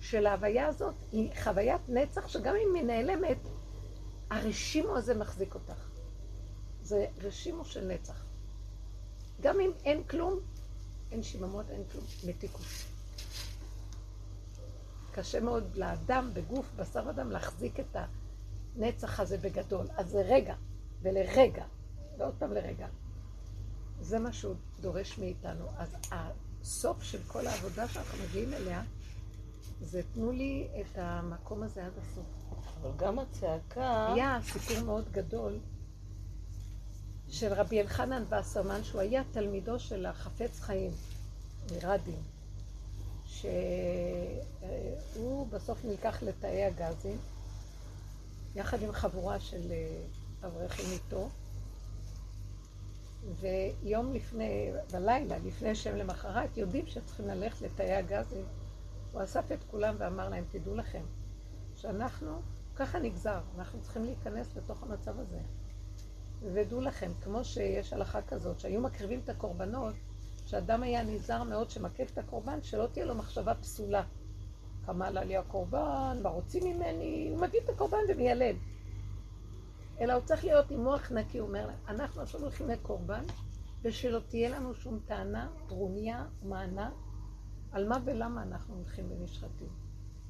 של 0.00 0.26
ההוויה 0.26 0.66
הזאת, 0.66 0.94
היא 1.12 1.30
חוויית 1.42 1.80
נצח 1.88 2.28
שגם 2.28 2.54
אם 2.56 2.74
היא 2.74 2.84
נעלמת, 2.84 3.38
הרשימו 4.30 4.96
הזה 4.96 5.14
מחזיק 5.14 5.54
אותך. 5.54 5.88
זה 6.82 7.06
רשימו 7.22 7.64
של 7.64 7.84
נצח. 7.86 8.24
גם 9.40 9.60
אם 9.60 9.70
אין 9.84 10.04
כלום, 10.04 10.38
אין 11.12 11.22
שיממות, 11.22 11.70
אין 11.70 11.82
כלום, 11.92 12.04
מתיקות. 12.26 12.66
קשה 15.12 15.40
מאוד 15.40 15.76
לאדם 15.76 16.30
בגוף, 16.34 16.66
בשר 16.76 17.10
אדם, 17.10 17.30
להחזיק 17.30 17.80
את 17.80 17.96
הנצח 18.76 19.20
הזה 19.20 19.38
בגדול. 19.38 19.86
אז 19.96 20.08
זה 20.08 20.20
רגע, 20.20 20.54
ולרגע, 21.02 21.64
ועוד 22.18 22.34
פעם 22.38 22.52
לרגע. 22.52 22.86
זה 24.00 24.18
מה 24.18 24.32
שהוא 24.32 24.54
דורש 24.80 25.18
מאיתנו. 25.18 25.64
אז 25.78 25.96
הסוף 26.12 27.02
של 27.02 27.18
כל 27.26 27.46
העבודה 27.46 27.88
שאנחנו 27.88 28.18
מגיעים 28.24 28.54
אליה, 28.54 28.82
זה 29.80 30.02
תנו 30.14 30.32
לי 30.32 30.68
את 30.80 30.98
המקום 30.98 31.62
הזה 31.62 31.86
עד 31.86 31.92
הסוף. 31.98 32.26
אבל 32.80 32.90
גם 32.96 33.18
הצעקה... 33.18 34.12
היה 34.14 34.38
סיפור 34.42 34.80
מאוד 34.84 35.12
גדול 35.12 35.58
של 37.28 37.52
רבי 37.52 37.80
אלחנן 37.80 38.24
וסרמן, 38.30 38.84
שהוא 38.84 39.00
היה 39.00 39.22
תלמידו 39.32 39.78
של 39.78 40.06
החפץ 40.06 40.60
חיים 40.60 40.90
מרדין, 41.72 42.20
שהוא 43.26 43.46
בסוף 45.50 45.84
נלקח 45.84 46.22
לתאי 46.22 46.64
הגזים, 46.64 47.18
יחד 48.56 48.82
עם 48.82 48.92
חבורה 48.92 49.40
של 49.40 49.72
אברכים 50.44 50.84
איתו, 50.92 51.28
ויום 53.34 54.12
לפני, 54.12 54.72
בלילה, 54.92 55.38
לפני 55.38 55.74
שהם 55.74 55.96
למחרת, 55.96 56.56
יודעים 56.56 56.86
שצריכים 56.86 57.28
ללכת 57.28 57.62
לתאי 57.62 57.92
הגזים. 57.92 58.44
הוא 59.12 59.22
אסף 59.22 59.52
את 59.52 59.58
כולם 59.70 59.94
ואמר 59.98 60.28
להם, 60.28 60.44
תדעו 60.52 60.74
לכם, 60.74 61.02
שאנחנו, 61.76 62.40
ככה 62.76 62.98
נגזר, 62.98 63.40
אנחנו 63.58 63.82
צריכים 63.82 64.04
להיכנס 64.04 64.56
לתוך 64.56 64.82
המצב 64.82 65.20
הזה. 65.20 65.40
ודעו 66.42 66.80
לכם, 66.80 67.12
כמו 67.20 67.44
שיש 67.44 67.92
הלכה 67.92 68.22
כזאת, 68.22 68.60
שהיו 68.60 68.80
מקריבים 68.80 69.20
את 69.24 69.28
הקורבנות, 69.28 69.94
שאדם 70.46 70.82
היה 70.82 71.02
נזהר 71.02 71.42
מאוד 71.42 71.70
שמקריב 71.70 72.08
את 72.12 72.18
הקורבן, 72.18 72.62
שלא 72.62 72.86
תהיה 72.92 73.06
לו 73.06 73.14
מחשבה 73.14 73.54
פסולה. 73.54 74.02
כמה 74.86 75.06
עלה 75.06 75.24
לי 75.24 75.36
הקורבן, 75.36 76.18
מה 76.22 76.28
רוצים 76.28 76.64
ממני, 76.64 77.28
הוא 77.30 77.40
מגיב 77.40 77.62
את 77.64 77.68
הקורבן 77.68 77.98
ומיילל. 78.08 78.56
אלא 80.00 80.12
הוא 80.12 80.22
צריך 80.24 80.44
להיות 80.44 80.70
עם 80.70 80.80
מוח 80.80 81.12
נקי, 81.12 81.38
הוא 81.38 81.48
אומר, 81.48 81.68
אנחנו 81.88 82.22
עכשיו 82.22 82.40
הולכים 82.40 82.68
לקורבן, 82.68 83.24
ושלא 83.82 84.20
תהיה 84.28 84.48
לנו 84.48 84.74
שום 84.74 85.00
טענה, 85.06 85.48
טרוניה, 85.68 86.24
מענה, 86.42 86.90
על 87.72 87.88
מה 87.88 87.98
ולמה 88.04 88.42
אנחנו 88.42 88.74
הולכים 88.74 89.04
ונשחטים. 89.10 89.68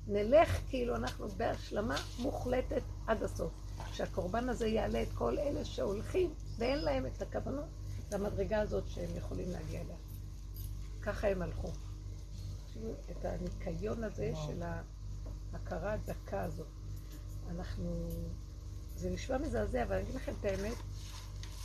נלך 0.07 0.61
כאילו 0.69 0.97
אנחנו 0.97 1.29
בהשלמה 1.29 1.97
מוחלטת 2.19 2.83
עד 3.07 3.23
הסוף. 3.23 3.53
שהקורבן 3.93 4.49
הזה 4.49 4.67
יעלה 4.67 5.03
את 5.03 5.09
כל 5.15 5.39
אלה 5.39 5.65
שהולכים 5.65 6.35
ואין 6.59 6.79
להם 6.79 7.07
את 7.07 7.23
הכוונות 7.23 7.69
למדרגה 8.13 8.61
הזאת 8.61 8.89
שהם 8.89 9.17
יכולים 9.17 9.51
להגיע 9.51 9.81
אליה. 9.81 9.97
ככה 11.03 11.29
הם 11.29 11.43
הלכו. 11.43 11.69
תראו 12.81 12.95
את 13.11 13.25
הניקיון 13.25 14.05
הזה 14.05 14.33
של 14.47 14.63
ההכרה 14.63 15.93
הדקה 15.93 16.43
הזאת. 16.43 16.67
אנחנו... 17.51 18.09
זה 18.97 19.11
נשמע 19.11 19.39
מזעזע, 19.39 19.83
אבל 19.83 19.95
אני 19.95 20.03
אגיד 20.03 20.15
לכם 20.15 20.33
את 20.41 20.45
האמת, 20.45 20.77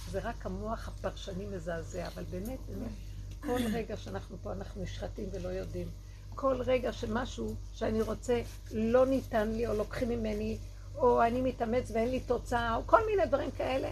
זה 0.09 0.19
רק 0.19 0.45
המוח 0.45 0.87
הפרשני 0.87 1.45
מזעזע, 1.45 2.07
אבל 2.07 2.23
באמת, 2.23 2.59
באמת, 2.67 2.91
כל 3.39 3.59
רגע 3.73 3.97
שאנחנו 3.97 4.37
פה 4.43 4.51
אנחנו 4.51 4.83
נשחטים 4.83 5.29
ולא 5.33 5.49
יודעים. 5.49 5.87
כל 6.35 6.61
רגע 6.61 6.93
שמשהו 6.93 7.55
שאני 7.73 8.01
רוצה 8.01 8.41
לא 8.71 9.05
ניתן 9.05 9.51
לי, 9.51 9.67
או 9.67 9.73
לוקחים 9.73 10.09
ממני, 10.09 10.57
או 10.95 11.23
אני 11.23 11.41
מתאמץ 11.41 11.91
ואין 11.91 12.09
לי 12.09 12.19
תוצאה, 12.19 12.75
או 12.75 12.81
כל 12.85 12.99
מיני 13.05 13.25
דברים 13.25 13.51
כאלה, 13.51 13.91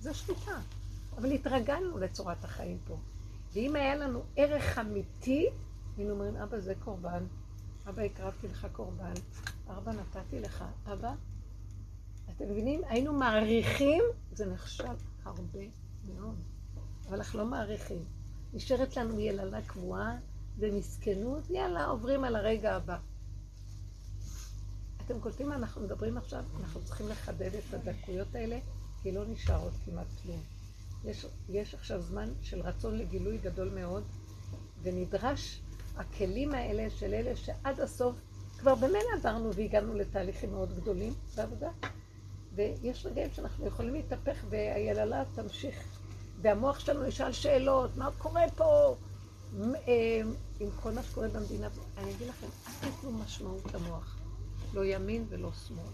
זה 0.00 0.14
שליטה. 0.14 0.58
אבל 1.16 1.30
התרגלנו 1.30 1.98
לצורת 1.98 2.44
החיים 2.44 2.78
פה. 2.86 2.96
ואם 3.52 3.76
היה 3.76 3.96
לנו 3.96 4.22
ערך 4.36 4.78
אמיתי, 4.78 5.46
היינו 5.96 6.12
אומרים, 6.12 6.36
אבא 6.36 6.60
זה 6.60 6.74
קורבן, 6.80 7.24
אבא 7.88 8.02
הקרבתי 8.02 8.48
לך 8.48 8.66
קורבן, 8.72 9.14
אבא 9.68 9.92
נתתי 9.92 10.40
לך, 10.40 10.64
אבא, 10.92 11.14
אתם 12.30 12.44
מבינים? 12.50 12.80
היינו 12.84 13.12
מעריכים, 13.12 14.02
זה 14.32 14.46
נחשב 14.46 14.94
הרבה 15.24 15.60
מאוד, 16.06 16.36
אבל 17.08 17.16
אנחנו 17.16 17.38
לא 17.38 17.44
מעריכים. 17.44 18.04
נשארת 18.52 18.96
לנו 18.96 19.20
יללה 19.20 19.62
קבועה 19.62 20.16
ומסכנות, 20.58 21.50
יאללה, 21.50 21.84
עוברים 21.84 22.24
על 22.24 22.36
הרגע 22.36 22.76
הבא. 22.76 22.98
אתם 25.04 25.20
קולטים 25.20 25.48
מה 25.48 25.56
אנחנו 25.56 25.82
מדברים 25.82 26.18
עכשיו? 26.18 26.44
אנחנו 26.60 26.84
צריכים 26.84 27.08
לחדד 27.08 27.54
את 27.54 27.74
הדקויות 27.74 28.34
האלה, 28.34 28.58
כי 29.02 29.12
לא 29.12 29.24
נשאר 29.26 29.62
עוד 29.62 29.72
כמעט 29.84 30.06
כלום. 30.22 30.40
יש, 31.04 31.26
יש 31.48 31.74
עכשיו 31.74 32.02
זמן 32.02 32.28
של 32.42 32.60
רצון 32.60 32.98
לגילוי 32.98 33.38
גדול 33.38 33.68
מאוד, 33.74 34.04
ונדרש 34.82 35.60
הכלים 35.96 36.54
האלה 36.54 36.90
של 36.90 37.14
אלה 37.14 37.36
שעד 37.36 37.80
הסוף 37.80 38.16
כבר 38.58 38.74
במילא 38.74 39.08
עברנו 39.16 39.54
והגענו 39.54 39.94
לתהליכים 39.94 40.50
מאוד 40.50 40.76
גדולים 40.76 41.14
בעבודה. 41.36 41.70
ויש 42.54 43.06
רגעים 43.06 43.30
שאנחנו 43.32 43.66
יכולים 43.66 43.94
להתהפך 43.94 44.44
והיללה 44.48 45.22
תמשיך, 45.34 45.84
והמוח 46.42 46.78
שלנו 46.78 47.06
ישאל 47.06 47.32
שאלות, 47.32 47.96
מה 47.96 48.10
קורה 48.18 48.42
פה? 48.56 48.96
אה, 49.62 50.20
עם 50.60 50.68
כל 50.82 50.90
מה 50.90 51.02
שקורה 51.02 51.28
במדינה, 51.28 51.68
אני 51.98 52.10
אגיד 52.14 52.28
לכם, 52.28 52.46
אל 52.68 52.90
תיתנו 52.90 53.12
משמעות 53.12 53.74
למוח. 53.74 54.16
לא 54.74 54.84
ימין 54.84 55.24
ולא 55.28 55.50
שמאל. 55.66 55.92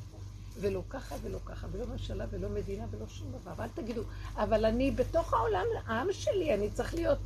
ולא 0.61 0.83
ככה 0.89 1.15
ולא 1.23 1.39
ככה, 1.47 1.67
ולא 1.73 1.87
ממשלה 1.87 2.25
ולא 2.31 2.49
מדינה 2.49 2.85
ולא 2.91 3.07
שום 3.09 3.33
דבר. 3.33 3.53
ואל 3.57 3.69
תגידו, 3.75 4.03
אבל 4.37 4.65
אני 4.65 4.91
בתוך 4.91 5.35
העולם, 5.35 5.65
העם 5.87 6.07
שלי, 6.13 6.55
אני 6.55 6.71
צריך 6.71 6.95
להיות... 6.95 7.19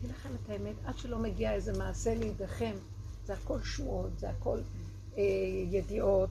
אגיד 0.00 0.10
לכם 0.10 0.30
את 0.44 0.50
האמת, 0.50 0.74
עד 0.84 0.98
שלא 0.98 1.18
מגיע 1.18 1.52
איזה 1.52 1.78
מעשה 1.78 2.14
לידיכם, 2.14 2.74
זה 3.24 3.34
הכל 3.34 3.62
שמועות, 3.62 4.18
זה 4.18 4.30
הכל 4.30 4.60
אה, 5.16 5.22
ידיעות, 5.70 6.30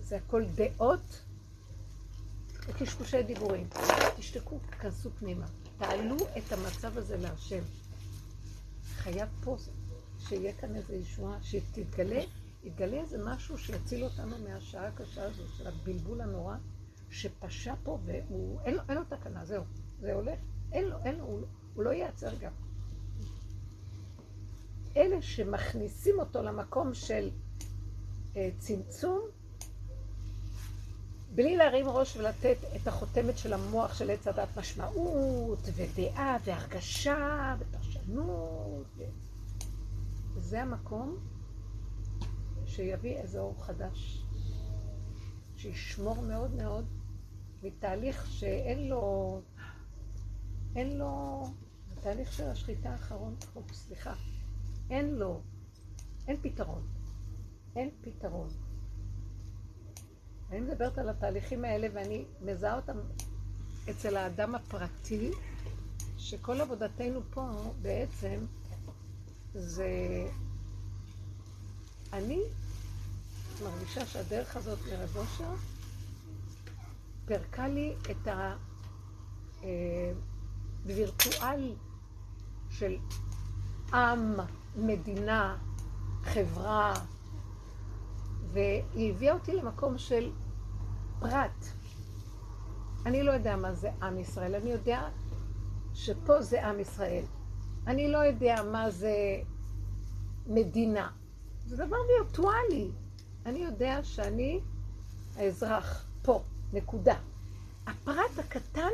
זה 0.00 0.16
הכל 0.16 0.44
דעות 0.54 1.22
וקשקושי 2.68 3.22
דיבורים. 3.22 3.68
תשתקו, 4.16 4.58
תכנסו 4.70 5.10
פנימה. 5.10 5.46
תעלו 5.78 6.16
את 6.38 6.52
המצב 6.52 6.98
הזה 6.98 7.16
להשם. 7.16 7.62
חייב 8.96 9.28
פה 9.44 9.56
שיהיה 10.18 10.52
כאן 10.52 10.76
איזו 10.76 10.92
ישועה, 10.92 11.38
שתתגלה, 11.42 12.22
יתגלה 12.64 12.96
איזה 12.96 13.18
משהו 13.24 13.58
שיציל 13.58 14.04
אותנו 14.04 14.36
מהשעה 14.38 14.86
הקשה 14.86 15.24
הזו 15.24 15.42
של 15.56 15.66
הבלבול 15.66 16.20
הנורא, 16.20 16.56
שפשע 17.10 17.74
פה 17.82 17.98
והוא, 18.04 18.60
אין 18.60 18.74
לו, 18.74 18.82
לו 18.88 19.04
תקנה, 19.04 19.44
זהו, 19.44 19.64
זה 20.00 20.12
הולך, 20.12 20.38
אין 20.72 20.84
לו, 20.84 20.96
אין 21.04 21.16
לו, 21.16 21.24
הוא, 21.24 21.40
הוא 21.76 21.84
לא 21.84 21.90
ייעצר 21.90 22.34
גם. 22.34 22.52
אלה 24.96 25.22
שמכניסים 25.22 26.18
אותו 26.18 26.42
למקום 26.42 26.94
של 26.94 27.30
אה, 28.36 28.48
צמצום, 28.58 29.20
בלי 31.34 31.56
להרים 31.56 31.88
ראש 31.88 32.16
ולתת 32.16 32.56
את 32.76 32.88
החותמת 32.88 33.38
של 33.38 33.52
המוח 33.52 33.94
של 33.94 34.10
עץ 34.10 34.26
הדת 34.26 34.48
משמעות 34.56 35.58
ודעה 35.74 36.36
והרגשה 36.44 37.56
ופרשנות. 37.58 38.86
ו... 38.96 39.02
זה 40.38 40.62
המקום 40.62 41.16
שיביא 42.66 43.16
איזה 43.16 43.40
אור 43.40 43.64
חדש, 43.64 44.24
שישמור 45.56 46.22
מאוד 46.22 46.54
מאוד 46.54 46.84
מתהליך 47.62 48.26
שאין 48.30 48.88
לו, 48.88 49.40
אין 50.76 50.98
לו, 50.98 51.42
זה 52.06 52.12
תהליך 52.12 52.32
של 52.32 52.48
השחיטה 52.48 52.90
האחרון, 52.90 53.34
סליחה, 53.72 54.14
אין 54.90 55.14
לו, 55.14 55.40
אין 56.28 56.36
פתרון, 56.42 56.86
אין 57.76 57.90
פתרון. 58.00 58.48
אני 60.50 60.60
מדברת 60.60 60.98
על 60.98 61.08
התהליכים 61.08 61.64
האלה 61.64 61.88
ואני 61.94 62.24
מזהה 62.40 62.76
אותם 62.76 62.96
אצל 63.90 64.16
האדם 64.16 64.54
הפרטי, 64.54 65.30
שכל 66.18 66.60
עבודתנו 66.60 67.20
פה 67.30 67.72
בעצם 67.82 68.40
זה... 69.54 69.88
אני 72.12 72.40
מרגישה 73.62 74.06
שהדרך 74.06 74.56
הזאת 74.56 74.78
לרב 74.86 75.16
אושר 75.16 75.54
פירקה 77.24 77.68
לי 77.68 77.94
את 78.10 78.28
הווירטואל 80.84 81.72
אה, 81.72 81.85
של 82.78 82.96
עם, 83.92 84.36
מדינה, 84.76 85.56
חברה, 86.22 86.94
והיא 88.52 89.10
הביאה 89.10 89.34
אותי 89.34 89.52
למקום 89.52 89.98
של 89.98 90.30
פרט. 91.18 91.64
אני 93.06 93.22
לא 93.22 93.32
יודע 93.32 93.56
מה 93.56 93.72
זה 93.72 93.90
עם 94.02 94.18
ישראל, 94.18 94.54
אני 94.54 94.70
יודע 94.70 95.08
שפה 95.94 96.42
זה 96.42 96.66
עם 96.66 96.80
ישראל. 96.80 97.24
אני 97.86 98.12
לא 98.12 98.18
יודע 98.18 98.62
מה 98.62 98.90
זה 98.90 99.14
מדינה. 100.46 101.10
זה 101.66 101.76
דבר 101.76 101.96
וירטואלי. 102.08 102.90
אני 103.46 103.58
יודע 103.58 104.00
שאני 104.02 104.60
האזרח, 105.36 106.06
פה, 106.22 106.42
נקודה. 106.72 107.16
הפרט 107.86 108.38
הקטן 108.38 108.92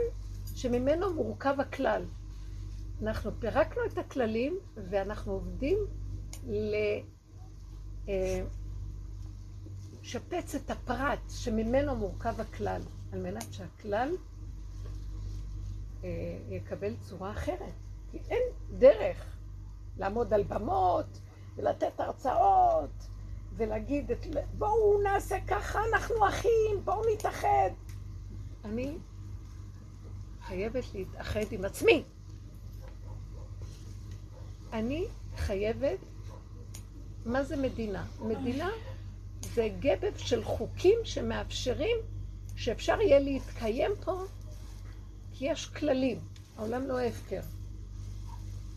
שממנו 0.55 1.14
מורכב 1.14 1.55
הכלל. 1.61 2.05
אנחנו 3.03 3.31
פירקנו 3.38 3.83
את 3.87 3.99
הכללים 3.99 4.59
ואנחנו 4.77 5.33
עובדים 5.33 5.79
ל... 6.47 6.75
אה, 8.09 8.43
לשפץ 10.03 10.55
את 10.55 10.71
הפרט 10.71 11.19
שממנו 11.29 11.97
מורכב 11.97 12.41
הכלל, 12.41 12.83
על 13.12 13.21
מנת 13.23 13.53
שהכלל 13.53 14.17
אה, 16.05 16.38
יקבל 16.49 16.97
צורה 17.01 17.31
אחרת. 17.31 17.73
כי 18.11 18.19
אין 18.31 18.43
דרך 18.79 19.37
לעמוד 19.99 20.35
על 20.35 20.43
במות 20.43 21.21
ולתת 21.57 22.01
הרצאות 22.01 23.09
ולהגיד, 23.57 24.11
את, 24.11 24.27
בואו 24.59 25.03
נעשה 25.03 25.37
ככה, 25.47 25.81
אנחנו 25.93 26.29
אחים, 26.29 26.85
בואו 26.85 27.03
נתאחד. 27.15 27.71
אני 28.65 28.99
חייבת 30.43 30.95
להתאחד 30.95 31.45
עם 31.51 31.65
עצמי. 31.65 32.05
אני 34.73 35.05
חייבת, 35.37 35.99
מה 37.25 37.45
זה 37.45 37.57
מדינה? 37.57 38.07
מדינה 38.21 38.71
זה 39.55 39.69
גבב 39.81 40.17
של 40.17 40.45
חוקים 40.45 40.99
שמאפשרים 41.05 41.97
שאפשר 42.57 43.01
יהיה 43.01 43.19
להתקיים 43.19 43.91
פה, 44.05 44.23
כי 45.33 45.51
יש 45.51 45.67
כללים, 45.67 46.19
העולם 46.57 46.83
לא 46.83 47.01
הפקר. 47.01 47.41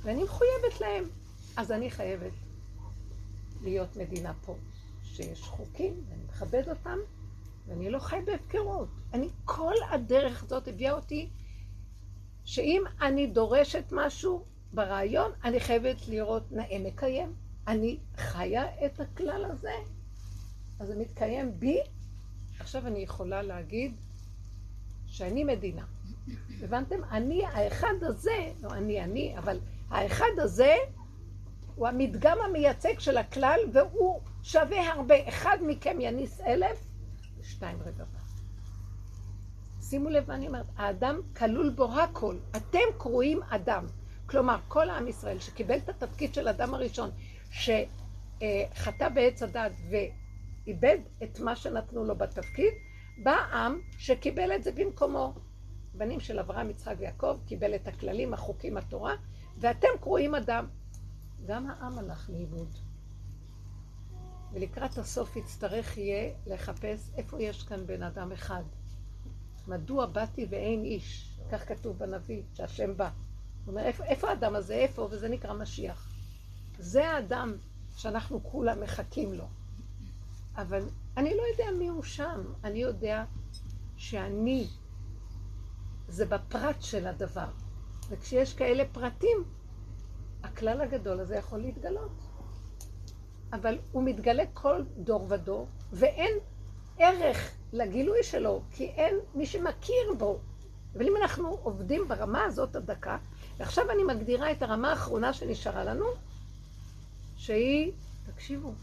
ואני 0.03 0.23
מחויבת 0.23 0.81
להם. 0.81 1.03
אז 1.57 1.71
אני 1.71 1.91
חייבת 1.91 2.31
להיות 3.61 3.95
מדינה 3.95 4.33
פה, 4.45 4.55
שיש 5.03 5.41
חוקים, 5.41 5.93
ואני 6.09 6.23
מכבד 6.23 6.69
אותם, 6.69 6.97
ואני 7.67 7.89
לא 7.89 7.99
חי 7.99 8.19
בהפקרות. 8.25 8.87
אני, 9.13 9.29
כל 9.45 9.73
הדרך 9.91 10.43
הזאת 10.43 10.67
הביאה 10.67 10.93
אותי 10.93 11.29
שאם 12.45 12.83
אני 13.01 13.27
דורשת 13.27 13.83
משהו 13.91 14.45
ברעיון, 14.75 15.31
אני 15.43 15.59
חייבת 15.59 16.07
לראות 16.07 16.51
נאה 16.51 16.79
מקיים. 16.79 17.33
אני 17.67 17.97
חיה 18.17 18.85
את 18.85 18.99
הכלל 18.99 19.45
הזה, 19.45 19.73
אז 20.79 20.87
זה 20.87 20.95
מתקיים 20.95 21.59
בי. 21.59 21.79
עכשיו 22.59 22.87
אני 22.87 22.99
יכולה 22.99 23.41
להגיד 23.41 23.95
שאני 25.07 25.43
מדינה. 25.43 25.85
הבנתם? 26.61 27.03
אני 27.11 27.45
האחד 27.45 27.93
הזה, 28.01 28.51
לא 28.61 28.69
אני 28.69 29.03
אני, 29.03 29.37
אבל 29.37 29.59
האחד 29.89 30.39
הזה 30.39 30.75
הוא 31.75 31.87
המדגם 31.87 32.37
המייצג 32.45 32.99
של 32.99 33.17
הכלל, 33.17 33.59
והוא 33.73 34.21
שווה 34.43 34.93
הרבה. 34.93 35.29
אחד 35.29 35.57
מכם 35.67 35.97
יניס 36.01 36.41
אלף, 36.41 36.83
ושתיים 37.39 37.77
רבבה. 37.81 38.19
שימו 39.81 40.09
לב 40.09 40.27
מה 40.27 40.35
אני 40.35 40.47
אומרת, 40.47 40.65
האדם 40.75 41.21
כלול 41.37 41.69
בו 41.69 41.99
הכל. 41.99 42.35
אתם 42.55 42.79
קרואים 42.97 43.39
אדם. 43.49 43.85
כלומר, 44.25 44.57
כל 44.67 44.89
עם 44.89 45.07
ישראל 45.07 45.39
שקיבל 45.39 45.77
את 45.77 45.89
התפקיד 45.89 46.33
של 46.33 46.47
אדם 46.47 46.73
הראשון, 46.73 47.09
שחטא 47.51 49.09
בעץ 49.13 49.43
הדת 49.43 49.71
ואיבד 49.89 50.97
את 51.23 51.39
מה 51.39 51.55
שנתנו 51.55 52.05
לו 52.05 52.15
בתפקיד, 52.15 52.73
בא 53.23 53.35
עם 53.35 53.79
שקיבל 53.97 54.51
את 54.55 54.63
זה 54.63 54.71
במקומו. 54.71 55.33
בנים 55.93 56.19
של 56.19 56.39
אברהם, 56.39 56.69
יצחק 56.69 56.95
ויעקב, 56.99 57.37
קיבל 57.45 57.75
את 57.75 57.87
הכללים, 57.87 58.33
החוקים, 58.33 58.77
התורה, 58.77 59.13
ואתם 59.57 59.87
קרואים 60.01 60.35
אדם. 60.35 60.67
גם 61.45 61.69
העם 61.69 61.99
הלך 61.99 62.29
לאיבוד. 62.29 62.77
ולקראת 64.53 64.97
הסוף 64.97 65.35
יצטרך 65.35 65.97
יהיה 65.97 66.33
לחפש 66.45 67.11
איפה 67.17 67.41
יש 67.41 67.63
כאן 67.63 67.87
בן 67.87 68.03
אדם 68.03 68.31
אחד. 68.31 68.63
מדוע 69.67 70.05
באתי 70.05 70.45
ואין 70.49 70.83
איש? 70.83 71.37
כך 71.51 71.67
כתוב 71.67 71.97
בנביא, 71.97 72.41
שהשם 72.53 72.97
בא. 72.97 73.09
אומר, 73.67 73.81
איפה, 73.81 74.03
איפה 74.03 74.29
האדם 74.29 74.55
הזה? 74.55 74.73
איפה? 74.73 75.07
וזה 75.11 75.29
נקרא 75.29 75.53
משיח. 75.53 76.09
זה 76.79 77.09
האדם 77.09 77.53
שאנחנו 77.95 78.43
כולם 78.43 78.81
מחכים 78.81 79.33
לו. 79.33 79.45
אבל 80.55 80.85
אני 81.17 81.37
לא 81.37 81.43
יודע 81.51 81.71
מי 81.79 81.87
הוא 81.87 82.03
שם. 82.03 82.43
אני 82.63 82.79
יודע 82.79 83.23
שאני, 83.97 84.67
זה 86.07 86.25
בפרט 86.25 86.81
של 86.81 87.07
הדבר. 87.07 87.47
וכשיש 88.09 88.53
כאלה 88.53 88.83
פרטים, 88.91 89.43
הכלל 90.43 90.81
הגדול 90.81 91.19
הזה 91.19 91.35
יכול 91.35 91.59
להתגלות. 91.59 92.11
אבל 93.53 93.77
הוא 93.91 94.03
מתגלה 94.03 94.43
כל 94.53 94.83
דור 94.97 95.25
ודור, 95.29 95.67
ואין 95.91 96.33
ערך 96.97 97.51
לגילוי 97.73 98.23
שלו, 98.23 98.61
כי 98.71 98.85
אין 98.85 99.15
מי 99.35 99.45
שמכיר 99.45 100.13
בו. 100.17 100.39
אבל 100.95 101.07
אם 101.07 101.17
אנחנו 101.21 101.47
עובדים 101.63 102.07
ברמה 102.07 102.43
הזאת 102.43 102.75
הדקה, 102.75 103.17
ועכשיו 103.57 103.85
אני 103.91 104.03
מגדירה 104.03 104.51
את 104.51 104.61
הרמה 104.61 104.89
האחרונה 104.89 105.33
שנשארה 105.33 105.83
לנו, 105.83 106.05
שהיא, 107.37 107.91
תקשיבו, 108.25 108.73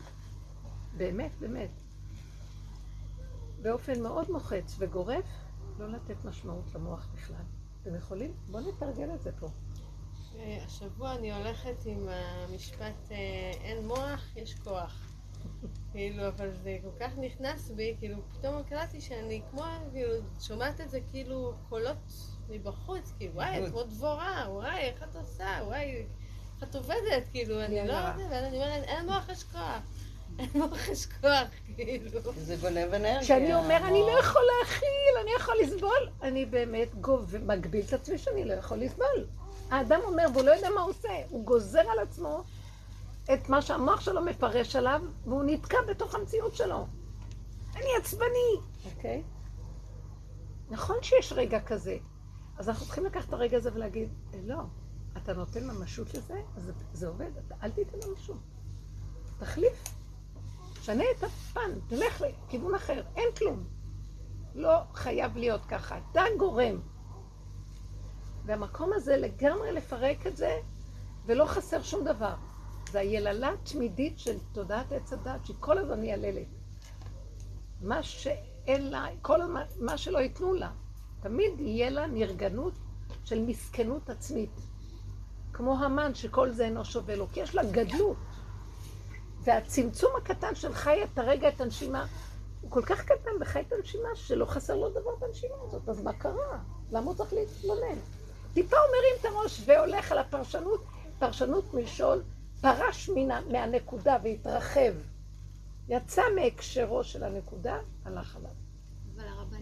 באמת, 0.96 1.30
באמת, 1.40 1.70
באופן 3.62 4.02
מאוד 4.02 4.30
מוחץ 4.30 4.76
וגורף, 4.78 5.24
לא 5.78 5.88
לתת 5.88 6.24
משמעות 6.24 6.64
למוח 6.74 7.08
בכלל. 7.14 7.44
אתם 7.82 7.94
יכולים? 7.94 8.32
בואו 8.50 8.68
נתרגל 8.68 9.14
את 9.14 9.22
זה 9.22 9.30
פה. 9.40 9.48
השבוע 10.66 11.14
אני 11.14 11.34
הולכת 11.34 11.86
עם 11.86 12.08
המשפט 12.08 13.10
אה, 13.10 13.52
אין 13.60 13.86
מוח, 13.86 14.36
יש 14.36 14.54
כוח. 14.54 15.08
כאילו, 15.92 16.28
אבל 16.28 16.50
זה 16.62 16.78
כל 16.82 16.98
כך 17.00 17.18
נכנס 17.18 17.70
בי, 17.70 17.96
כאילו, 17.98 18.16
פתאום 18.32 18.62
קלטתי 18.62 19.00
שאני 19.00 19.42
כמו, 19.50 19.64
כאילו, 19.92 20.14
שומעת 20.40 20.80
את 20.80 20.90
זה 20.90 21.00
כאילו 21.10 21.54
קולות 21.68 21.96
מבחוץ, 22.48 23.12
כאילו, 23.18 23.34
וואי, 23.34 23.66
את 23.66 23.70
כמו 23.70 23.82
דבורה, 23.82 24.44
וואי, 24.48 24.78
איך 24.78 25.02
את 25.02 25.16
עושה, 25.16 25.58
וואי, 25.64 25.94
איך 26.60 26.68
את 26.70 26.74
עובדת, 26.74 27.22
כאילו, 27.32 27.60
אני 27.60 27.76
לא 27.76 27.82
יודעת, 27.82 28.14
ואני 28.30 28.56
אומרת, 28.56 28.82
אין 28.84 29.06
מוח, 29.06 29.28
יש 29.28 29.44
כוח. 29.44 29.82
אין 30.38 30.48
מוח, 30.54 30.88
יש 30.88 31.06
כוח, 31.06 31.48
כאילו. 31.76 32.20
זה 32.36 32.56
גונב 32.56 32.94
אנרגיה. 32.94 33.20
כשאני 33.20 33.54
אומר, 33.54 33.76
אני 33.76 34.00
לא. 34.00 34.18
יכול 34.20 34.42
להכיל, 34.60 35.14
אני 35.22 35.30
יכול 35.36 35.54
לסבול, 35.62 36.08
אני 36.22 36.46
באמת 36.46 36.94
גוב... 36.94 37.36
מגביל 37.46 37.84
את 37.88 37.92
עצמי 37.92 38.18
שאני 38.18 38.44
לא 38.44 38.52
יכול 38.52 38.78
לסבול. 38.78 39.26
האדם 39.70 40.00
אומר, 40.04 40.24
והוא 40.32 40.44
לא 40.44 40.50
יודע 40.50 40.70
מה 40.70 40.80
הוא 40.80 40.90
עושה, 40.90 41.08
הוא 41.28 41.44
גוזר 41.44 41.80
על 41.80 41.98
עצמו 41.98 42.42
את 43.34 43.48
מה 43.48 43.62
שהמוח 43.62 44.00
שלו 44.00 44.20
מפרש 44.24 44.76
עליו, 44.76 45.00
והוא 45.26 45.44
נתקע 45.44 45.78
בתוך 45.88 46.14
המציאות 46.14 46.54
שלו. 46.54 46.86
אני 47.76 47.88
עצבני, 47.98 48.56
אוקיי? 48.84 49.22
נכון 50.70 50.96
שיש 51.02 51.32
רגע 51.32 51.60
כזה, 51.60 51.96
אז 52.58 52.68
אנחנו 52.68 52.86
צריכים 52.86 53.04
לקחת 53.04 53.28
את 53.28 53.32
הרגע 53.32 53.56
הזה 53.56 53.70
ולהגיד, 53.74 54.08
"אה, 54.34 54.38
לא, 54.44 54.62
אתה 55.16 55.32
נותן 55.32 55.66
ממשות 55.66 56.14
לזה, 56.14 56.40
אז 56.56 56.72
זה, 56.92 57.08
עובד, 57.08 57.30
אתה, 57.46 57.54
אל 57.62 57.70
תיתן 57.70 57.98
ממשות. 58.08 58.40
תחליף, 59.38 59.84
שנה 60.82 61.04
את 61.18 61.24
הפן, 61.24 61.70
תלך 61.88 62.20
לכיוון 62.20 62.74
אחר, 62.74 63.02
אין 63.16 63.28
כלום. 63.38 63.64
לא 64.54 64.78
חייב 64.94 65.36
להיות 65.36 65.64
ככה, 65.64 65.98
אתה 66.10 66.22
גורם. 66.38 66.80
והמקום 68.44 68.92
הזה 68.92 69.16
לגמרי 69.16 69.72
לפרק 69.72 70.26
את 70.26 70.36
זה, 70.36 70.60
ולא 71.26 71.44
חסר 71.44 71.82
שום 71.82 72.04
דבר. 72.04 72.34
זה 72.90 72.98
היללה 73.00 73.50
תמידית 73.62 74.18
של 74.18 74.38
תודעת 74.52 74.92
עץ 74.92 75.12
הדת, 75.12 75.46
שהיא 75.46 75.56
כל 75.60 75.78
הזמן 75.78 76.00
מייללת. 76.00 76.46
מה 77.80 78.02
שאין 78.02 78.90
לה, 78.90 79.06
כל 79.22 79.44
מה, 79.44 79.64
מה 79.80 79.98
שלא 79.98 80.18
ייתנו 80.18 80.54
לה, 80.54 80.70
תמיד 81.22 81.60
יהיה 81.60 81.90
לה 81.90 82.06
נרגנות 82.06 82.72
של 83.24 83.44
מסכנות 83.46 84.10
עצמית. 84.10 84.60
כמו 85.52 85.78
המן 85.78 86.14
שכל 86.14 86.50
זה 86.50 86.64
אינו 86.64 86.84
שווה 86.84 87.16
לו, 87.16 87.26
כי 87.32 87.40
יש 87.40 87.54
לה 87.54 87.64
גדלות. 87.64 88.16
והצמצום 89.44 90.10
הקטן 90.16 90.54
של 90.54 90.74
חי 90.74 91.04
את 91.04 91.18
הרגע, 91.18 91.48
את 91.48 91.60
הנשימה, 91.60 92.06
הוא 92.60 92.70
כל 92.70 92.82
כך 92.82 93.04
קטן 93.04 93.30
וחי 93.40 93.60
את 93.60 93.72
הנשימה, 93.72 94.08
שלא 94.14 94.44
חסר 94.44 94.76
לו 94.76 94.90
דבר 94.90 95.16
בנשימה 95.20 95.54
הזאת. 95.66 95.88
אז 95.88 96.02
מה 96.02 96.12
קרה? 96.12 96.58
למה 96.92 97.06
הוא 97.06 97.14
צריך 97.14 97.32
להתלונן? 97.32 97.98
טיפה 98.54 98.76
הוא 98.76 98.86
מרים 98.86 99.16
את 99.20 99.24
הראש 99.24 99.62
והולך 99.66 100.12
על 100.12 100.18
הפרשנות, 100.18 100.84
פרשנות 101.18 101.74
מלשון 101.74 102.22
פרש 102.60 103.08
מן, 103.08 103.28
מהנקודה 103.52 104.16
והתרחב. 104.22 104.92
יצא 105.88 106.22
מהקשרו 106.34 107.04
של 107.04 107.24
הנקודה, 107.24 107.78
הלך 108.04 108.36
עליו. 108.36 108.61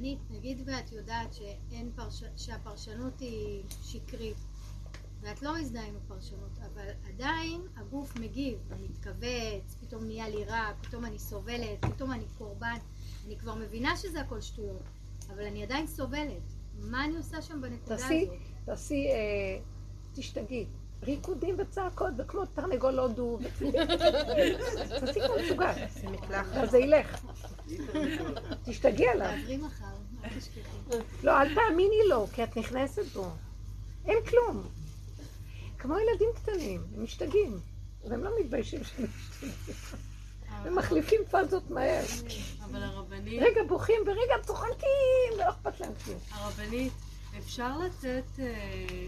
הרבנית, 0.00 0.18
נגיד 0.30 0.62
ואת 0.66 0.92
יודעת 0.92 1.34
שאין 1.34 1.90
פרש... 1.94 2.22
שהפרשנות 2.36 3.20
היא 3.20 3.62
שקרית, 3.82 4.36
ואת 5.20 5.42
לא 5.42 5.58
מזדהה 5.60 5.86
עם 5.86 5.94
הפרשנות, 5.96 6.58
אבל 6.58 6.88
עדיין 7.08 7.60
הגוף 7.76 8.16
מגיב, 8.16 8.58
הוא 8.70 8.78
מתכווץ, 8.90 9.76
פתאום 9.80 10.04
נהיה 10.04 10.28
לי 10.28 10.44
רע, 10.44 10.72
פתאום 10.82 11.04
אני 11.04 11.18
סובלת, 11.18 11.84
פתאום 11.84 12.12
אני 12.12 12.24
קורבן. 12.38 12.76
אני 13.26 13.38
כבר 13.38 13.54
מבינה 13.54 13.96
שזה 13.96 14.20
הכל 14.20 14.40
שטויות, 14.40 14.82
אבל 15.28 15.46
אני 15.46 15.62
עדיין 15.62 15.86
סובלת. 15.86 16.54
מה 16.78 17.04
אני 17.04 17.16
עושה 17.16 17.42
שם 17.42 17.60
בנקודה 17.60 17.96
תעשי, 17.96 18.22
הזאת? 18.22 18.36
תעשי, 18.64 19.06
אה, 19.06 19.62
תשתגעי. 20.14 20.66
ריקודים 21.02 21.56
וצעקות, 21.58 22.10
וכמו 22.18 22.46
תרנגול 22.46 22.98
הודו, 22.98 23.38
תעשי 25.00 25.20
כמו 25.26 25.34
מקלחת. 26.10 26.56
אבל 26.56 26.68
זה 26.68 26.78
ילך. 26.78 27.24
תשתגעי 28.64 29.08
עליו. 29.08 29.32
לא, 31.22 31.40
אל 31.40 31.54
תאמיני 31.54 32.08
לו, 32.08 32.26
כי 32.32 32.44
את 32.44 32.56
נכנסת 32.56 33.04
בו. 33.04 33.30
אין 34.06 34.18
כלום. 34.28 34.62
כמו 35.78 35.94
ילדים 35.98 36.28
קטנים, 36.34 36.82
הם 36.96 37.04
משתגעים. 37.04 37.60
והם 38.04 38.24
לא 38.24 38.30
מתביישים 38.40 38.84
שהם 38.84 39.04
משתגעים. 39.04 39.52
הם 40.50 40.74
מחליפים 40.78 41.20
פאזות 41.30 41.70
מהר. 41.70 42.04
אבל 42.64 42.82
הרבנית, 42.82 43.42
רגע 43.42 43.60
בוכים 43.68 44.00
ורגע 44.06 44.34
צוחקים, 44.46 45.32
ולא 45.34 45.48
אכפת 45.48 45.80
להם 45.80 45.92
כלום. 46.04 46.18
הרבנית, 46.30 46.92
אפשר 47.38 47.78
לתת, 47.78 48.38
אה, 48.38 49.06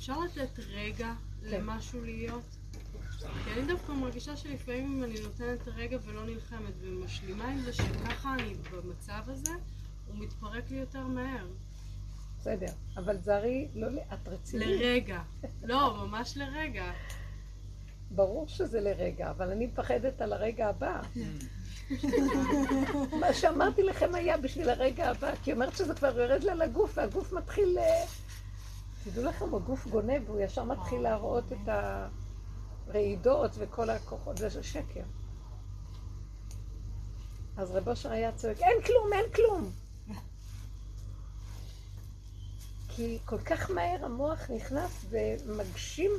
אפשר 0.00 0.20
לתת 0.20 0.58
רגע 0.58 1.12
למשהו 1.42 2.04
להיות? 2.04 2.44
כי 3.18 3.52
אני 3.56 3.66
דווקא 3.66 3.92
מרגישה 3.92 4.36
שלפעמים 4.36 4.96
אם 4.96 5.04
אני 5.04 5.20
נותנת 5.20 5.68
רגע 5.68 5.98
ולא 6.04 6.24
נלחמת 6.24 6.72
ומשלימה 6.80 7.48
עם 7.48 7.60
זה 7.60 7.72
שככה 7.72 8.34
אני 8.34 8.54
במצב 8.72 9.20
הזה, 9.26 9.52
הוא 10.06 10.16
מתפרק 10.18 10.70
לי 10.70 10.76
יותר 10.76 11.06
מהר. 11.06 11.46
בסדר, 12.38 12.72
אבל 12.96 13.16
זרי, 13.16 13.68
לא, 13.74 13.88
את 14.14 14.28
רצינית. 14.28 14.68
לרגע. 14.68 15.20
לא, 15.62 16.06
ממש 16.06 16.36
לרגע. 16.36 16.92
ברור 18.10 18.48
שזה 18.48 18.80
לרגע, 18.80 19.30
אבל 19.30 19.50
אני 19.50 19.66
מפחדת 19.66 20.20
על 20.20 20.32
הרגע 20.32 20.68
הבא. 20.68 21.00
מה 23.20 23.34
שאמרתי 23.34 23.82
לכם 23.82 24.14
היה 24.14 24.36
בשביל 24.36 24.70
הרגע 24.70 25.10
הבא, 25.10 25.32
כי 25.42 25.52
אומרת 25.52 25.76
שזה 25.76 25.94
כבר 25.94 26.20
יורד 26.20 26.42
לה 26.42 26.54
לגוף, 26.54 26.98
והגוף 26.98 27.32
מתחיל... 27.32 27.78
תדעו 29.04 29.24
לכם, 29.24 29.54
הגוף 29.54 29.86
גונב, 29.86 30.22
והוא 30.26 30.40
ישר 30.40 30.64
מתחיל 30.64 31.00
להראות 31.00 31.44
את 31.52 31.68
הרעידות 32.88 33.50
וכל 33.58 33.90
הכוחות, 33.90 34.38
זה 34.38 34.62
שקר. 34.62 35.04
אז 37.56 37.70
רב 37.70 37.88
אושר 37.88 38.10
היה 38.10 38.32
צועק, 38.32 38.58
אין 38.58 38.82
כלום, 38.86 39.12
אין 39.12 39.32
כלום. 39.34 39.70
כי 42.88 43.18
כל 43.24 43.38
כך 43.38 43.70
מהר 43.70 44.04
המוח 44.04 44.50
נכנס 44.50 45.04
ומגשים 45.10 46.10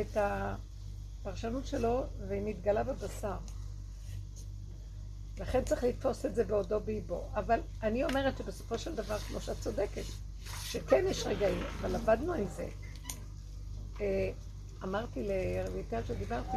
את 0.00 0.16
הפרשנות 0.16 1.66
שלו 1.66 2.04
ונתגלה 2.28 2.84
בבשר. 2.84 3.36
לכן 5.38 5.64
צריך 5.64 5.84
לתפוס 5.84 6.26
את 6.26 6.34
זה 6.34 6.44
בעודו 6.44 6.80
באיבו. 6.80 7.28
אבל 7.34 7.60
אני 7.82 8.04
אומרת 8.04 8.38
שבסופו 8.38 8.78
של 8.78 8.94
דבר, 8.94 9.18
כמו 9.18 9.40
שאת 9.40 9.60
צודקת, 9.60 10.02
שכן 10.62 11.04
יש 11.08 11.26
רגעים, 11.26 11.64
אבל 11.80 11.94
עבדנו 11.94 12.32
על 12.32 12.44
זה. 12.56 12.68
אה, 14.00 14.30
אמרתי 14.84 15.22
לרויטל 15.28 16.00
שדיברתי, 16.08 16.56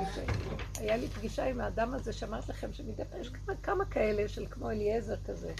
שהיה 0.76 0.98
לי 0.98 1.08
פגישה 1.08 1.46
עם 1.46 1.62
האדם 1.62 1.94
הזה 1.94 2.14
שאמרת 2.14 2.50
לכם 2.50 2.74
שמדי 2.74 3.04
פעם 3.12 3.22
יש 3.22 3.30
כמה, 3.30 3.56
כמה 3.64 3.86
כאלה 3.86 4.30
של 4.30 4.46
כמו 4.50 4.70
אליעזר 4.70 5.16
כזה. 5.26 5.54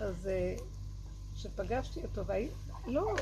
אז 0.00 0.30
כשפגשתי 1.34 2.00
אותו, 2.02 2.26
והי... 2.26 2.48
לא, 2.86 3.14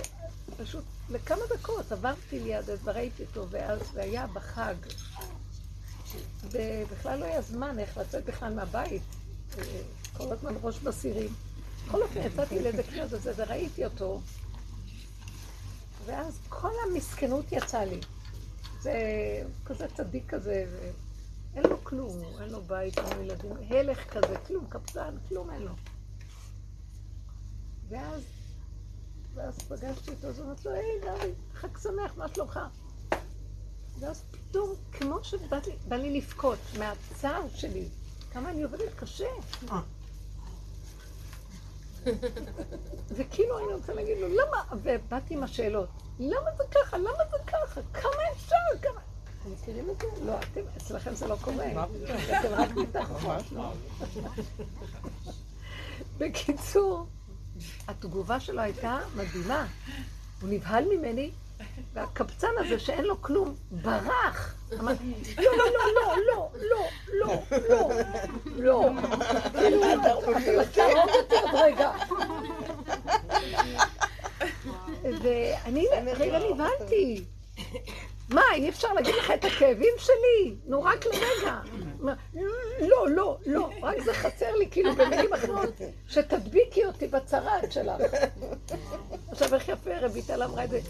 פשוט 0.56 0.84
לכמה 1.10 1.42
דקות 1.56 1.92
עברתי 1.92 2.40
ליד 2.40 2.64
וראיתי 2.84 3.24
אותו, 3.24 3.46
ואז 3.50 3.80
זה 3.92 4.02
היה 4.02 4.26
בחג. 4.26 4.74
ובכלל 6.44 7.18
לא 7.18 7.24
היה 7.24 7.42
זמן 7.42 7.78
איך 7.78 7.98
לצאת 7.98 8.24
בכלל 8.24 8.54
מהבית. 8.54 9.02
כל 10.16 10.32
הזמן 10.32 10.54
ראש 10.62 10.78
בסירים. 10.78 11.32
בכל 11.86 12.02
אופן, 12.02 12.20
יצאתי 12.20 12.62
לאיזה 12.62 12.82
קניות 12.82 13.12
הזה 13.12 13.32
וראיתי 13.36 13.84
אותו, 13.84 14.20
ואז 16.06 16.38
כל 16.48 16.72
המסכנות 16.86 17.52
יצאה 17.52 17.84
לי. 17.84 18.00
זה 18.80 18.92
כזה 19.64 19.86
צדיק 19.96 20.34
כזה, 20.34 20.66
ואין 21.54 21.66
לו 21.66 21.84
כלום, 21.84 22.22
אין 22.40 22.50
לו 22.50 22.62
בית, 22.62 22.98
אין 22.98 23.18
לו 23.18 23.22
ילדים, 23.22 23.52
הלך 23.70 24.10
כזה, 24.10 24.36
כלום, 24.46 24.66
קפצן, 24.68 25.14
כלום 25.28 25.50
אין 25.50 25.62
לו. 25.62 25.72
ואז, 27.88 28.22
ואז 29.34 29.58
פגשתי 29.58 30.10
אותו, 30.10 30.26
אז 30.28 30.40
אמרתי 30.40 30.68
לו, 30.68 30.74
היי, 30.74 31.00
דוד, 31.00 31.34
חג 31.54 31.78
שמח, 31.82 32.16
מה 32.16 32.26
שלומך? 32.34 32.60
ואז 33.98 34.22
פתאום, 34.30 34.70
כמו 34.92 35.24
שבא 35.24 35.58
לי, 35.90 35.98
לי 35.98 36.16
לבכות 36.16 36.58
מהצער 36.78 37.42
שלי, 37.54 37.88
כמה 38.32 38.50
אני 38.50 38.62
עובדת 38.62 38.94
קשה. 38.96 39.28
וכאילו 43.16 43.58
אני 43.58 43.74
רוצה 43.74 43.94
להגיד 43.94 44.18
לו, 44.18 44.28
למה? 44.28 44.62
ובאתי 44.82 45.34
עם 45.34 45.42
השאלות. 45.42 45.88
למה 46.18 46.50
זה 46.56 46.64
ככה? 46.70 46.98
למה 46.98 47.24
זה 47.30 47.36
ככה? 47.46 47.80
כמה 47.92 48.22
אפשר? 48.32 48.56
כמה... 48.82 49.00
אתם 49.42 49.52
מכירים 49.52 49.90
את 49.90 50.00
זה? 50.00 50.24
לא, 50.24 50.38
אתם, 50.38 50.60
אצלכם 50.76 51.14
זה 51.14 51.28
לא 51.28 51.36
קורה. 51.40 51.66
אתם 51.70 52.48
רק 52.50 52.76
מתחת. 52.82 53.42
בקיצור, 56.18 57.06
התגובה 57.88 58.40
שלו 58.40 58.60
הייתה 58.60 58.98
מדהימה. 59.16 59.66
הוא 60.40 60.50
נבהל 60.50 60.84
ממני, 60.96 61.30
והקבצן 61.94 62.48
הזה 62.58 62.78
שאין 62.78 63.04
לו 63.04 63.22
כלום, 63.22 63.54
ברח. 63.70 64.54
אמרתי, 64.80 65.04
לא, 65.38 65.52
לא, 65.56 65.64
לא, 65.66 65.92
לא, 65.94 66.16
לא, 66.26 66.50
לא, 66.62 66.88
לא, 67.12 67.42
לא, 67.68 67.90
לא. 68.56 68.90
כאילו, 69.52 69.82
אתה 70.62 70.70
תהרוג 70.72 71.10
אותי 71.10 71.34
עוד 71.34 71.50
רגע. 71.54 71.90
ואני 75.22 75.86
רגע 76.16 76.38
נבהלתי. 76.38 77.24
מה, 78.28 78.42
אי 78.54 78.68
אפשר 78.68 78.92
להגיד 78.92 79.14
לך 79.14 79.30
את 79.30 79.44
הכאבים 79.44 79.94
שלי? 79.98 80.54
נו, 80.66 80.82
רק 80.82 81.06
לרגע. 81.06 81.58
לא, 82.80 83.08
לא, 83.10 83.38
לא, 83.46 83.70
רק 83.82 83.96
זה 84.04 84.14
חסר 84.14 84.54
לי, 84.54 84.70
כאילו, 84.70 84.94
במילים 84.94 85.32
אחרות, 85.32 85.72
שתדביקי 86.08 86.84
אותי 86.84 87.06
בצרעת 87.06 87.72
שלך. 87.72 88.02
עכשיו, 89.30 89.54
איך 89.54 89.68
יפה 89.68 89.90
רויטל 90.06 90.42
אמרה 90.42 90.64
את 90.64 90.70
זה, 90.70 90.80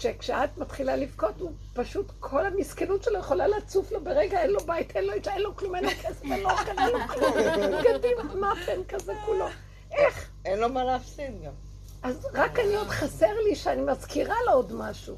שכשאת 0.00 0.58
מתחילה 0.58 0.96
לבכות, 0.96 1.40
הוא 1.40 1.52
פשוט, 1.74 2.12
כל 2.20 2.46
המסכנות 2.46 3.02
שלו 3.02 3.18
יכולה 3.18 3.48
לצוף 3.48 3.92
לו 3.92 4.04
ברגע, 4.04 4.42
אין 4.42 4.50
לו 4.50 4.60
בית, 4.60 4.96
אין 4.96 5.04
לו 5.04 5.12
אישה, 5.12 5.32
אין 5.32 5.42
לו 5.42 5.56
כלום, 5.56 5.74
אין 5.74 5.84
לו 5.84 5.90
כסף, 5.90 6.22
אין 6.24 6.40
לו 6.42 6.50
אוכל, 6.50 6.70
אין 6.78 6.88
לו 6.88 6.98
כלום, 7.08 7.32
בגדים, 7.80 8.40
מאפן 8.40 8.84
כזה 8.88 9.12
כולו. 9.24 9.46
איך? 9.92 10.30
אין 10.44 10.58
לו 10.58 10.68
מה 10.68 10.84
להפסיד 10.84 11.42
גם. 11.44 11.52
אז 12.02 12.26
רק 12.34 12.58
אני 12.58 12.76
עוד 12.76 12.88
חסר 12.88 13.32
לי 13.48 13.56
שאני 13.56 13.82
מזכירה 13.82 14.36
לו 14.46 14.52
עוד 14.52 14.72
משהו. 14.72 15.16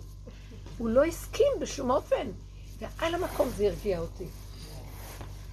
הוא 0.78 0.88
לא 0.88 1.04
הסכים 1.04 1.52
בשום 1.60 1.90
אופן. 1.90 2.26
ועל 2.78 3.14
המקום 3.14 3.48
זה 3.56 3.66
הרגיע 3.66 3.98
אותי. 3.98 4.26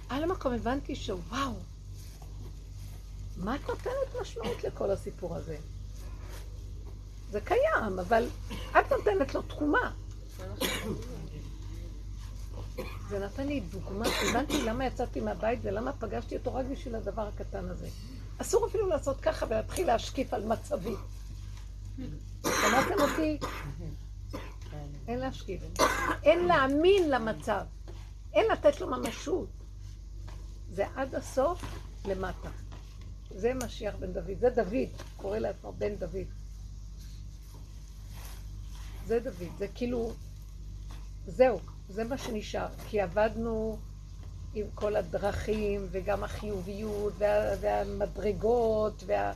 על 0.08 0.22
המקום 0.22 0.52
הבנתי 0.52 0.96
שוואו, 0.96 1.52
מה 3.36 3.54
את 3.54 3.68
נותנת 3.68 4.20
משמעות 4.20 4.64
לכל 4.64 4.90
הסיפור 4.90 5.36
הזה? 5.36 5.56
זה 7.30 7.40
קיים, 7.40 7.98
אבל 8.00 8.28
את 8.70 8.92
נותנת 8.92 9.34
לו 9.34 9.42
תחומה. 9.42 9.92
זה 13.08 13.18
נתן 13.18 13.46
לי 13.46 13.60
דוגמה, 13.60 14.06
הבנתי 14.08 14.62
למה 14.62 14.86
יצאתי 14.86 15.20
מהבית 15.20 15.60
ולמה 15.62 15.92
פגשתי 15.92 16.36
אותו 16.36 16.54
רק 16.54 16.66
בשביל 16.66 16.94
הדבר 16.94 17.28
הקטן 17.28 17.68
הזה. 17.68 17.88
אסור 18.38 18.66
אפילו 18.66 18.86
לעשות 18.88 19.20
ככה 19.20 19.46
ולהתחיל 19.46 19.86
להשקיף 19.86 20.34
על 20.34 20.44
מצבי. 20.44 20.94
שמעתם 22.42 23.00
אותי? 23.00 23.38
אין 25.08 25.18
להשקיף. 25.18 25.62
אין 26.22 26.46
להאמין 26.46 27.10
למצב. 27.10 27.62
אין 28.32 28.46
לתת 28.52 28.80
לו 28.80 28.86
ממשות. 28.86 29.48
זה 30.72 30.84
עד 30.96 31.14
הסוף 31.14 31.62
למטה. 32.06 32.48
זה 33.30 33.52
משיח 33.54 33.94
בן 33.98 34.12
דוד. 34.12 34.40
זה 34.40 34.50
דוד, 34.50 35.02
קורא 35.16 35.38
לעצמו 35.38 35.72
בן 35.72 35.94
דוד. 35.94 36.26
זה 39.06 39.20
דוד. 39.20 39.48
זה 39.58 39.68
כאילו, 39.74 40.12
זהו, 41.26 41.60
זה 41.88 42.04
מה 42.04 42.18
שנשאר. 42.18 42.68
כי 42.88 43.00
עבדנו 43.00 43.78
עם 44.54 44.66
כל 44.74 44.96
הדרכים, 44.96 45.86
וגם 45.90 46.24
החיוביות, 46.24 47.12
וה, 47.18 47.56
והמדרגות, 47.60 49.02
וה... 49.06 49.32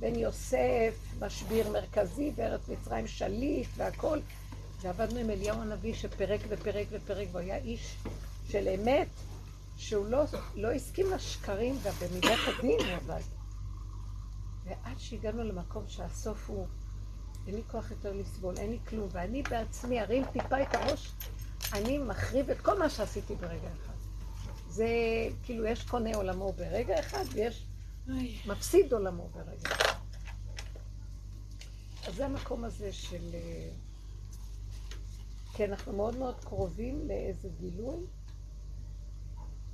בן 0.00 0.14
יוסף, 0.14 0.94
משביר 1.20 1.70
מרכזי, 1.72 2.30
בארץ 2.30 2.68
מצרים 2.68 3.06
שליט 3.06 3.68
והכל. 3.76 4.18
ועבדנו 4.80 5.18
עם 5.18 5.30
אליהו 5.30 5.60
הנביא 5.60 5.94
שפירק 5.94 6.40
ופרק 6.48 6.86
ופרק, 6.90 7.28
והוא 7.32 7.40
היה 7.40 7.56
איש 7.56 7.96
של 8.48 8.68
אמת, 8.68 9.08
שהוא 9.76 10.06
לא, 10.06 10.24
לא 10.54 10.72
הסכים 10.72 11.06
לשקרים, 11.10 11.76
ובמידת 11.82 12.38
הדין 12.46 12.80
הוא 12.80 12.96
עבד. 12.96 13.20
ועד 14.64 14.98
שהגענו 14.98 15.42
למקום 15.44 15.84
שהסוף 15.88 16.50
הוא, 16.50 16.66
אין 17.46 17.54
לי 17.54 17.62
כוח 17.70 17.90
יותר 17.90 18.12
לסבול, 18.12 18.56
אין 18.58 18.70
לי 18.70 18.78
כלום, 18.88 19.08
ואני 19.12 19.42
בעצמי 19.42 20.00
ארים 20.00 20.24
טיפה 20.32 20.62
את 20.62 20.74
הראש, 20.74 21.12
אני 21.72 21.98
מחריב 21.98 22.50
את 22.50 22.60
כל 22.60 22.78
מה 22.78 22.90
שעשיתי 22.90 23.34
ברגע 23.34 23.68
אחד. 23.68 23.94
זה 24.68 24.88
כאילו, 25.42 25.64
יש 25.66 25.84
קונה 25.84 26.16
עולמו 26.16 26.52
ברגע 26.52 27.00
אחד, 27.00 27.24
ויש 27.32 27.66
מפסיד 28.46 28.92
עולמו 28.92 29.28
ברגע. 29.28 29.70
אז 32.06 32.14
זה 32.14 32.24
המקום 32.24 32.64
הזה 32.64 32.92
של... 32.92 33.34
אה, 33.34 33.70
כי 35.52 35.64
אנחנו 35.64 35.92
מאוד 35.92 36.16
מאוד 36.16 36.44
קרובים 36.44 37.08
לאיזה 37.08 37.48
גילוי. 37.60 38.04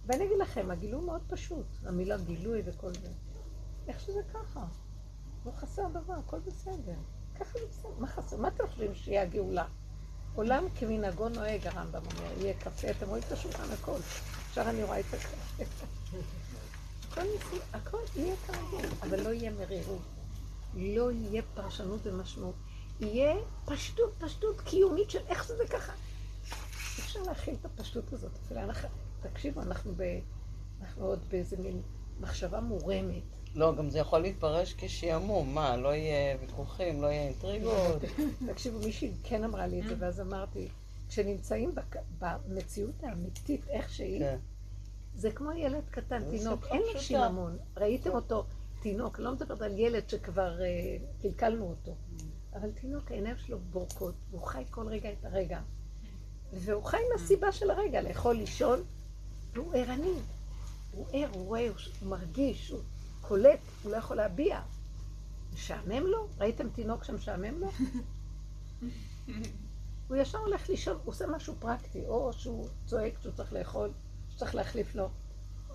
ואני 0.06 0.24
אגיד 0.24 0.38
לכם, 0.38 0.70
הגילוי 0.70 1.04
מאוד 1.04 1.22
פשוט, 1.28 1.66
המילה 1.84 2.16
גילוי 2.16 2.62
וכל 2.64 2.94
זה. 2.94 3.12
איך 3.88 4.00
שזה 4.00 4.20
ככה? 4.34 4.66
לא 5.46 5.50
חסר 5.50 5.88
דבר, 5.88 6.14
הכל 6.14 6.38
בסדר. 6.38 6.96
ככה 7.40 7.58
בסדר, 7.70 7.90
מה 7.98 8.06
חסר? 8.06 8.36
מה 8.36 8.48
אתם 8.48 8.66
חושבים 8.66 8.94
שיהיה 8.94 9.22
הגאולה? 9.22 9.64
עולם 10.34 10.64
כמנהגו 10.78 11.28
נוהג, 11.28 11.66
הרמב"ם 11.66 12.00
אומר, 12.16 12.42
יהיה 12.42 12.54
קפה, 12.54 12.90
אתם 12.90 13.08
רואים 13.08 13.22
את 13.26 13.32
השולחן 13.32 13.72
הכל. 13.72 13.98
עכשיו 14.48 14.68
אני 14.68 14.82
רואה 14.82 15.00
את 15.00 15.04
הקפה. 15.14 15.64
הכל, 17.10 17.22
ניסי, 17.22 17.64
הכל 17.72 17.98
יהיה 18.16 18.34
כרגיל, 18.46 18.90
אבל 19.02 19.22
לא 19.22 19.28
יהיה 19.28 19.50
מרירות. 19.50 20.02
לא 20.74 21.12
יהיה 21.12 21.42
פרשנות 21.54 22.00
ומשמעות. 22.04 22.54
יהיה 23.00 23.36
פשטות, 23.64 24.14
פשטות 24.18 24.60
קיומית 24.60 25.10
של 25.10 25.22
איך 25.28 25.46
זה 25.46 25.64
ככה. 25.70 25.92
אפשר 26.98 27.22
להכיל 27.22 27.54
את 27.60 27.64
הפשטות 27.64 28.12
הזאת. 28.12 28.32
תקשיבו, 29.20 29.62
אנחנו, 29.62 29.92
ב, 29.96 30.02
אנחנו 30.80 31.06
עוד 31.06 31.18
באיזה 31.30 31.56
מין 31.56 31.82
מחשבה 32.20 32.60
מורמת. 32.60 33.35
לא, 33.56 33.74
גם 33.74 33.90
זה 33.90 33.98
יכול 33.98 34.18
להתפרש 34.18 34.74
כשעמום. 34.78 35.54
מה, 35.54 35.76
לא 35.76 35.94
יהיה 35.94 36.36
ויכוחים, 36.40 37.02
לא 37.02 37.06
יהיה 37.06 37.22
אינטריגות? 37.22 38.02
תקשיבו, 38.52 38.78
מישהי 38.78 39.12
כן 39.24 39.44
אמרה 39.44 39.66
לי 39.66 39.80
את 39.80 39.86
זה, 39.88 39.94
ואז 39.98 40.20
אמרתי, 40.20 40.68
כשנמצאים 41.08 41.70
במציאות 42.18 43.02
האמיתית, 43.02 43.68
איך 43.68 43.90
שהיא, 43.90 44.20
כן. 44.20 44.38
זה 45.14 45.30
כמו 45.30 45.52
ילד 45.52 45.82
קטן, 45.90 46.30
תינוק, 46.30 46.66
אין 46.66 46.82
לו 46.94 47.00
שיממון. 47.00 47.56
ראיתם 47.76 48.10
אותו, 48.10 48.44
תינוק, 48.80 49.18
לא 49.18 49.32
מדברת 49.32 49.62
על 49.62 49.78
ילד 49.78 50.08
שכבר 50.08 50.58
uh, 50.58 51.22
קלקלנו 51.22 51.64
אותו. 51.64 51.94
אבל 52.54 52.70
תינוק, 52.70 53.10
העיניים 53.10 53.36
שלו 53.38 53.58
בורקות, 53.58 54.14
והוא 54.30 54.42
חי 54.42 54.62
כל 54.70 54.88
רגע 54.88 55.12
את 55.12 55.24
הרגע. 55.24 55.60
והוא 56.52 56.84
חי 56.84 56.96
עם 56.96 57.20
הסיבה 57.20 57.52
של 57.52 57.70
הרגע, 57.70 58.02
לאכול, 58.02 58.36
לישון, 58.36 58.82
והוא 59.54 59.74
ערני. 59.74 60.14
הוא 60.92 61.06
ער, 61.12 61.28
הוא 61.32 61.46
רואה, 61.46 61.68
הוא 62.00 62.08
מרגיש, 62.08 62.70
הוא 62.70 62.80
קולט, 63.28 63.60
הוא 63.82 63.92
לא 63.92 63.96
יכול 63.96 64.16
להביע. 64.16 64.60
משעמם 65.54 66.06
לו? 66.06 66.28
ראיתם 66.38 66.68
תינוק 66.68 67.04
שמשעמם 67.04 67.60
לו? 67.60 67.70
הוא 70.08 70.16
ישר 70.16 70.38
הולך 70.38 70.68
לישון, 70.68 70.94
הוא 70.94 71.02
עושה 71.04 71.26
משהו 71.26 71.54
פרקטי, 71.58 72.06
או 72.06 72.32
שהוא 72.32 72.68
צועק 72.86 73.14
שהוא 73.22 73.32
צריך 73.32 73.52
לאכול, 73.52 73.90
שצריך 74.30 74.54
להחליף 74.54 74.94
לו, 74.94 75.08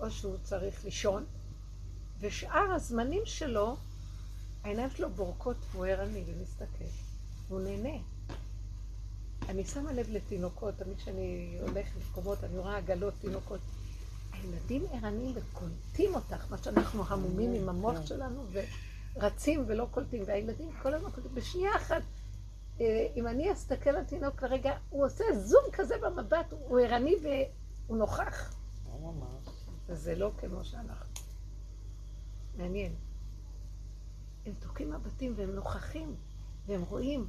או 0.00 0.10
שהוא 0.10 0.36
צריך 0.42 0.84
לישון, 0.84 1.24
ושאר 2.20 2.72
הזמנים 2.72 3.22
שלו, 3.24 3.76
העיניים 4.64 4.90
שלו 4.90 5.10
בורקות 5.10 5.56
והוא 5.72 5.86
ערני 5.86 6.24
ומסתכל, 6.26 6.84
והוא 7.48 7.60
נהנה. 7.60 7.98
אני 9.48 9.64
שמה 9.64 9.92
לב 9.92 10.06
לתינוקות, 10.10 10.74
תמיד 10.76 10.96
כשאני 10.96 11.58
הולך 11.60 11.86
למקומות, 11.96 12.44
אני 12.44 12.58
רואה 12.58 12.76
עגלות 12.76 13.14
תינוקות. 13.20 13.60
הילדים 14.32 14.86
ערניים 14.92 15.34
וקולטים 15.34 16.14
אותך, 16.14 16.50
מה 16.50 16.58
שאנחנו 16.58 17.04
המומים 17.08 17.52
עם 17.52 17.68
המוח 17.68 18.06
שלנו, 18.06 18.44
ורצים 19.16 19.64
ולא 19.66 19.86
קולטים, 19.90 20.22
והילדים 20.26 20.68
כל 20.82 20.94
הזמן 20.94 21.10
קולטים. 21.10 21.34
בשנייה 21.34 21.76
אחת, 21.76 22.02
אה, 22.80 23.06
אם 23.16 23.26
אני 23.26 23.52
אסתכל 23.52 23.90
על 23.90 24.04
תינוק 24.04 24.42
לרגע, 24.42 24.76
הוא 24.90 25.06
עושה 25.06 25.24
זום 25.38 25.64
כזה 25.72 25.94
במבט, 26.02 26.46
הוא 26.50 26.80
ערני 26.80 27.14
והוא 27.22 27.96
נוכח. 27.96 28.54
לא. 28.86 29.12
וזה 29.86 30.14
לא 30.14 30.30
כמו 30.40 30.64
שאנחנו. 30.64 31.12
מעניין. 32.56 32.94
הם 34.46 34.52
תוקעים 34.58 34.90
מבטים 34.90 35.34
והם 35.36 35.50
נוכחים, 35.50 36.16
והם 36.66 36.82
רואים, 36.82 37.26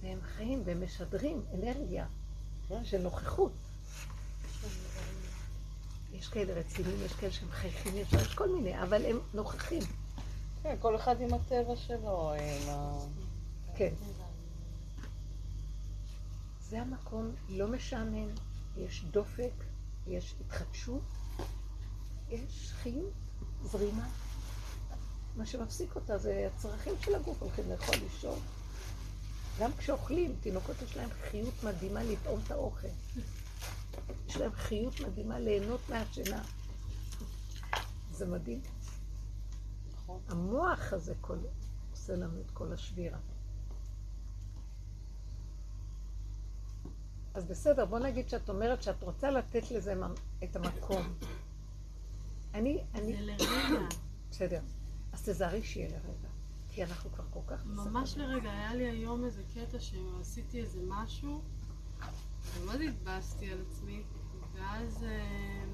והם 0.00 0.18
חיים, 0.22 0.62
והם 0.64 0.84
משדרים 0.84 1.42
אנרגיה 1.54 2.06
של 2.82 3.02
נוכחות. 3.02 3.52
יש 6.18 6.28
כאלה 6.28 6.52
רציניים, 6.52 6.96
יש 7.04 7.12
כאלה 7.12 7.32
שהם 7.32 7.50
חייכים, 7.50 7.96
יש 7.96 8.12
יש 8.12 8.34
כל 8.34 8.48
מיני, 8.48 8.82
אבל 8.82 9.06
הם 9.06 9.18
נוכחים. 9.34 9.82
כן, 10.62 10.76
כל 10.80 10.96
אחד 10.96 11.20
עם 11.20 11.34
הטבע 11.34 11.76
שלו, 11.76 12.32
עם 12.32 12.68
ה... 12.68 12.98
כן. 13.76 13.94
זה 16.60 16.80
המקום 16.80 17.34
לא 17.48 17.68
משעמם, 17.68 18.28
יש 18.76 19.04
דופק, 19.10 19.52
יש 20.06 20.34
התחדשות, 20.40 21.02
יש 22.28 22.72
חיות, 22.82 23.12
זרימה. 23.64 24.08
מה 25.36 25.46
שמפסיק 25.46 25.94
אותה 25.94 26.18
זה 26.18 26.48
הצרכים 26.54 26.94
של 27.00 27.14
הגוף, 27.14 27.42
הולכים 27.42 27.70
לאכול, 27.70 27.94
לישון. 27.96 28.38
גם 29.60 29.70
כשאוכלים, 29.78 30.34
תינוקות 30.40 30.76
יש 30.82 30.96
להם 30.96 31.10
חיות 31.30 31.64
מדהימה 31.64 32.02
לטעום 32.02 32.40
את 32.46 32.50
האוכל. 32.50 32.88
יש 34.28 34.36
להם 34.36 34.52
חיות 34.52 35.00
מדהימה 35.00 35.38
ליהנות 35.38 35.80
מהשינה. 35.88 36.42
זה 38.10 38.26
מדהים. 38.26 38.60
נכון. 39.92 40.20
המוח 40.28 40.92
הזה 40.92 41.14
כל... 41.20 41.36
עושה 41.90 42.16
לנו 42.16 42.40
את 42.40 42.50
כל 42.50 42.72
השבירה. 42.72 43.18
אז 47.34 47.44
בסדר, 47.44 47.84
בוא 47.84 47.98
נגיד 47.98 48.28
שאת 48.28 48.48
אומרת 48.48 48.82
שאת 48.82 49.02
רוצה 49.02 49.30
לתת 49.30 49.70
לזה 49.70 49.94
את 50.44 50.56
המקום. 50.56 51.14
אני, 52.54 52.84
אני, 52.94 53.16
זה 53.16 53.20
לרגע, 53.20 53.86
בסדר. 54.30 54.60
אז 55.12 55.22
תזהרי 55.22 55.62
שיהיה 55.62 55.88
לרגע. 55.88 56.28
כי 56.70 56.84
אנחנו 56.84 57.10
כבר 57.10 57.24
כל 57.30 57.40
כך... 57.46 57.66
ממש. 57.66 58.16
לרגע. 58.16 58.50
היה 58.50 58.74
לי 58.74 58.90
היום 58.90 59.24
איזה 59.24 59.42
קטע 59.54 59.78
שעשיתי 59.80 60.60
איזה 60.60 60.80
משהו, 60.88 61.42
ומאוד 62.52 62.80
התבאסתי 62.80 63.52
על 63.52 63.58
עצמי, 63.68 64.02
ואז 64.54 65.04
אה, 65.04 65.64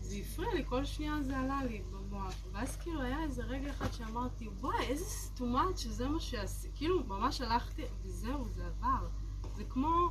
זה 0.00 0.16
הפריע 0.16 0.54
לי, 0.54 0.64
כל 0.64 0.84
שנייה 0.84 1.22
זה 1.22 1.38
עלה 1.38 1.64
לי 1.64 1.82
במוח. 1.90 2.34
ואז 2.52 2.76
כאילו 2.76 3.02
היה 3.02 3.22
איזה 3.22 3.42
רגע 3.42 3.70
אחד 3.70 3.92
שאמרתי, 3.92 4.48
וואי, 4.48 4.86
איזה 4.86 5.04
סתומת 5.04 5.78
שזה 5.78 6.08
מה 6.08 6.20
שעשיתי. 6.20 6.68
כאילו, 6.76 7.04
ממש 7.04 7.40
הלכתי, 7.40 7.82
וזהו, 8.02 8.48
זה 8.48 8.66
עבר. 8.66 9.08
זה 9.56 9.64
כמו 9.64 10.08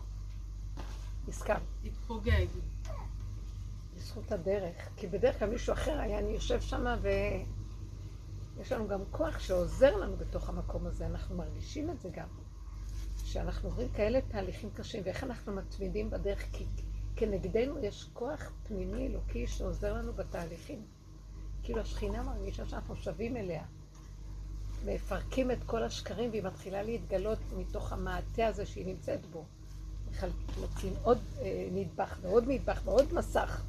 הסכמת. 1.28 1.62
התפוגג. 1.86 2.48
בזכות 3.96 4.32
הדרך. 4.32 4.76
כי 4.96 5.08
בדרך 5.08 5.40
כלל 5.40 5.50
מישהו 5.50 5.74
אחר 5.74 6.00
היה 6.00 6.20
אני 6.20 6.30
יושב 6.30 6.62
שם 6.62 6.86
ויש 8.58 8.72
לנו 8.72 8.88
גם 8.88 9.00
כוח 9.12 9.40
שעוזר 9.40 9.96
לנו 9.96 10.18
בתוך 10.18 10.50
המקום 10.50 10.86
הזה. 10.86 11.06
אנחנו 11.06 11.38
מרגישים 11.38 11.90
את 11.90 12.02
זה 12.02 12.10
גם. 12.10 12.28
שאנחנו 13.28 13.70
עוברים 13.70 13.90
כאלה 13.90 14.20
תהליכים 14.22 14.70
קשים, 14.74 15.02
ואיך 15.06 15.24
אנחנו 15.24 15.54
מתמידים 15.54 16.10
בדרך, 16.10 16.46
כי 16.52 16.66
כנגדנו 17.16 17.80
יש 17.80 18.10
כוח 18.14 18.52
פנימי 18.64 19.08
אלוקי 19.08 19.48
שעוזר 19.48 19.94
לנו 19.94 20.14
בתהליכים. 20.14 20.86
כאילו 21.64 21.82
השכינה 21.82 22.24
מרגישה 22.24 22.66
שאנחנו 22.66 22.96
שווים 22.96 23.38
אליה. 23.38 23.64
מפרקים 24.86 25.52
את 25.52 25.64
כל 25.66 25.84
השקרים 25.84 26.30
והיא 26.30 26.44
מתחילה 26.44 26.84
להתגלות 26.84 27.40
מתוך 27.58 27.94
המעטה 27.94 28.48
הזה 28.48 28.66
שהיא 28.66 28.86
נמצאת 28.86 29.26
בו. 29.26 29.46
מחלקים 30.12 30.94
עוד 31.04 31.18
אה, 31.42 31.68
נדבך 31.72 32.18
ועוד 32.22 32.44
נדבך 32.48 32.82
ועוד 32.86 33.14
מסך. 33.14 33.64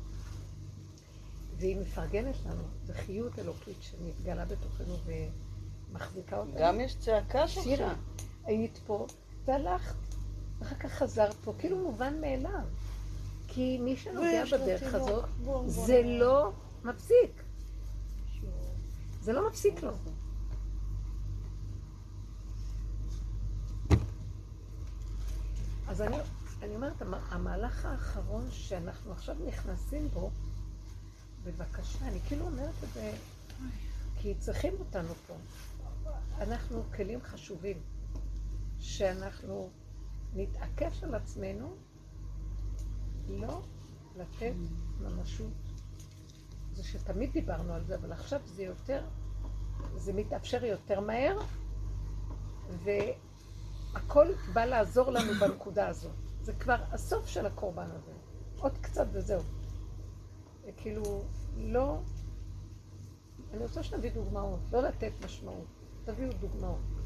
והיא 1.56 1.76
מפרגנת 1.76 2.36
לנו, 2.46 2.62
זו 2.84 2.92
חיות 2.92 3.38
אלוקית 3.38 3.76
שמתגלה 3.80 4.44
בתוכנו 4.44 4.94
ומחזיקה 5.90 6.38
אותנו. 6.38 6.54
גם 6.60 6.80
יש 6.80 6.96
צעקה 6.96 7.48
שלך. 7.48 7.64
שירה, 7.64 7.94
היית 8.44 8.78
פה 8.86 9.06
והלכת, 9.48 9.94
ואחר 10.58 10.74
כך 10.74 10.90
חזרת 10.92 11.34
פה, 11.34 11.52
כאילו 11.58 11.78
מובן 11.78 12.20
מאליו. 12.20 12.60
כי 13.48 13.78
מי 13.78 13.96
שנוגע 13.96 14.20
בדרך 14.62 14.94
הזאת. 14.94 15.24
זה 15.66 16.02
לא 16.04 16.52
מפסיק. 16.84 17.42
זה 19.22 19.32
לא 19.32 19.48
מפסיק 19.48 19.82
לו. 19.82 19.92
אז 25.88 26.02
אני, 26.02 26.16
אני 26.62 26.74
אומרת, 26.74 27.02
המ- 27.02 27.14
המהלך 27.30 27.84
האחרון 27.84 28.46
שאנחנו 28.50 29.12
עכשיו 29.12 29.36
נכנסים 29.46 30.08
בו, 30.08 30.30
בבקשה, 31.44 32.08
אני 32.08 32.20
כאילו 32.26 32.44
אומרת 32.46 32.74
את 32.84 32.92
זה, 32.94 33.12
כי 34.18 34.34
צריכים 34.38 34.74
אותנו 34.78 35.14
פה. 35.26 35.34
אנחנו 36.40 36.82
כלים 36.96 37.18
חשובים, 37.22 37.76
שאנחנו 38.78 39.70
נתעקש 40.34 41.04
על 41.04 41.14
עצמנו 41.14 41.76
לא 43.28 43.62
לתת 44.16 44.54
ממשות. 45.00 45.52
זה 46.72 46.84
שתמיד 46.84 47.32
דיברנו 47.32 47.74
על 47.74 47.84
זה, 47.84 47.94
אבל 47.94 48.12
עכשיו 48.12 48.40
זה 48.44 48.62
יותר, 48.62 49.04
זה 49.96 50.12
מתאפשר 50.12 50.64
יותר 50.64 51.00
מהר, 51.00 51.38
והכל 52.84 54.26
בא 54.52 54.64
לעזור 54.64 55.10
לנו 55.10 55.32
בנקודה 55.40 55.88
הזאת. 55.88 56.16
זה 56.42 56.52
כבר 56.52 56.76
הסוף 56.92 57.26
של 57.26 57.46
הקורבן 57.46 57.88
הזה. 57.90 58.12
עוד 58.58 58.78
קצת 58.80 59.06
וזהו. 59.12 59.42
כאילו, 60.76 61.22
לא... 61.56 61.98
אני 63.52 63.62
רוצה 63.62 63.82
שנביא 63.82 64.10
דוגמאות, 64.10 64.60
לא 64.72 64.82
לתת 64.82 65.12
משמעות. 65.24 65.66
תביאו 66.04 66.32
דוגמאות. 66.40 66.97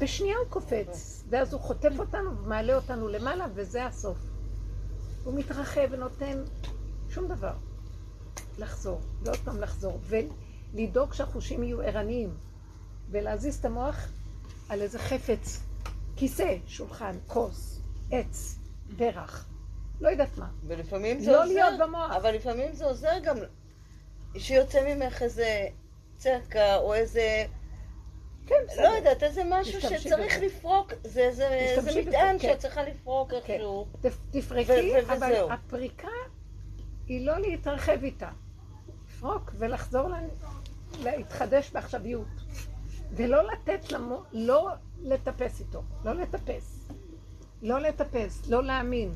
בשנייה 0.00 0.36
הוא 0.36 0.48
קופץ, 0.48 1.24
ואז 1.30 1.52
הוא 1.52 1.60
חוטף 1.60 1.92
אותנו 1.98 2.38
ומעלה 2.38 2.74
אותנו 2.76 3.08
למעלה, 3.08 3.46
וזה 3.54 3.86
הסוף. 3.86 4.18
הוא 5.24 5.34
מתרחב 5.34 5.88
ונותן 5.90 6.44
שום 7.08 7.28
דבר. 7.28 7.52
לחזור, 8.58 9.00
ועוד 9.22 9.36
פעם 9.36 9.60
לחזור, 9.60 10.00
ולדאוג 10.04 11.14
שהחושים 11.14 11.62
יהיו 11.62 11.80
ערניים, 11.80 12.34
ולהזיז 13.10 13.58
את 13.58 13.64
המוח 13.64 14.08
על 14.68 14.82
איזה 14.82 14.98
חפץ, 14.98 15.60
כיסא, 16.16 16.56
שולחן, 16.66 17.16
כוס, 17.26 17.80
עץ, 18.10 18.58
פרח, 18.98 19.48
לא 20.00 20.08
יודעת 20.08 20.38
מה. 20.38 20.48
ולפעמים 20.66 21.20
זה 21.20 21.32
לא 21.32 21.44
עוזר. 21.44 21.54
להיות 21.54 21.80
במוח. 21.80 22.10
אבל 22.16 22.34
לפעמים 22.34 22.74
זה 22.74 22.84
עוזר 22.84 23.18
גם 23.22 23.36
שיוצא 24.38 24.94
ממך 24.94 25.22
איזה 25.22 25.66
צעקה 26.18 26.76
או 26.76 26.94
איזה... 26.94 27.44
כן, 28.46 28.54
בסדר. 28.68 28.82
לא 28.90 28.96
יודעת, 28.96 29.22
איזה 29.22 29.42
משהו 29.46 29.80
שצריך 29.80 30.36
בזה. 30.36 30.46
לפרוק, 30.46 30.92
זה, 31.04 31.28
זה, 31.32 31.74
זה 31.76 31.90
בזה, 31.90 32.02
מטען 32.08 32.38
כן. 32.38 32.48
שאת 32.48 32.58
צריכה 32.58 32.82
לפרוק 32.82 33.30
כן. 33.30 33.36
איכשהו. 33.36 33.86
תפ- 34.02 34.30
תפרקי, 34.30 34.72
ו- 34.72 35.08
ו- 35.08 35.12
אבל 35.12 35.30
וזהו. 35.32 35.50
הפריקה 35.52 36.08
היא 37.06 37.26
לא 37.26 37.38
להתרחב 37.38 38.02
איתה. 38.02 38.30
לפרוק 39.08 39.50
ולחזור 39.58 40.08
לה, 40.08 40.18
להתחדש 41.02 41.70
בעכשוויות. 41.70 42.26
ולא 43.12 43.42
לתת 43.52 43.92
למו... 43.92 44.22
לא 44.32 44.68
לטפס 45.02 45.60
איתו, 45.60 45.82
לא 46.04 46.12
לטפס. 46.12 46.88
לא 47.62 47.78
לטפס, 47.80 48.42
לא 48.48 48.64
להאמין 48.64 49.14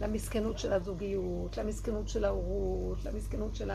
למסכנות 0.00 0.58
של 0.58 0.72
הזוגיות, 0.72 1.56
למסכנות 1.56 2.08
של 2.08 2.24
ההורות, 2.24 3.04
למסכנות 3.04 3.56
של. 3.56 3.70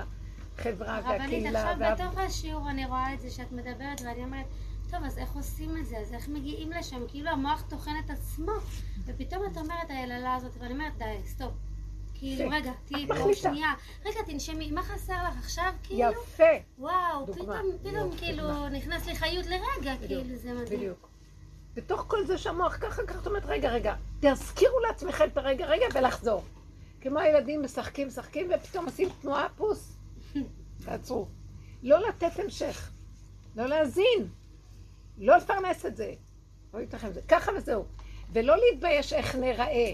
החברה 0.59 0.99
רבנית, 0.99 1.21
והקהילה. 1.21 1.59
עכשיו 1.71 1.75
וה- 1.79 1.95
בתוך 1.95 2.17
השיעור 2.19 2.69
אני 2.69 2.85
רואה 2.85 3.13
את 3.13 3.19
זה 3.21 3.29
שאת 3.29 3.51
מדברת 3.51 4.01
ואני 4.05 4.23
אומרת, 4.23 4.45
טוב, 4.91 5.03
אז 5.03 5.17
איך 5.17 5.35
עושים 5.35 5.77
את 5.77 5.85
זה? 5.85 5.97
אז 5.97 6.13
איך 6.13 6.29
מגיעים 6.29 6.71
לשם? 6.71 7.07
כאילו 7.07 7.29
המוח 7.29 7.63
טוחן 7.69 7.91
את 8.05 8.09
עצמו, 8.09 8.51
ופתאום 9.05 9.45
את 9.51 9.57
אומרת 9.57 9.89
המילה 9.89 10.35
הזאת, 10.35 10.51
ואני 10.59 10.73
אומרת, 10.73 10.97
די, 10.97 11.17
stop. 11.25 11.53
כאילו. 12.19 12.49
רגע, 12.49 12.71
תהיי 12.85 13.07
פה. 13.07 13.33
שנייה. 13.33 13.73
רגע, 14.05 14.19
תנשמי, 14.25 14.71
מה 14.71 14.83
חסר 14.83 15.23
לך 15.27 15.37
עכשיו? 15.37 15.73
כאילו, 15.83 16.11
יפה, 16.11 16.43
וואו. 16.77 17.27
פתאום, 17.27 17.49
פתאום 17.83 18.17
כאילו. 18.17 18.69
נכנס 18.69 19.05
לי 19.05 19.15
חיות 19.15 19.45
לרגע, 19.45 19.95
כאילו, 20.07 20.35
זה 20.35 20.53
מדהים. 20.53 20.79
בדיוק. 20.79 21.09
בתוך 21.75 22.05
כל 22.07 22.25
זה 22.25 22.37
שהמוח 22.37 22.77
ככה, 22.77 23.03
ככה, 23.07 23.19
את 23.19 23.27
אומרת, 23.27 23.45
רגע, 23.45 23.69
רגע, 23.69 23.95
תזכירו 24.21 24.79
לעצמכם 24.79 25.25
את 25.25 25.37
הרגע, 25.37 25.65
רגע, 25.65 25.85
ולחזור. 25.93 26.43
כמו 27.01 27.19
הילדים 27.19 27.63
משחקים, 27.63 28.07
משחקים, 28.07 28.47
ופתאום 28.55 28.85
עושים 28.85 29.09
תנועה, 29.21 29.47
פוס. 29.49 29.97
תעצרו. 30.85 31.27
לא 31.83 32.07
לתת 32.07 32.39
המשך. 32.39 32.89
לא 33.55 33.65
להאזין. 33.65 34.27
לא 35.17 35.37
לפרנס 35.37 35.85
את 35.85 35.95
זה. 35.95 36.13
לא 36.73 36.79
ייתכן 36.79 37.13
זה. 37.13 37.21
ככה 37.27 37.51
וזהו. 37.57 37.85
ולא 38.33 38.55
להתבייש 38.57 39.13
איך 39.13 39.35
נראה. 39.35 39.93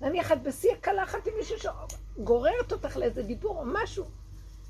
נניח 0.00 0.32
את 0.32 0.42
בשיא 0.42 0.72
הקלחת 0.72 1.26
עם 1.26 1.32
מישהו 1.38 1.56
שגוררת 1.58 2.72
אותך 2.72 2.96
לאיזה 2.96 3.22
דיבור 3.22 3.58
או 3.58 3.64
משהו, 3.64 4.04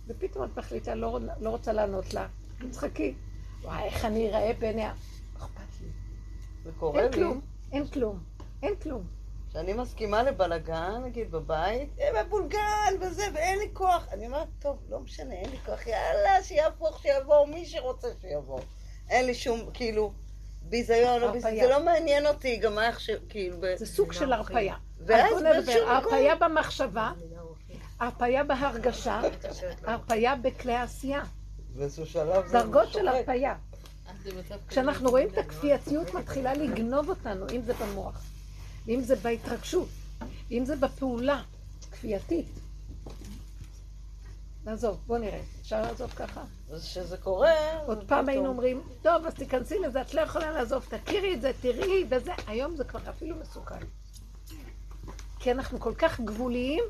ופתאום 0.07 0.45
את 0.45 0.57
מחליטה, 0.57 0.95
לא, 0.95 1.19
לא 1.41 1.51
רוצה 1.51 1.73
לענות 1.73 2.15
לה. 2.15 2.27
תצחקי. 2.59 3.15
וואי, 3.63 3.85
איך 3.85 4.05
אני 4.05 4.29
אראה 4.29 4.53
בעיניה. 4.59 4.95
לא 5.39 5.45
אכפת 5.45 5.81
לי. 5.81 5.89
זה 6.65 6.71
קורה 6.79 7.03
אין 7.03 7.11
לי. 7.11 7.17
כלום, 7.17 7.41
אין 7.73 7.87
כלום, 7.87 8.19
אין 8.63 8.77
כלום. 8.77 9.07
שאני 9.53 9.73
מסכימה 9.73 10.23
לבלגן, 10.23 11.03
נגיד 11.05 11.31
בבית, 11.31 11.89
אה, 12.01 12.23
מבולגן 12.25 12.95
וזה, 13.01 13.23
ואין 13.35 13.59
לי 13.59 13.71
כוח. 13.73 14.09
אני 14.13 14.27
אומרת, 14.27 14.49
טוב, 14.59 14.79
לא 14.89 15.01
משנה, 15.01 15.35
אין 15.35 15.51
לי 15.51 15.59
כוח, 15.67 15.87
יאללה, 15.87 16.43
שיהפוך, 16.43 17.03
שיבוא 17.03 17.47
מי 17.47 17.67
שרוצה 17.67 18.09
שיבוא. 18.21 18.61
אין 19.11 19.27
לי 19.27 19.35
שום, 19.35 19.71
כאילו, 19.75 20.13
ביזיון, 20.63 21.21
לא 21.21 21.33
ביזיון. 21.33 21.57
זה 21.61 21.69
לא 21.69 21.85
מעניין 21.85 22.27
אותי 22.27 22.57
גם 22.57 22.75
מה 22.75 22.87
איך 22.87 23.01
ש... 23.01 23.11
כאילו, 23.29 23.57
ב- 23.61 23.75
זה 23.77 23.87
סוג 23.87 24.13
של 24.13 24.33
הרפאיה. 24.33 24.75
ואז 25.07 25.43
באיזשהו 25.43 25.75
מקום- 25.83 25.91
הרפאיה 25.91 26.35
במחשבה, 26.37 27.13
הרפאיה 28.01 28.45
בהרגשה, 28.45 29.21
הרפאיה 29.85 30.37
בכלי 30.37 30.75
העשייה. 30.75 31.23
באיזשהו 31.77 32.07
שלב 32.07 32.47
זה 32.47 32.53
דרגות 32.53 32.93
של 32.93 32.99
שוחק. 33.01 33.15
הרפאיה. 33.15 33.55
כשאנחנו 34.69 35.11
רואים 35.11 35.29
את 35.29 35.39
הכפייתיות 35.39 36.15
מתחילה 36.15 36.55
לגנוב 36.55 37.09
אותנו, 37.09 37.47
אם 37.53 37.63
זה 37.63 37.73
במוח, 37.75 38.23
אם 38.89 39.01
זה 39.03 39.17
בהתרגשות, 39.17 39.89
אם 40.51 40.65
זה 40.65 40.77
בפעולה 40.77 41.43
כפייתית. 41.93 42.47
נעזוב, 44.65 44.99
בוא 45.07 45.19
נראה. 45.19 45.41
אפשר 45.61 45.83
לעזוב 45.83 46.11
ככה? 46.11 46.45
אז 46.71 46.85
כשזה 46.85 47.17
קורה... 47.17 47.51
עוד 47.87 47.99
פעם 47.99 48.07
פתאום- 48.07 48.29
היינו 48.29 48.49
אומרים, 48.49 48.83
טוב, 49.03 49.27
אז 49.27 49.35
תיכנסי 49.35 49.79
לזה, 49.79 50.01
את 50.01 50.15
לא 50.15 50.21
יכולה 50.21 50.51
לעזוב, 50.51 50.87
תכירי 50.89 51.35
את 51.35 51.41
זה, 51.41 51.51
תראי, 51.61 52.05
וזה. 52.11 52.33
היום 52.47 52.77
זה 52.77 52.85
כבר 52.85 53.01
אפילו 53.11 53.37
מסוכן. 53.37 53.79
כי 55.39 55.53
אנחנו 55.53 55.81
כל 55.81 55.95
כך 55.99 56.21
גבוליים, 56.21 56.85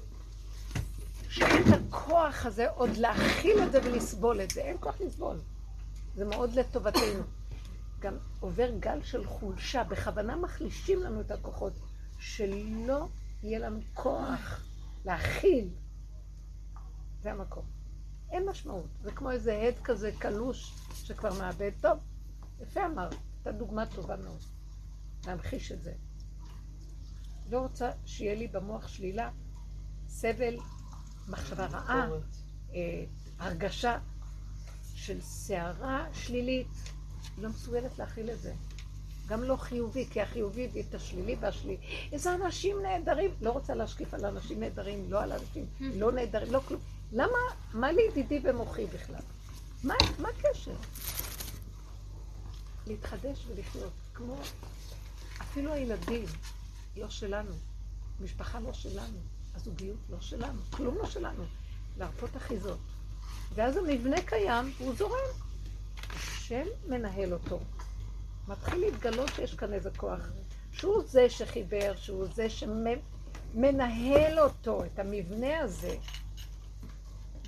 שאין 1.28 1.62
את 1.62 1.80
הכוח 1.88 2.46
הזה 2.46 2.70
עוד 2.70 2.90
להכיל 2.96 3.62
את 3.62 3.72
זה 3.72 3.80
ולסבול 3.84 4.40
את 4.40 4.50
זה. 4.50 4.60
אין 4.60 4.76
כוח 4.80 5.00
לסבול. 5.00 5.36
זה 6.16 6.24
מאוד 6.24 6.54
לטובתנו. 6.54 7.22
גם 8.00 8.16
עובר 8.40 8.70
גל 8.80 9.02
של 9.02 9.26
חולשה, 9.26 9.84
בכוונה 9.84 10.36
מחלישים 10.36 11.02
לנו 11.02 11.20
את 11.20 11.30
הכוחות, 11.30 11.72
שלא 12.18 13.06
יהיה 13.42 13.58
לנו 13.58 13.80
כוח 13.94 14.62
להכיל. 15.04 15.68
זה 17.22 17.30
המקום. 17.32 17.77
אין 18.30 18.48
משמעות. 18.48 18.86
זה 19.02 19.12
כמו 19.12 19.30
איזה 19.30 19.62
הד 19.62 19.78
כזה 19.84 20.10
קלוש 20.18 20.74
שכבר 20.94 21.38
מאבד. 21.38 21.70
טוב, 21.80 21.98
יפה 22.62 22.86
אמרת, 22.86 23.14
הייתה 23.34 23.58
דוגמה 23.58 23.86
טובה 23.86 24.16
מאוד. 24.16 24.40
להמחיש 25.26 25.72
את 25.72 25.82
זה. 25.82 25.92
לא 27.50 27.58
רוצה 27.58 27.90
שיהיה 28.06 28.34
לי 28.34 28.48
במוח 28.48 28.88
שלילה, 28.88 29.30
סבל, 30.08 30.56
מחשבה 31.28 31.66
רעה. 31.66 32.08
אה, 32.74 33.04
הרגשה 33.38 33.98
של 34.94 35.20
סערה 35.20 36.06
שלילית. 36.12 36.66
לא 37.38 37.48
מסוגלת 37.48 37.98
להכיל 37.98 38.30
את 38.30 38.40
זה. 38.40 38.54
גם 39.28 39.42
לא 39.42 39.56
חיובי, 39.56 40.06
כי 40.10 40.20
החיובי 40.20 40.64
הביא 40.64 40.82
את 40.88 40.94
השלילי 40.94 41.36
והשלילי. 41.40 41.76
איזה 42.12 42.34
אנשים 42.34 42.82
נהדרים. 42.82 43.30
לא 43.40 43.50
רוצה 43.50 43.74
להשקיף 43.74 44.14
על 44.14 44.24
אנשים 44.24 44.60
נהדרים, 44.60 45.10
לא 45.10 45.22
על 45.22 45.32
אנשים 45.32 45.66
לא 46.00 46.12
נהדרים, 46.12 46.52
לא 46.52 46.60
כלום. 46.68 46.80
למה, 47.12 47.38
מה 47.74 47.92
לידידי 47.92 48.40
במוחי 48.40 48.86
בכלל? 48.86 49.22
מה, 49.84 49.94
מה 50.18 50.28
הקשר? 50.28 50.74
להתחדש 52.86 53.46
ולחיות, 53.48 53.92
כמו 54.14 54.36
אפילו 55.40 55.72
הילדים 55.72 56.24
לא 56.96 57.08
שלנו, 57.08 57.52
משפחה 58.20 58.60
לא 58.60 58.72
שלנו, 58.72 59.18
הזוגיות 59.54 59.98
לא 60.10 60.20
שלנו, 60.20 60.60
כלום 60.70 60.96
לא 60.98 61.06
שלנו. 61.06 61.44
להרפות 61.98 62.36
אחיזות. 62.36 62.78
ואז 63.54 63.76
המבנה 63.76 64.22
קיים 64.26 64.72
והוא 64.78 64.94
זורם. 64.94 65.28
השם 66.14 66.64
מנהל 66.88 67.32
אותו. 67.32 67.60
מתחיל 68.48 68.80
להתגלות 68.80 69.30
שיש 69.36 69.54
כאן 69.54 69.72
איזה 69.72 69.90
כוח, 69.96 70.20
שהוא 70.72 71.02
זה 71.06 71.30
שחיבר, 71.30 71.92
שהוא 71.96 72.26
זה 72.34 72.46
שמנהל 72.50 74.38
אותו, 74.38 74.84
את 74.84 74.98
המבנה 74.98 75.58
הזה. 75.58 75.96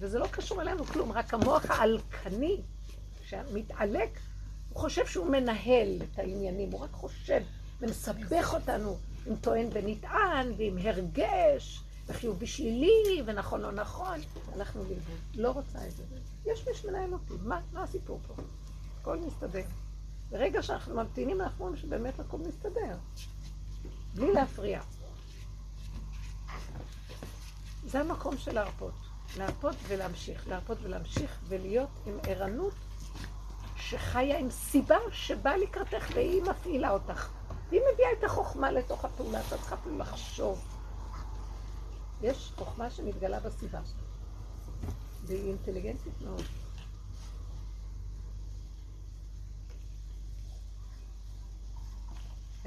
וזה 0.01 0.19
לא 0.19 0.27
קשור 0.27 0.63
אלינו 0.63 0.85
כלום, 0.85 1.13
רק 1.13 1.35
המוח 1.35 1.71
העלקני 1.71 2.61
שמתעלק, 3.25 4.19
הוא 4.69 4.81
חושב 4.81 5.07
שהוא 5.07 5.27
מנהל 5.27 6.03
את 6.03 6.19
העניינים, 6.19 6.71
הוא 6.71 6.81
רק 6.81 6.91
חושב 6.93 7.43
ומסבך 7.81 8.55
אותנו 8.55 8.97
עם 9.27 9.37
טוען 9.37 9.67
ונטען 9.73 10.53
ועם 10.57 10.79
הרגש 10.79 11.81
וחיובי 12.07 12.47
שלילי 12.47 13.23
ונכון 13.27 13.61
לא 13.61 13.73
נכון. 13.73 14.19
הלכנו 14.53 14.83
לאיבוד. 14.85 15.19
לא 15.35 15.51
רוצה 15.51 15.87
את 15.87 15.97
זה. 15.97 16.03
יש 16.47 16.69
מי 16.69 16.75
שמנהל 16.75 17.13
אותי, 17.13 17.35
מה, 17.43 17.61
מה 17.73 17.83
הסיפור 17.83 18.21
פה? 18.27 18.35
הכל 19.01 19.19
מסתדר. 19.19 19.65
ברגע 20.31 20.63
שאנחנו 20.63 20.95
ממתינים, 20.95 21.41
אנחנו 21.41 21.65
רואים 21.65 21.77
שבאמת 21.77 22.21
הכל 22.21 22.39
מסתדר. 22.39 22.97
בלי 24.15 24.33
להפריע. 24.33 24.81
זה 27.87 28.01
המקום 28.01 28.39
של 28.39 28.55
להרפות. 28.55 29.10
להרפות 29.39 29.77
ולהמשיך, 29.89 30.49
להרפות 30.49 30.79
ולהמשיך, 30.83 31.39
ולהיות 31.49 31.89
עם 32.07 32.19
ערנות 32.27 32.75
שחיה 33.77 34.39
עם 34.39 34.51
סיבה 34.51 34.97
שבאה 35.13 35.57
לקראתך 35.57 36.11
והיא 36.15 36.43
מפעילה 36.43 36.91
אותך. 36.91 37.29
והיא 37.71 37.81
מביאה 37.95 38.09
את 38.19 38.25
החוכמה 38.25 38.71
לתוך 38.71 39.05
הפעולה, 39.05 39.41
אתה 39.41 39.57
צריכה 39.57 39.75
אפילו 39.75 39.99
לחשוב. 39.99 40.65
יש 42.23 42.53
חוכמה 42.57 42.91
שמתגלה 42.91 43.41
בסיבה. 43.41 43.81
והיא 45.27 45.49
אינטליגנטית 45.49 46.13
מאוד. 46.25 46.43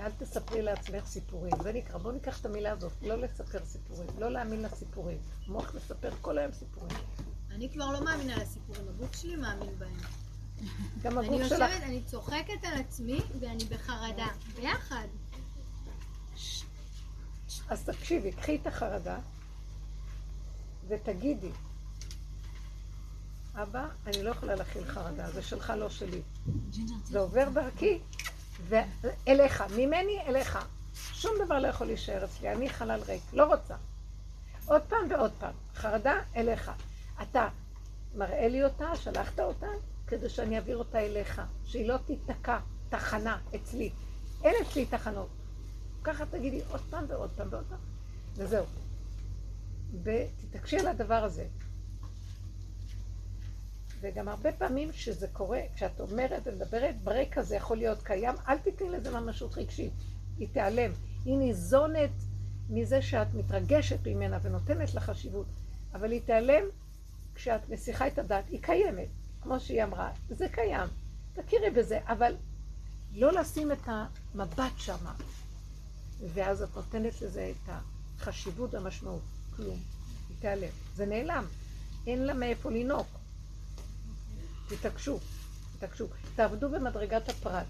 ואל 0.04 0.12
תספרי 0.12 0.62
לעצמך 0.62 1.06
סיפורים. 1.06 1.54
זה 1.64 1.74
נקרא, 1.74 1.98
בואו 1.98 2.14
ניקח 2.14 2.40
את 2.40 2.46
המילה 2.46 2.72
הזאת, 2.72 2.92
לא 3.02 3.16
לספר 3.16 3.66
סיפורים, 3.66 4.08
לא 4.20 4.32
להאמין 4.32 4.62
לסיפורים. 4.62 5.18
המוח 5.48 5.76
מספר 5.76 6.12
כל 6.22 6.38
היום 6.38 6.52
סיפורים. 6.52 6.98
אני 7.52 7.70
כבר 7.70 7.92
לא 7.92 8.04
מאמינה 8.04 8.38
לסיפורים, 8.38 8.88
הגוף 8.90 9.16
שלי 9.16 9.36
מאמין 9.36 9.80
בהם. 9.80 9.98
גם 11.02 11.20
אני 11.20 11.28
הגוף 11.28 11.44
שלך. 11.44 11.52
יושבת, 11.52 11.84
אני 11.84 12.02
צוחקת 12.06 12.64
על 12.64 12.74
עצמי 12.80 13.20
ואני 13.40 13.64
בחרדה. 13.64 14.28
ביחד. 14.56 15.08
אז 17.70 17.84
תקשיבי, 17.84 18.32
קחי 18.32 18.56
את 18.56 18.68
החרדה 18.68 19.20
ותגידי, 20.88 21.52
אבא, 23.56 23.88
אני 24.08 24.24
לא 24.24 24.30
יכולה 24.30 24.56
להכיל 24.56 24.86
חרדה, 24.86 25.32
זה 25.32 25.42
שלך, 25.42 25.74
לא 25.78 25.90
שלי. 25.90 26.22
זה 27.06 27.20
עובר 27.20 27.50
דרכי, 27.50 28.00
ואליך, 28.70 29.64
ממני 29.76 30.20
אליך. 30.28 30.60
שום 30.94 31.32
דבר 31.46 31.60
לא 31.60 31.68
יכול 31.68 31.88
להישאר 31.88 32.26
אצלי, 32.26 32.52
אני 32.52 32.70
חלל 32.70 33.02
ריק, 33.08 33.22
לא 33.34 33.46
רוצה. 33.46 33.76
עוד 34.66 34.82
פעם 34.82 35.12
ועוד 35.12 35.32
פעם, 35.40 35.54
חרדה 35.76 36.14
אליך. 36.36 36.72
אתה 37.22 37.48
מראה 38.16 38.48
לי 38.48 38.64
אותה, 38.64 38.96
שלחת 38.96 39.40
אותה, 39.40 39.68
כדי 40.08 40.30
שאני 40.30 40.56
אעביר 40.56 40.78
אותה 40.78 41.00
אליך, 41.00 41.42
שהיא 41.66 41.88
לא 41.88 41.98
תיתקע, 41.98 42.60
תחנה 42.90 43.38
אצלי. 43.56 43.92
אין 44.44 44.56
אצלי 44.62 44.86
תחנות. 44.86 45.30
ככה 46.04 46.26
תגידי 46.26 46.62
עוד 46.72 46.82
פעם 46.90 47.06
ועוד 47.08 47.30
פעם 47.36 47.48
ועוד 47.52 47.66
פעם, 47.70 47.80
וזהו. 48.36 48.66
ותתעקשי 50.04 50.78
על 50.78 50.88
הדבר 50.88 51.24
הזה. 51.24 51.48
וגם 54.04 54.28
הרבה 54.28 54.52
פעמים 54.52 54.94
שזה 54.94 55.28
קורה, 55.28 55.60
כשאת 55.76 56.00
אומרת 56.00 56.42
ומדברת, 56.46 57.02
ברקע 57.04 57.42
זה 57.42 57.56
יכול 57.56 57.78
להיות 57.78 58.04
קיים, 58.04 58.36
אל 58.48 58.58
תתני 58.58 58.90
לזה 58.90 59.20
ממשות 59.20 59.58
רגשית, 59.58 59.94
היא 60.38 60.48
תיעלם. 60.54 60.92
היא 61.26 61.38
ניזונת 61.38 62.10
מזה 62.70 63.02
שאת 63.02 63.34
מתרגשת 63.34 64.08
ממנה 64.08 64.40
ונותנת 64.42 64.94
לה 64.94 65.02
חשיבות, 65.02 65.46
אבל 65.94 66.12
היא 66.12 66.22
תיעלם 66.26 66.64
כשאת 67.36 67.70
מסיחה 67.70 68.08
את 68.08 68.20
הדעת, 68.20 68.50
היא 68.50 68.60
קיימת, 68.62 69.08
כמו 69.42 69.60
שהיא 69.60 69.84
אמרה, 69.84 70.12
זה 70.30 70.48
קיים, 70.50 70.88
תכירי 71.34 71.70
בזה, 71.70 72.00
אבל 72.04 72.36
לא 73.14 73.32
לשים 73.32 73.72
את 73.72 73.82
המבט 73.86 74.78
שמה, 74.78 75.14
ואז 76.34 76.62
את 76.62 76.76
נותנת 76.76 77.22
לזה 77.22 77.52
את 77.52 77.74
החשיבות 78.18 78.74
והמשמעות, 78.74 79.22
כלום, 79.56 79.80
היא 80.30 80.38
תיעלם, 80.40 80.72
זה 80.96 81.06
נעלם, 81.06 81.46
אין 82.08 82.26
לה 82.26 82.34
מאיפה 82.34 82.70
לנהוג. 82.70 83.23
תתעקשו, 84.68 85.20
תתעקשו, 85.78 86.08
תעבדו 86.36 86.70
במדרגת 86.70 87.30
הפרט, 87.30 87.66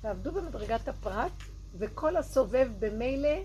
תעבדו 0.00 0.32
במדרגת 0.32 0.88
הפרט, 0.88 1.32
וכל 1.78 2.16
הסובב 2.16 2.68
במילא 2.78 3.38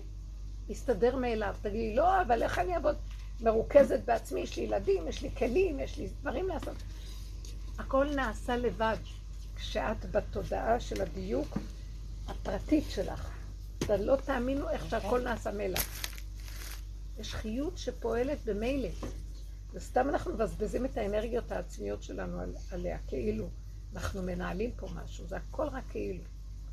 יסתדר 0.68 1.16
מאליו. 1.16 1.54
תגידי, 1.62 1.96
לא, 1.96 2.22
אבל 2.22 2.42
איך 2.42 2.58
אני 2.58 2.74
אעבוד? 2.74 2.96
מרוכזת 3.40 4.00
בעצמי, 4.04 4.40
יש 4.40 4.56
לי 4.56 4.62
ילדים, 4.62 5.08
יש 5.08 5.22
לי 5.22 5.30
כלים, 5.34 5.80
יש 5.80 5.98
לי 5.98 6.08
דברים 6.20 6.48
לעשות. 6.48 6.76
הכל 7.78 8.06
נעשה 8.14 8.56
לבד 8.56 8.96
כשאת 9.56 10.10
בתודעה 10.10 10.80
של 10.80 11.02
הדיוק 11.02 11.58
הפרטית 12.28 12.84
שלך. 12.88 13.30
אתה 13.78 13.96
לא 13.96 14.16
תאמינו 14.16 14.68
איך 14.68 14.90
שהכל 14.90 15.20
נעשה 15.20 15.52
מאליו. 15.52 15.82
יש 17.18 17.34
חיות 17.34 17.78
שפועלת 17.78 18.38
במילא. 18.44 18.88
וסתם 19.74 20.08
אנחנו 20.08 20.32
מבזבזים 20.32 20.84
את 20.84 20.96
האנרגיות 20.96 21.52
העצמיות 21.52 22.02
שלנו 22.02 22.40
על, 22.40 22.54
עליה, 22.70 22.98
כאילו. 23.06 23.48
אנחנו 23.94 24.22
מנהלים 24.22 24.70
פה 24.76 24.88
משהו, 24.94 25.26
זה 25.26 25.36
הכל 25.36 25.68
רק 25.68 25.84
כאילו. 25.88 26.24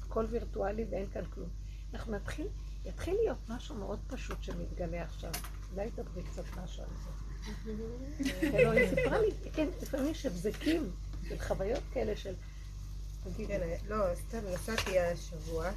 הכל 0.02 0.26
וירטואלי 0.30 0.86
ואין 0.90 1.10
כאן 1.14 1.26
כלום. 1.26 1.50
אנחנו 1.94 2.14
נתחיל, 2.14 2.48
יתחיל 2.86 3.16
להיות 3.24 3.38
משהו 3.50 3.76
מאוד 3.76 4.00
פשוט 4.08 4.44
שמתגלה 4.44 5.04
עכשיו. 5.04 5.32
אולי 5.72 5.92
תדברי 5.92 6.24
קצת 6.24 6.44
משהו 6.64 6.84
על 6.84 6.90
זה. 7.04 7.10
לא, 8.64 8.72
היא 8.80 8.90
סיפרה 8.90 9.20
לי, 9.20 9.32
כן, 9.54 9.68
לפעמים 9.82 10.12
יש 10.12 10.26
הבזקים 10.26 10.92
של 11.30 11.40
חוויות 11.40 11.84
כאלה 11.94 12.16
של... 12.16 12.34
תגידי. 13.24 13.54
כן, 13.54 13.78
לא, 13.88 14.16
סתם 14.16 14.40
נסעתי 14.54 15.00
השבוע, 15.00 15.72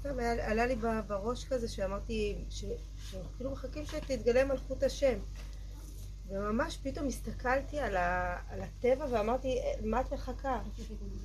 וסתם 0.00 0.18
היה- 0.18 0.50
עלה 0.50 0.66
לי 0.66 0.76
בראש 1.06 1.44
כזה 1.44 1.68
שאמרתי, 1.68 2.44
שכאילו 2.50 3.50
מחכים 3.50 3.84
שתתגלה 3.86 4.44
מלכות 4.44 4.82
השם. 4.82 5.18
וממש 6.28 6.78
פתאום 6.82 7.06
הסתכלתי 7.06 7.78
על, 7.80 7.96
ה, 7.96 8.36
על 8.50 8.60
הטבע 8.62 9.06
ואמרתי, 9.10 9.58
"אה, 9.58 9.72
מה 9.84 10.00
את 10.00 10.12
מחכה? 10.12 10.60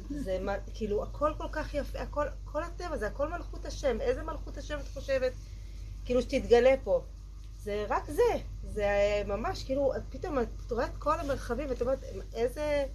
זה 0.10 0.38
מה, 0.42 0.54
כאילו, 0.74 1.04
הכל 1.04 1.34
כל 1.38 1.48
כך 1.52 1.74
יפה, 1.74 2.00
הכל, 2.00 2.26
כל 2.44 2.64
הטבע, 2.64 2.98
זה 2.98 3.08
הכל 3.08 3.30
מלכות 3.30 3.66
השם. 3.66 4.02
איזה 4.02 4.24
מלכות 4.24 4.58
השם 4.58 4.78
את 4.80 4.88
חושבת? 4.94 5.32
כאילו, 6.06 6.22
שתתגלה 6.22 6.76
פה. 6.84 7.02
זה 7.64 7.86
רק 7.90 8.04
זה. 8.10 8.22
זה 8.74 8.84
אה, 8.84 9.22
ממש, 9.26 9.64
כאילו, 9.64 9.92
פתאום 10.10 10.40
את 10.40 10.72
רואה 10.72 10.86
את 10.86 10.98
כל 11.00 11.20
המרחבים 11.20 11.70
ואת 11.70 11.82
אומרת, 11.82 12.00
איזה... 12.34 12.86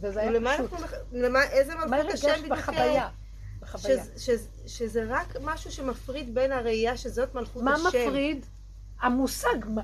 וזה 0.00 0.20
היה 0.20 0.30
למה 0.30 0.54
פשוט. 0.54 0.70
למה, 1.12 1.44
איזה 1.50 1.74
מה 1.74 1.86
מלכות 1.86 2.12
השם 2.12 2.28
הרגשת 2.28 2.42
בדיוק... 2.42 2.58
בחוויה? 2.58 3.08
בחוויה. 3.60 4.04
שזה, 4.04 4.18
שזה, 4.18 4.48
שזה 4.66 5.04
רק 5.08 5.36
משהו 5.40 5.72
שמפריד 5.72 6.34
בין 6.34 6.52
הראייה 6.52 6.96
שזאת 6.96 7.34
מלכות 7.34 7.62
מה 7.62 7.74
השם. 7.74 7.88
מפריד? 7.88 8.46
המושג, 9.00 9.48
מה- 9.68 9.82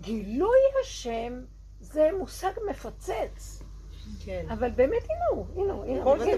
גילוי 0.00 0.58
השם 0.84 1.40
זה 1.80 2.10
מושג 2.18 2.50
מפוצץ. 2.70 3.62
כן. 4.24 4.46
אבל 4.50 4.70
באמת, 4.70 5.02
הנה 5.02 5.24
הוא, 5.30 5.46
הנה 5.64 5.72
הוא, 5.72 5.84
הנה 5.84 5.94
הוא. 5.94 6.04
כל 6.04 6.18
מתי 6.18 6.32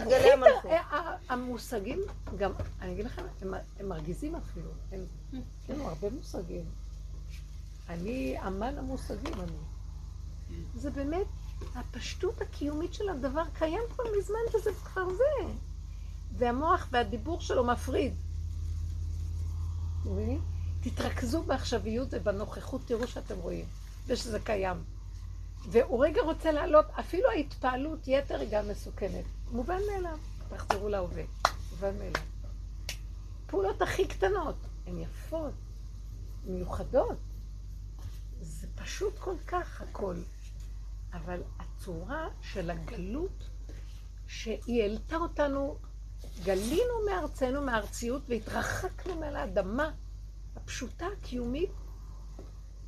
תתגלה 0.00 0.32
המלכות? 0.32 0.70
ה- 0.70 1.32
המושגים, 1.32 2.00
גם, 2.38 2.52
אני 2.80 2.92
אגיד 2.92 3.04
לכם, 3.06 3.22
הם, 3.42 3.54
הם 3.80 3.88
מרגיזים 3.88 4.34
אפילו. 4.34 4.70
הם, 4.92 5.04
יש 5.32 5.40
לנו 5.70 5.88
הרבה 5.88 6.10
מושגים. 6.10 6.64
אני 7.88 8.36
אמן 8.46 8.78
המושגים, 8.78 9.34
אני. 9.34 10.56
זה 10.74 10.90
באמת, 10.90 11.26
הפשטות 11.74 12.40
הקיומית 12.40 12.94
של 12.94 13.08
הדבר 13.08 13.42
קיים 13.58 13.82
כבר 13.94 14.04
מזמן 14.18 14.38
וזה 14.54 14.70
כבר 14.84 15.08
זה. 15.14 15.44
והמוח 16.32 16.88
והדיבור 16.90 17.40
שלו 17.40 17.64
מפריד. 17.64 18.14
מבינים? 20.04 20.40
תתרכזו 20.80 21.42
בעכשוויות 21.42 22.08
ובנוכחות, 22.10 22.80
תראו 22.86 23.06
שאתם 23.06 23.38
רואים, 23.38 23.64
ושזה 24.06 24.40
קיים. 24.40 24.76
והוא 25.70 26.04
רגע 26.04 26.22
רוצה 26.22 26.52
לעלות, 26.52 26.86
אפילו 27.00 27.30
ההתפעלות 27.30 27.98
יתר 28.06 28.40
היא 28.40 28.48
גם 28.50 28.68
מסוכנת. 28.68 29.24
מובן 29.52 29.78
מאליו, 29.92 30.18
תחזרו 30.48 30.88
להווה. 30.88 31.22
מובן 31.70 31.98
מאליו. 31.98 32.22
פעולות 33.46 33.82
הכי 33.82 34.08
קטנות, 34.08 34.56
הן 34.86 34.98
יפות, 34.98 35.54
מיוחדות. 36.44 37.18
זה 38.40 38.66
פשוט 38.74 39.18
כל 39.18 39.34
כך 39.46 39.80
הכל. 39.80 40.16
אבל 41.12 41.42
הצורה 41.58 42.28
של 42.42 42.70
הגלות, 42.70 43.48
שהיא 44.26 44.82
העלתה 44.82 45.16
אותנו, 45.16 45.76
גלינו 46.44 46.92
מארצנו, 47.10 47.62
מארציות, 47.62 48.22
והתרחקנו 48.28 49.14
מעל 49.20 49.36
האדמה 49.36 49.90
הפשוטה, 50.56 51.06
הקיומית, 51.18 51.70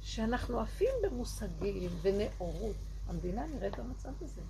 שאנחנו 0.00 0.60
עפים 0.60 0.94
במושגים 1.02 1.90
ונאורות. 2.02 2.76
המדינה 3.08 3.46
נראית 3.46 3.78
במצב 3.78 4.10
הזה. 4.20 4.40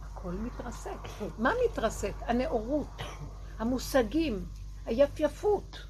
הכל 0.00 0.30
מתרסק. 0.32 0.98
מה 1.38 1.52
מתרסק? 1.64 2.12
הנאורות, 2.20 3.02
המושגים, 3.58 4.46
היפייפות, 4.86 5.86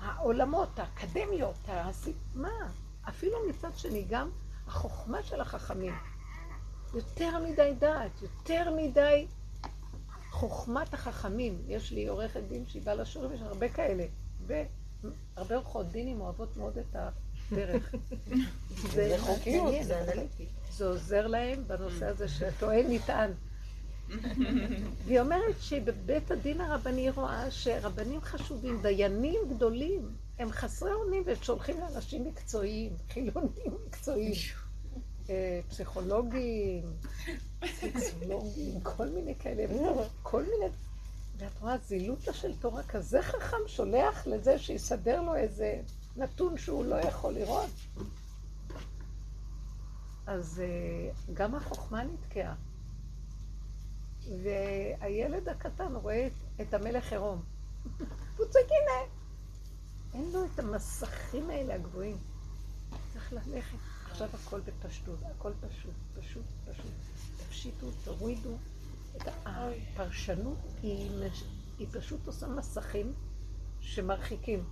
העולמות, 0.00 0.78
האקדמיות, 0.78 1.56
הס... 1.68 2.08
מה? 2.34 2.68
אפילו 3.08 3.38
מצד 3.48 3.76
שני 3.76 4.04
גם 4.08 4.30
החוכמה 4.66 5.22
של 5.22 5.40
החכמים. 5.40 5.94
יותר 6.94 7.38
מדי 7.44 7.74
דעת, 7.78 8.22
יותר 8.22 8.74
מדי 8.76 9.26
חוכמת 10.36 10.94
החכמים. 10.94 11.62
יש 11.68 11.92
לי 11.92 12.06
עורכת 12.06 12.40
דין 12.48 12.64
שהיא 12.68 12.82
באה 12.82 12.94
לשיעורים, 12.94 13.32
יש 13.34 13.40
הרבה 13.42 13.68
כאלה. 13.68 14.04
והרבה 14.46 15.56
עורכות 15.56 15.86
דינים 15.86 16.20
אוהבות 16.20 16.56
מאוד 16.56 16.78
את 16.78 16.96
הדרך. 17.52 17.94
זה 18.94 19.16
חוקיות, 19.18 19.74
זה 19.82 20.02
אנליטי. 20.02 20.46
זה 20.70 20.86
עוזר 20.86 21.26
להם 21.26 21.64
בנושא 21.66 22.06
הזה 22.06 22.28
של 22.28 22.48
טוען 22.58 22.84
נטען. 22.88 23.30
והיא 25.04 25.20
אומרת 25.20 25.54
שבבית 25.60 26.30
הדין 26.30 26.60
הרבני 26.60 27.00
היא 27.00 27.10
רואה 27.10 27.50
שרבנים 27.50 28.20
חשובים, 28.20 28.82
דיינים 28.82 29.40
גדולים, 29.50 30.08
הם 30.38 30.50
חסרי 30.50 30.92
אונים 30.92 31.22
והם 31.26 31.36
שולחים 31.42 31.80
לאנשים 31.80 32.24
מקצועיים, 32.24 32.92
חילונים 33.10 33.72
מקצועיים, 33.86 34.32
אה, 35.30 35.60
פסיכולוגים, 35.68 36.82
סוציולוגים, 37.80 38.80
כל 38.80 39.08
מיני 39.08 39.34
כאלה, 39.34 39.64
כל 40.22 40.42
מיני... 40.42 40.72
ואת 41.38 41.60
רואה, 41.60 41.78
זילותא 41.78 42.32
של 42.32 42.56
תורה 42.56 42.82
כזה 42.82 43.22
חכם 43.22 43.56
שולח 43.66 44.26
לזה 44.26 44.58
שיסדר 44.58 45.22
לו 45.22 45.34
איזה 45.34 45.80
נתון 46.16 46.58
שהוא 46.58 46.84
לא 46.84 46.96
יכול 46.96 47.34
לראות. 47.34 47.70
אז 50.26 50.62
אה, 50.64 51.10
גם 51.34 51.54
החוכמה 51.54 52.04
נתקעה. 52.04 52.54
והילד 54.42 55.48
הקטן 55.48 55.94
רואה 55.94 56.28
את 56.60 56.74
המלך 56.74 57.12
עירום. 57.12 57.42
הוא 58.36 58.46
צועק, 58.50 58.66
הנה! 58.66 59.12
אין 60.14 60.30
לו 60.32 60.44
את 60.44 60.58
המסכים 60.58 61.50
האלה 61.50 61.74
הגבוהים. 61.74 62.16
צריך 63.12 63.32
ללכת. 63.32 63.95
עכשיו 64.16 64.28
הכל 64.44 64.60
בפשטות, 64.60 65.18
הכל 65.22 65.52
פשוט, 65.60 65.94
פשוט, 66.18 66.44
פשוט. 66.70 66.92
תפשיטו, 67.36 67.86
תורידו. 68.04 68.56
הפרשנות 69.44 70.58
היא, 70.82 71.10
היא 71.78 71.86
פשוט 71.90 72.26
עושה 72.26 72.46
מסכים 72.46 73.12
שמרחיקים. 73.80 74.64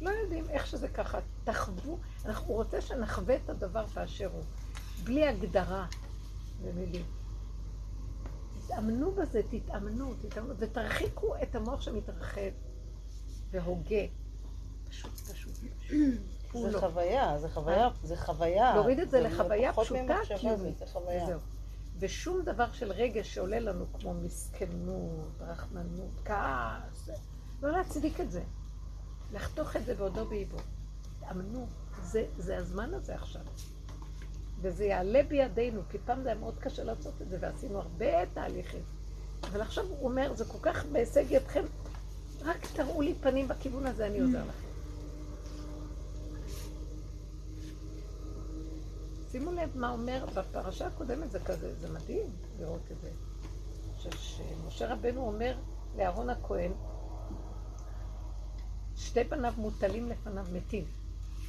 לא 0.00 0.10
יודעים 0.10 0.50
איך 0.50 0.66
שזה 0.66 0.88
ככה. 0.88 1.18
תחוו, 1.44 1.98
הוא 2.46 2.56
רוצה 2.56 2.80
שנחווה 2.80 3.36
את 3.36 3.48
הדבר 3.48 3.86
באשר 3.94 4.30
הוא, 4.32 4.44
בלי 5.04 5.28
הגדרה 5.28 5.86
במילים. 6.64 7.04
תתאמנו 8.54 9.12
בזה, 9.12 9.42
תתאמנו, 9.50 10.14
תתאמנו, 10.14 10.54
ותרחיקו 10.58 11.34
את 11.42 11.54
המוח 11.54 11.80
שמתרחב 11.80 12.50
והוגה. 13.50 14.04
פשוט, 14.88 15.10
פשוט, 15.10 15.52
פשוט. 15.52 16.39
הוא 16.52 16.66
זה 16.66 16.72
לא. 16.72 16.80
חוויה, 16.80 17.38
זה 17.38 17.48
חוויה, 17.48 17.88
זה 18.02 18.16
חוויה. 18.16 18.74
להוריד 18.74 18.98
את 18.98 19.10
זה 19.10 19.20
לא 19.20 19.28
לחוויה 19.28 19.72
פשוטה, 19.72 20.18
קיומית. 20.38 20.78
זה. 20.78 20.98
וזהו. 21.24 21.40
ושום 21.98 22.42
דבר 22.42 22.72
של 22.72 22.92
רגש 22.92 23.34
שעולה 23.34 23.60
לנו 23.60 23.84
כמו 23.92 24.14
מסכנות, 24.14 25.40
רחמנות, 25.40 26.20
כעס, 26.24 27.08
לא 27.62 27.70
להצדיק 27.70 28.20
את 28.20 28.30
זה. 28.30 28.42
לחתוך 29.32 29.76
את 29.76 29.84
זה 29.84 29.94
בעודו 29.94 30.26
באיבו. 30.26 30.56
תאמנו, 31.20 31.66
זה, 32.02 32.26
זה 32.38 32.58
הזמן 32.58 32.94
הזה 32.94 33.14
עכשיו. 33.14 33.42
וזה 34.60 34.84
יעלה 34.84 35.22
בידינו, 35.28 35.80
כי 35.90 35.98
פעם 36.04 36.22
זה 36.22 36.28
היה 36.28 36.38
מאוד 36.38 36.58
קשה 36.58 36.84
לעשות 36.84 37.22
את 37.22 37.28
זה, 37.28 37.36
ועשינו 37.40 37.78
הרבה 37.78 38.26
תהליכים. 38.26 38.82
אבל 39.42 39.60
עכשיו 39.60 39.84
הוא 39.86 40.08
אומר, 40.08 40.34
זה 40.34 40.44
כל 40.44 40.58
כך 40.62 40.84
בהישג 40.84 41.24
ידכם, 41.30 41.64
רק 42.42 42.66
תראו 42.72 43.02
לי 43.02 43.14
פנים 43.14 43.48
בכיוון 43.48 43.86
הזה, 43.86 44.06
אני 44.06 44.20
עוזר 44.20 44.42
לכם. 44.42 44.69
שימו 49.30 49.52
לב 49.52 49.70
מה 49.74 49.90
אומר, 49.90 50.26
בפרשה 50.34 50.86
הקודמת 50.86 51.30
זה 51.30 51.40
כזה, 51.40 51.74
זה 51.74 51.92
מדהים 51.92 52.26
לראות 52.58 52.80
את 52.92 52.96
זה. 53.00 53.10
שמשה 54.16 54.92
רבנו 54.92 55.26
אומר 55.26 55.58
לאהרון 55.96 56.30
הכהן, 56.30 56.72
שתי 58.96 59.24
בניו 59.24 59.52
מוטלים 59.56 60.08
לפניו 60.08 60.46
מתים. 60.52 60.84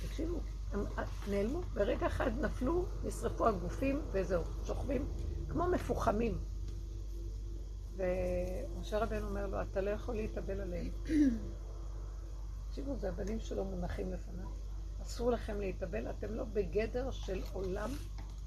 תקשיבו, 0.02 0.40
הם 0.72 0.86
נעלמו, 1.30 1.62
ברגע 1.74 2.08
אחד 2.08 2.32
נפלו, 2.40 2.86
נשרפו 3.04 3.48
הגופים 3.48 4.02
וזהו, 4.12 4.44
שוכבים 4.64 5.06
כמו 5.50 5.68
מפוחמים. 5.68 6.38
ומשה 7.96 9.00
רבנו 9.00 9.28
אומר 9.28 9.48
לו, 9.48 9.62
אתה 9.62 9.82
לא 9.82 9.90
יכול 9.90 10.16
להתאבל 10.16 10.62
עליהם. 10.62 10.90
תקשיבו, 12.68 12.96
זה 12.96 13.10
הבנים 13.10 13.40
שלו 13.40 13.66
מונחים 13.66 14.14
לפניו. 14.14 14.61
אסור 15.02 15.32
לכם 15.32 15.60
להתאבל, 15.60 16.10
אתם 16.10 16.34
לא 16.34 16.44
בגדר 16.44 17.12
של 17.12 17.42
עולם, 17.54 17.90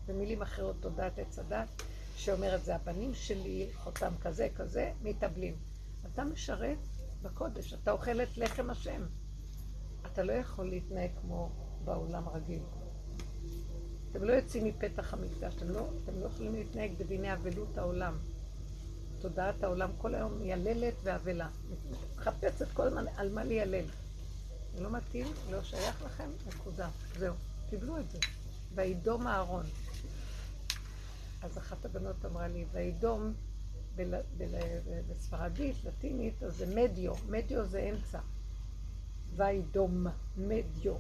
במילים 0.07 0.43
אחרות, 0.43 0.77
תודעת 0.81 1.19
עץ 1.19 1.39
הדת, 1.39 1.69
שאומרת, 2.17 2.65
זה 2.65 2.75
הבנים 2.75 3.15
שלי, 3.15 3.71
חותם 3.75 4.13
כזה, 4.21 4.49
כזה, 4.57 4.93
מתאבלים. 5.03 5.57
אתה 6.13 6.25
משרת 6.25 6.79
בקודש, 7.23 7.75
אתה 7.75 7.91
אוכל 7.91 8.23
את 8.23 8.37
לחם 8.37 8.71
השם. 8.71 9.07
אתה 10.07 10.23
לא 10.23 10.33
יכול 10.33 10.65
להתנהג 10.65 11.11
כמו 11.21 11.51
בעולם 11.85 12.29
רגיל. 12.29 12.63
אתם 14.11 14.25
לא 14.25 14.33
יוצאים 14.33 14.65
מפתח 14.65 15.15
המקדש, 15.15 15.57
אתם 15.57 15.71
לא, 15.71 15.89
אתם 16.05 16.21
לא 16.21 16.27
יכולים 16.27 16.55
להתנהג 16.55 16.93
בדיני 16.99 17.33
אבלות 17.33 17.79
העולם. 17.79 18.19
תודעת 19.19 19.63
העולם 19.63 19.91
כל 19.99 20.15
היום 20.15 20.39
מייללת 20.39 20.95
ואבלה. 21.03 21.49
מחפשת 22.17 22.69
כל 22.75 22.83
הזמן 22.83 23.05
על 23.17 23.33
מה 23.33 23.45
לילל. 23.45 23.85
זה 24.75 24.83
לא 24.83 24.91
מתאים, 24.91 25.27
לא 25.51 25.63
שייך 25.63 26.03
לכם, 26.03 26.31
נקודה. 26.47 26.89
זהו, 27.19 27.35
קיבלו 27.71 27.99
את 27.99 28.11
זה. 28.11 28.19
וידום 28.75 29.27
אהרון. 29.27 29.67
אז 31.43 31.59
אחת 31.59 31.85
הבנות 31.85 32.25
אמרה 32.25 32.49
לי, 32.49 32.65
וידום 32.73 33.33
בל, 33.97 34.15
בל, 34.37 34.55
בספרדית, 35.11 35.77
לטינית, 35.85 36.43
אז 36.43 36.57
זה 36.57 36.67
מדיו, 36.75 37.15
מדיו 37.29 37.67
זה 37.67 37.91
אמצע. 37.93 38.21
וידום, 39.37 40.07
מדיו. 40.37 40.95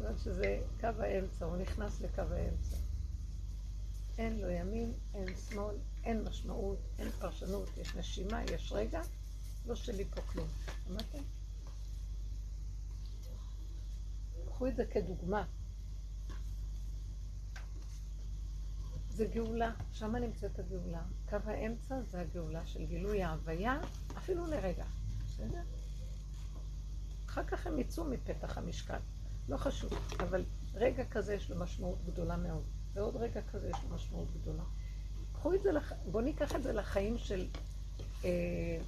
זאת 0.00 0.18
שזה 0.24 0.60
קו 0.80 0.88
האמצע, 0.98 1.44
הוא 1.44 1.56
נכנס 1.56 2.00
לקו 2.00 2.22
האמצע. 2.22 2.76
אין 4.18 4.40
לו 4.40 4.50
ימין, 4.50 4.92
אין 5.14 5.28
שמאל, 5.48 5.74
אין 6.04 6.24
משמעות, 6.24 6.78
אין 6.98 7.10
פרשנות, 7.10 7.68
יש 7.76 7.96
נשימה, 7.96 8.44
יש 8.44 8.72
רגע, 8.72 9.00
לא 9.66 9.74
שלי 9.74 10.04
פה 10.04 10.20
כלום. 10.20 10.48
שמעתם? 10.88 11.22
קחו 14.56 14.66
את 14.66 14.76
זה 14.76 14.84
כדוגמה. 14.86 15.44
זה 19.08 19.26
גאולה, 19.26 19.72
שם 19.92 20.16
נמצאת 20.16 20.58
הגאולה. 20.58 21.02
קו 21.28 21.36
האמצע 21.44 22.02
זה 22.02 22.20
הגאולה 22.20 22.66
של 22.66 22.86
גילוי 22.86 23.22
ההוויה, 23.22 23.80
אפילו 24.18 24.46
לרגע. 24.46 24.84
בסדר? 25.26 25.60
אחר 27.26 27.44
כך 27.44 27.66
הם 27.66 27.78
יצאו 27.78 28.04
מפתח 28.04 28.58
המשקל. 28.58 28.98
לא 29.48 29.56
חשוב, 29.56 29.92
אבל 30.20 30.44
רגע 30.74 31.04
כזה 31.04 31.34
יש 31.34 31.50
לו 31.50 31.58
משמעות 31.60 32.04
גדולה 32.04 32.36
מאוד, 32.36 32.64
ועוד 32.94 33.16
רגע 33.16 33.42
כזה 33.42 33.68
יש 33.68 33.76
לו 33.84 33.94
משמעות 33.94 34.28
גדולה. 34.40 34.64
קחו 35.32 35.54
את 35.54 35.62
זה, 35.62 35.72
לח... 35.72 35.92
בואו 36.10 36.24
ניקח 36.24 36.56
את 36.56 36.62
זה 36.62 36.72
לחיים 36.72 37.18
של... 37.18 37.46
אה, 38.24 38.78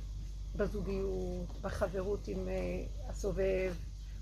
בזוגיות, 0.56 1.60
בחברות 1.60 2.28
עם 2.28 2.48
אה, 2.48 2.84
הסובב. 3.08 3.74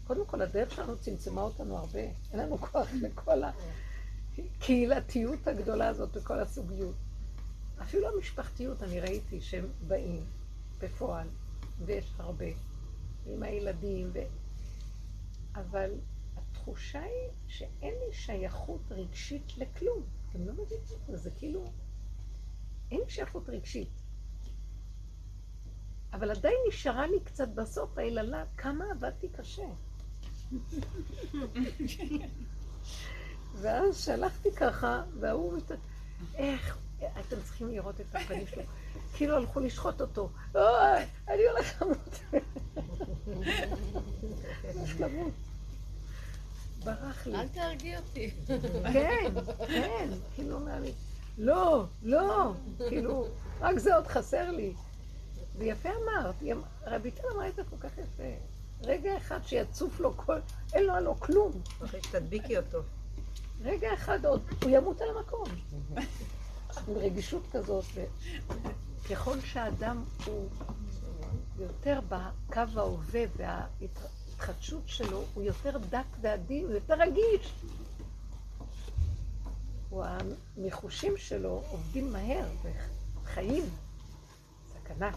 קודם 0.07 0.27
כל, 0.27 0.43
הדרך 0.43 0.75
שלנו 0.75 0.99
צמצמה 0.99 1.43
אותנו 1.43 1.77
הרבה. 1.79 2.01
אין 2.01 2.41
לנו 2.41 2.59
כוח 2.59 2.89
לכל 3.03 3.43
הקהילתיות 4.59 5.47
הגדולה 5.47 5.89
הזאת 5.89 6.17
וכל 6.17 6.41
הסוגיות. 6.41 6.95
אפילו 7.83 8.09
המשפחתיות, 8.09 8.83
אני 8.83 9.01
ראיתי 9.01 9.41
שהם 9.41 9.69
באים 9.89 10.25
בפועל, 10.79 11.29
ויש 11.85 12.13
הרבה, 12.19 12.47
עם 13.27 13.43
הילדים, 13.43 14.11
ו... 14.13 14.19
אבל 15.55 15.91
התחושה 16.37 17.03
היא 17.03 17.31
שאין 17.49 17.95
לי 18.07 18.13
שייכות 18.13 18.81
רגשית 18.91 19.59
לכלום. 19.59 20.03
אתם 20.31 20.47
לא 20.47 20.53
מבינים 20.53 20.85
את 20.85 21.07
זה, 21.07 21.17
זה 21.17 21.31
כאילו... 21.31 21.65
אין 22.91 23.01
שייכות 23.09 23.49
רגשית. 23.49 23.91
אבל 26.13 26.31
עדיין 26.31 26.57
נשארה 26.69 27.07
לי 27.07 27.21
קצת 27.21 27.49
בסוף 27.49 27.99
היללה, 27.99 28.45
כמה 28.57 28.85
עבדתי 28.91 29.29
קשה. 29.29 29.67
ואז 33.61 34.05
שלחתי 34.05 34.53
ככה, 34.53 35.03
והוא 35.21 35.57
מת... 35.57 35.71
איך, 36.35 36.79
אתם 36.99 37.37
צריכים 37.45 37.69
לראות 37.69 38.01
את 38.01 38.15
הפנים 38.15 38.47
שלו. 38.47 38.63
כאילו 39.15 39.37
הלכו 39.37 39.61
לשחוט 39.61 40.01
אותו. 40.01 40.31
אוי, 40.55 41.03
אני 41.29 41.43
הולך 41.53 41.83
למות. 41.83 42.21
הולך 44.75 45.01
למות. 45.01 45.33
ברח 46.85 47.27
לי. 47.27 47.35
אל 47.35 47.49
תרגיע 47.49 47.99
אותי. 47.99 48.31
כן, 48.93 49.31
כן, 49.67 50.09
כאילו 50.35 50.55
אומר 50.55 50.81
לי, 50.81 50.93
לא, 51.39 51.85
לא, 52.03 52.53
כאילו, 52.89 53.29
רק 53.61 53.79
זה 53.79 53.95
עוד 53.95 54.07
חסר 54.07 54.51
לי. 54.51 54.75
ויפה 55.59 55.89
אמרת, 55.89 56.35
רבי 56.87 57.11
תל 57.11 57.23
אמרה 57.35 57.49
את 57.49 57.55
זה 57.55 57.63
כל 57.71 57.77
כך 57.81 57.99
יפה. 57.99 58.56
רגע 58.87 59.16
אחד 59.16 59.39
שיצוף 59.47 60.01
לו 60.01 60.16
כל, 60.16 60.39
אין 60.74 60.84
לו 60.84 60.93
הלא 60.93 61.14
כלום. 61.18 61.53
אחרי 61.84 62.03
שתדביקי 62.03 62.59
אותו. 62.59 62.78
רגע 63.62 63.95
אחד 63.95 64.26
עוד, 64.26 64.43
הוא 64.62 64.70
ימות 64.70 65.01
על 65.01 65.09
המקום. 65.16 65.49
עם 66.89 66.97
רגישות 66.97 67.43
כזאת. 67.53 67.84
ככל 69.11 69.41
שהאדם 69.41 70.05
הוא 70.26 70.49
יותר 71.59 72.01
בקו 72.09 72.61
ההווה 72.76 73.22
וההתחדשות 73.37 74.82
שלו, 74.87 75.24
הוא 75.34 75.43
יותר 75.43 75.78
דק 75.91 76.05
ועדין, 76.20 76.64
הוא 76.64 76.72
יותר 76.72 76.95
רגיש. 76.95 77.53
הניחושים 79.93 81.16
שלו 81.16 81.62
עובדים 81.70 82.12
מהר 82.12 82.47
וחיים. 83.22 83.64
סכנה. 84.72 85.11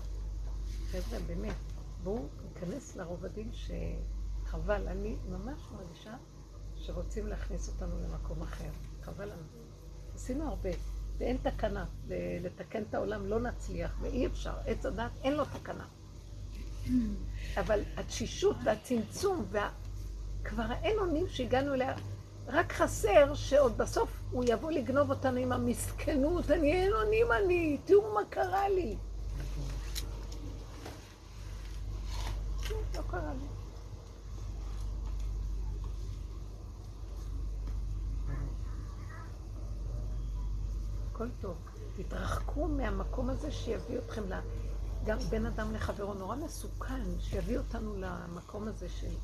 חבר'ה, 0.92 1.20
באמת, 1.28 1.56
בואו 2.04 2.28
ניכנס 2.60 2.96
לרובדים 2.96 3.52
שחבל. 3.54 4.88
אני 4.88 5.16
ממש 5.30 5.62
מרגישה 5.72 6.14
שרוצים 6.76 7.28
להכניס 7.28 7.70
אותנו 7.70 7.96
למקום 8.00 8.42
אחר. 8.42 8.70
חבל 9.02 9.26
לנו. 9.26 9.44
עשינו 10.16 10.48
הרבה, 10.50 10.70
ואין 11.18 11.38
תקנה. 11.38 11.86
לתקן 12.44 12.84
את 12.84 12.94
העולם 12.94 13.26
לא 13.26 13.40
נצליח, 13.40 13.98
ואי 14.02 14.28
אפשר. 14.28 14.54
עץ 14.66 14.86
הדת 14.86 15.12
אין 15.24 15.34
לו 15.34 15.46
תקנה. 15.46 15.86
אבל 17.58 17.82
התשישות 17.98 18.58
והצמצום, 18.64 19.46
וה... 19.52 19.70
כבר 20.44 20.72
אין 20.84 21.00
אונים 21.00 21.28
שהגענו 21.30 21.74
אליה, 21.74 21.96
רק 22.48 22.72
חסר 22.72 23.34
שעוד 23.36 23.78
בסוף 23.78 24.22
הוא 24.32 24.44
יבוא 24.48 24.72
לגנוב 24.72 25.10
אותנו 25.10 25.38
עם 25.38 25.52
המסכנות, 25.52 26.52
אני 26.52 26.74
אין 26.74 26.94
אונים 26.94 27.28
אני, 27.32 27.78
תראו 27.86 28.14
מה 28.14 28.22
קרה 28.30 28.70
לי. 28.70 28.98
לא 33.00 33.04
קרה 33.12 33.34
לי. 33.34 33.48
הכל 41.12 41.28
טוב. 41.42 41.58
תתרחקו 41.96 42.68
מהמקום 42.68 43.30
הזה 43.30 43.52
שיביא 43.52 43.98
אתכם 43.98 44.22
ל... 44.30 44.40
גם 45.06 45.18
בין 45.20 45.46
אדם 45.46 45.74
לחברו 45.74 46.14
נורא 46.14 46.36
מסוכן, 46.36 47.20
שיביא 47.20 47.58
אותנו 47.58 47.96
למקום 47.98 48.68
הזה 48.68 48.90
של 48.90 49.16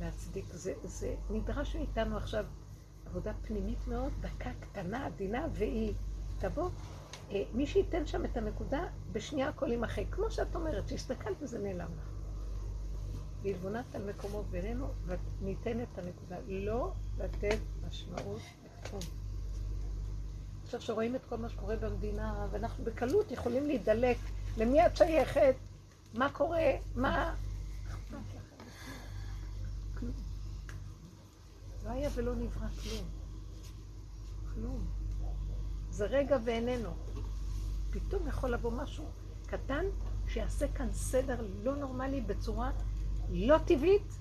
להצדיק. 0.00 0.44
זה, 0.52 0.74
זה 0.84 1.14
נדרש 1.30 1.76
מאיתנו 1.76 2.16
עכשיו 2.16 2.44
עבודה 3.06 3.32
פנימית 3.42 3.88
מאוד, 3.88 4.12
דקה 4.20 4.50
קטנה, 4.60 5.06
עדינה, 5.06 5.46
והיא 5.52 5.94
תבוא. 6.38 6.70
אה, 7.30 7.42
מי 7.52 7.66
שייתן 7.66 8.06
שם 8.06 8.24
את 8.24 8.36
הנקודה, 8.36 8.84
בשנייה 9.12 9.48
הכל 9.48 9.70
יימחק. 9.70 10.04
כמו 10.10 10.30
שאת 10.30 10.54
אומרת, 10.54 10.88
שהסתכלת 10.88 11.42
וזה 11.42 11.58
נעלם 11.58 11.88
לך. 11.98 12.15
והתבוננת 13.42 13.94
על 13.94 14.10
מקומות 14.10 14.46
בינינו, 14.50 14.88
וניתן 15.06 15.80
את 15.82 15.98
הנקודה. 15.98 16.36
לא 16.48 16.92
לתת 17.18 17.58
משמעות 17.88 18.40
לכלום. 18.64 19.02
עכשיו 20.64 20.80
שרואים 20.80 21.16
את 21.16 21.24
כל 21.28 21.36
מה 21.36 21.48
שקורה 21.48 21.76
במדינה, 21.76 22.46
ואנחנו 22.50 22.84
בקלות 22.84 23.30
יכולים 23.30 23.66
להידלק. 23.66 24.16
למי 24.58 24.86
את 24.86 24.96
שייכת? 24.96 25.54
מה 26.14 26.32
קורה? 26.32 26.70
מה... 26.94 27.34
לא 31.84 31.90
היה 31.90 32.10
ולא 32.14 32.34
נברא 32.34 32.68
כלום. 32.68 33.04
כלום. 34.54 34.86
זה 35.90 36.06
רגע 36.06 36.36
ואיננו. 36.44 36.90
פתאום 37.90 38.28
יכול 38.28 38.50
לבוא 38.50 38.70
משהו 38.70 39.04
קטן 39.46 39.84
שיעשה 40.28 40.68
כאן 40.72 40.92
סדר 40.92 41.46
לא 41.62 41.76
נורמלי 41.76 42.20
בצורה 42.20 42.70
לא 43.30 43.58
טבעית, 43.58 44.12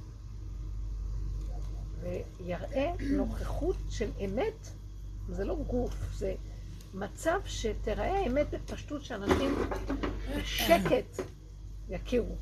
ויראה 2.01 2.91
נוכחות 2.99 3.75
של 3.89 4.09
אמת, 4.25 4.69
זה 5.29 5.45
לא 5.45 5.55
גוף, 5.55 5.93
זה 6.13 6.35
מצב 6.93 7.39
שתראה 7.45 8.19
האמת 8.19 8.49
בפשטות 8.49 9.03
שאנשים 9.03 9.55
בשקט 10.37 11.21
יכירו. 11.89 12.35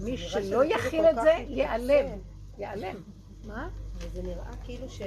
מי 0.00 0.16
שלא 0.16 0.40
כאילו 0.40 0.62
יכיל 0.64 1.04
את 1.04 1.14
זה. 1.14 1.44
ייעלם. 1.48 2.18
ייעלם. 2.58 2.96
מה? 3.44 3.68
וזה 3.96 4.22
נראה 4.22 4.56
כאילו 4.64 4.90
ש... 4.90 5.02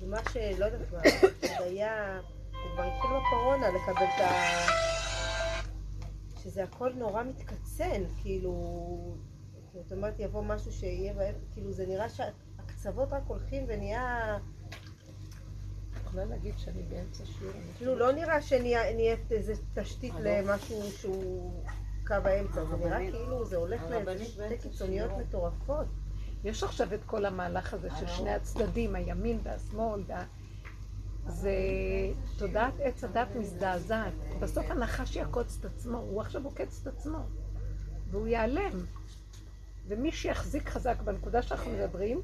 זה 0.00 0.06
מה 0.06 0.18
שלא 0.32 0.64
יודעת 0.64 0.92
מה, 0.92 1.00
זה 1.40 1.58
היה... 1.58 2.20
זה 2.50 2.68
כבר 2.74 2.82
התחיל 2.82 3.10
בקורונה 3.10 3.66
לקבל 3.68 4.04
את 4.04 4.20
ה... 4.20 4.30
שזה 6.42 6.64
הכל 6.64 6.92
נורא 6.92 7.22
מתקצן, 7.22 8.02
כאילו... 8.22 9.14
זאת 9.74 9.92
אומרת, 9.92 10.14
יבוא 10.18 10.42
משהו 10.42 10.72
שיהיה 10.72 11.14
בהם, 11.14 11.34
כאילו 11.52 11.72
זה 11.72 11.86
נראה 11.86 12.08
שהקצוות 12.08 13.12
רק 13.12 13.22
הולכים 13.26 13.64
ונהיה... 13.68 14.38
יכולה 16.04 16.24
להגיד 16.24 16.58
שאני 16.58 16.82
באמצע 16.82 17.24
שיעור. 17.24 17.52
כאילו 17.78 17.98
לא 17.98 18.12
נראה 18.12 18.42
שנהיית 18.42 19.32
איזה 19.32 19.54
תשתית 19.74 20.14
למשהו 20.22 20.82
שהוא 20.90 21.64
קו 22.06 22.14
האמצע, 22.14 22.64
זה 22.64 22.76
נראה 22.76 23.10
כאילו 23.10 23.44
זה 23.44 23.56
הולך 23.56 23.82
לאיזה 23.82 23.96
הרבנית 23.96 24.28
שתי 24.28 24.38
באמצע 24.38 24.56
קיצוניות. 24.56 25.10
מטורפות. 25.18 25.86
יש 26.44 26.62
עכשיו 26.62 26.94
את 26.94 27.04
כל 27.06 27.24
המהלך 27.24 27.74
הזה 27.74 27.88
של 28.00 28.06
שני 28.06 28.30
הצדדים, 28.30 28.94
הימין 28.94 29.40
והשמאל, 29.42 30.02
וה... 30.06 30.24
זה 31.26 31.52
תודעת 32.38 32.74
עץ 32.80 33.04
הדת 33.04 33.28
מזדעזעת. 33.36 34.12
בסוף 34.40 34.70
הנחש 34.70 35.16
יעקוץ 35.16 35.56
את 35.60 35.64
עצמו, 35.64 35.98
הוא 35.98 36.20
עכשיו 36.20 36.44
עוקץ 36.44 36.80
את 36.82 36.86
עצמו, 36.86 37.18
והוא 38.10 38.26
ייעלם. 38.26 38.86
ומי 39.88 40.12
שיחזיק 40.12 40.68
חזק 40.68 41.00
בנקודה 41.04 41.42
שאנחנו 41.42 41.70
מדברים, 41.72 42.20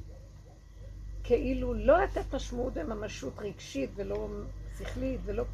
כאילו 1.25 1.75
לא 1.75 2.03
לתת 2.03 2.35
משמעות 2.35 2.73
וממשות 2.77 3.33
רגשית 3.39 3.91
ולא 3.95 4.29
שכלית 4.79 5.21
ולא 5.25 5.45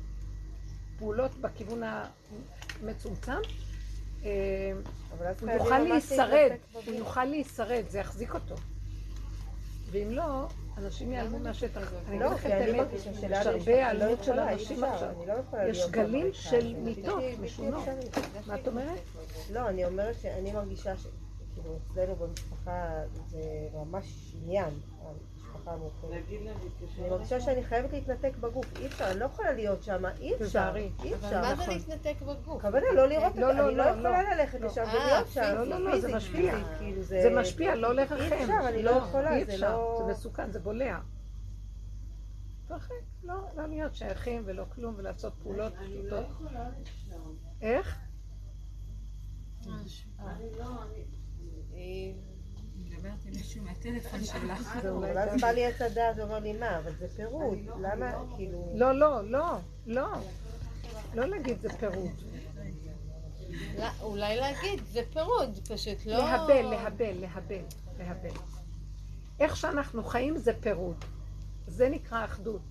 פעולות 0.98 1.34
בכיוון 1.40 1.82
המצומצם, 2.82 3.32
אה, 4.24 4.72
הוא 5.40 5.50
יוכל 5.50 5.78
להישרד, 5.78 6.50
הוא. 6.72 6.82
יוכל 6.94 7.24
להישרד, 7.24 7.82
זה 7.88 7.98
יחזיק 7.98 8.34
אותו. 8.34 8.54
ואם 9.90 10.10
לא, 10.10 10.46
אנשים 10.78 11.12
ייעלמו 11.12 11.38
מהשטח. 11.38 11.92
אני 12.08 12.18
לא, 12.18 12.26
אגיד 12.26 12.36
לכם 12.36 12.48
כי 12.48 12.70
את 12.70 12.74
האמת, 12.74 12.86
יש 12.92 13.46
הרבה 13.46 13.72
לא 13.72 13.76
היעלמות 13.76 14.24
של 14.24 14.38
אנשים 14.40 14.84
עכשיו. 14.84 15.08
לא 15.26 15.34
יש 15.68 15.86
גלים 15.90 16.26
של 16.32 16.56
הזה. 16.56 16.78
מיתות 16.78 17.04
בלתי- 17.14 17.26
בלתי 17.36 17.42
משונות. 17.42 17.88
אפשרי. 17.88 18.22
מה 18.46 18.54
את 18.60 18.68
אומרת? 18.68 19.00
לא, 19.50 19.68
אני 19.68 19.84
אומרת 19.84 20.14
שאני 20.22 20.52
מרגישה 20.52 20.92
שכאילו 21.62 21.78
אצלנו 21.92 22.16
במשפחה 22.16 23.02
זה 23.26 23.40
ממש 23.74 24.34
עניין, 24.42 24.68
המשפחה 25.00 25.72
המורחבת. 25.72 26.10
אני 26.98 27.08
מרגישה 27.10 27.40
שאני 27.40 27.64
חייבת 27.64 27.92
להתנתק 27.92 28.36
בגוף, 28.40 28.66
אי 28.78 28.86
אפשר, 28.86 29.10
אני 29.10 29.20
לא 29.20 29.24
יכולה 29.24 29.52
להיות 29.52 29.82
שם, 29.82 30.04
אי 30.20 30.34
אפשר. 30.34 30.72
אי 30.76 30.88
אבל 31.14 31.14
אפשר. 31.14 31.40
מה 31.40 31.54
זה 31.56 31.62
נכון. 31.62 31.74
להתנתק 31.74 32.22
בגוף? 32.22 32.64
הכוונה 32.64 32.92
לא 32.94 33.08
לראות 33.08 33.32
את 33.32 33.38
לא, 33.38 33.46
זה, 33.46 33.52
לא, 33.60 33.68
אני 33.68 33.76
לא 33.76 33.84
לא, 33.84 34.08
יכולה 34.08 34.34
ללכת 34.34 34.60
לא. 34.60 34.66
לשם 34.66 34.82
אה, 34.82 34.94
ולהיות 34.94 35.28
שם. 35.28 35.54
לא, 35.54 35.64
לא, 35.64 35.78
לא, 35.78 35.98
זה 36.00 36.16
משפיע. 36.16 36.54
כאילו 36.78 37.02
זה 37.02 37.30
משפיע, 37.40 37.74
לא 37.74 37.94
לרחם. 37.94 38.14
אי 38.14 38.42
אפשר, 38.42 38.68
אני 38.68 38.82
לא 38.82 38.90
יכולה, 38.90 39.36
אי 39.36 39.44
זה 39.44 39.54
אפשר, 39.54 39.76
לא... 39.76 40.02
זה 40.06 40.12
מסוכן, 40.12 40.50
זה 40.52 40.60
בולע. 40.60 40.98
תרחק, 42.68 42.94
לא, 43.22 43.34
לא 43.56 43.66
להיות 43.66 43.94
שייכים 43.94 44.42
ולא 44.46 44.64
כלום 44.74 44.94
ולעשות 44.96 45.32
פעולות 45.42 45.72
פשוטות. 45.74 46.26
איך? 47.60 47.98
היא- 49.66 51.21
מדברת 52.76 53.24
עם 53.26 53.32
מישהו 53.36 53.62
מהטלפון 53.64 54.24
שלך. 54.24 54.78
זה 54.82 54.90
אולי 54.90 55.10
אבל 55.12 55.18
אז 55.18 55.28
גם- 55.30 55.38
בא 55.40 55.50
לי 55.50 55.66
עץ 55.66 55.80
הדעת 55.82 56.16
ואומר 56.18 56.38
לי, 56.38 56.52
מה, 56.52 56.78
אבל 56.78 56.92
זה 56.98 57.08
פירוד, 57.16 57.58
למה, 57.80 58.12
כאילו... 58.36 58.72
לא, 58.74 58.92
לא, 58.98 59.30
לא, 59.30 59.56
לא. 59.86 60.06
לא 61.14 61.24
להגיד 61.26 61.60
זה 61.60 61.68
פירוד. 61.68 62.10
לא, 63.78 63.86
אולי 64.02 64.36
להגיד, 64.36 64.80
זה 64.92 65.00
פירוד, 65.12 65.58
פשוט 65.68 66.06
לא... 66.06 66.18
להבל, 66.18 66.62
להבל, 66.62 67.12
להבל, 67.20 67.62
להבל. 67.98 68.30
איך 69.40 69.56
שאנחנו 69.56 70.04
חיים 70.04 70.36
זה 70.36 70.52
פירוד. 70.60 71.04
זה 71.66 71.88
נקרא 71.88 72.24
אחדות. 72.24 72.62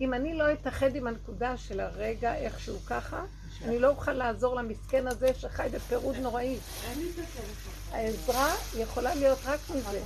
אם 0.00 0.14
אני 0.14 0.34
לא 0.34 0.52
אתאחד 0.52 0.96
עם 0.96 1.06
הנקודה 1.06 1.56
של 1.56 1.80
הרגע 1.80 2.34
איכשהו 2.34 2.78
ככה, 2.80 3.24
אני 3.62 3.78
לא 3.78 3.88
אוכל 3.88 4.12
לעזור 4.12 4.54
למסכן 4.54 5.08
הזה 5.08 5.28
שחי 5.38 5.66
בפירוד 5.72 6.16
נוראי. 6.16 6.58
העזרה 7.90 8.54
יכולה 8.76 9.14
להיות 9.14 9.38
רק 9.44 9.60
מזה. 9.70 10.02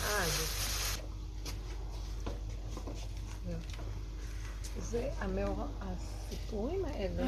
אה, 0.00 0.24
זה- 4.80 5.10
המאור... 5.18 5.64
הסיפורים 5.80 6.84
האלה, 6.84 7.24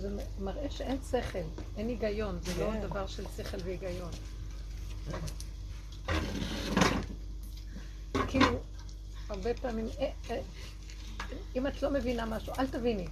זה 0.00 0.08
מראה 0.38 0.70
שאין 0.70 0.98
שכל, 1.10 1.38
אין 1.76 1.88
היגיון, 1.88 2.38
זה 2.42 2.64
לא 2.64 2.80
דבר 2.82 3.06
של 3.06 3.24
שכל 3.36 3.56
והיגיון. 3.64 4.10
כאילו, 8.28 8.60
הרבה 9.32 9.54
פעמים, 9.54 9.86
אה, 9.98 10.10
אה, 10.30 10.40
אם 11.56 11.66
את 11.66 11.82
לא 11.82 11.90
מבינה 11.90 12.26
משהו, 12.26 12.52
אל 12.58 12.66
תביני, 12.66 13.06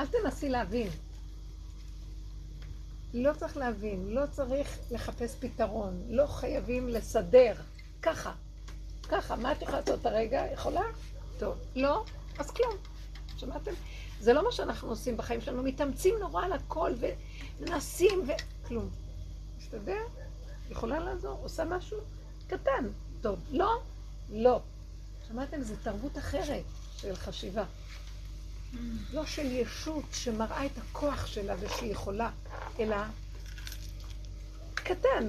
אל 0.00 0.06
תנסי 0.06 0.48
להבין. 0.48 0.88
לא 3.14 3.32
צריך 3.32 3.56
להבין, 3.56 4.08
לא 4.08 4.26
צריך 4.30 4.78
לחפש 4.90 5.36
פתרון, 5.40 6.02
לא 6.08 6.26
חייבים 6.26 6.88
לסדר, 6.88 7.52
ככה, 8.02 8.32
ככה, 9.08 9.36
מה 9.36 9.52
את 9.52 9.62
יכולה 9.62 9.80
לעשות 9.80 10.06
הרגע? 10.06 10.44
יכולה? 10.52 10.82
טוב. 11.38 11.58
לא? 11.76 12.04
אז 12.38 12.50
כלום. 12.50 12.74
שמעתם? 13.36 13.72
זה 14.20 14.32
לא 14.32 14.44
מה 14.44 14.52
שאנחנו 14.52 14.88
עושים 14.88 15.16
בחיים 15.16 15.40
שלנו, 15.40 15.62
מתאמצים 15.62 16.14
נורא 16.20 16.44
על 16.44 16.52
הכל 16.52 16.92
ומנסים 17.60 18.22
וכלום. 18.26 18.88
מסתדר? 19.58 20.02
יכולה 20.70 21.00
לעזור? 21.00 21.38
עושה 21.42 21.64
משהו? 21.64 21.98
קטן. 22.46 22.88
טוב. 23.20 23.38
לא? 23.50 23.80
לא. 24.30 24.60
שמעתם? 25.32 25.62
זו 25.62 25.74
תרבות 25.82 26.18
אחרת 26.18 26.64
של 26.96 27.16
חשיבה. 27.16 27.64
לא 29.12 29.26
של 29.26 29.46
ישות 29.46 30.04
שמראה 30.12 30.66
את 30.66 30.78
הכוח 30.78 31.26
שלה 31.26 31.54
ושהיא 31.60 31.92
יכולה, 31.92 32.30
אלא 32.78 32.96
קטן. 34.74 35.26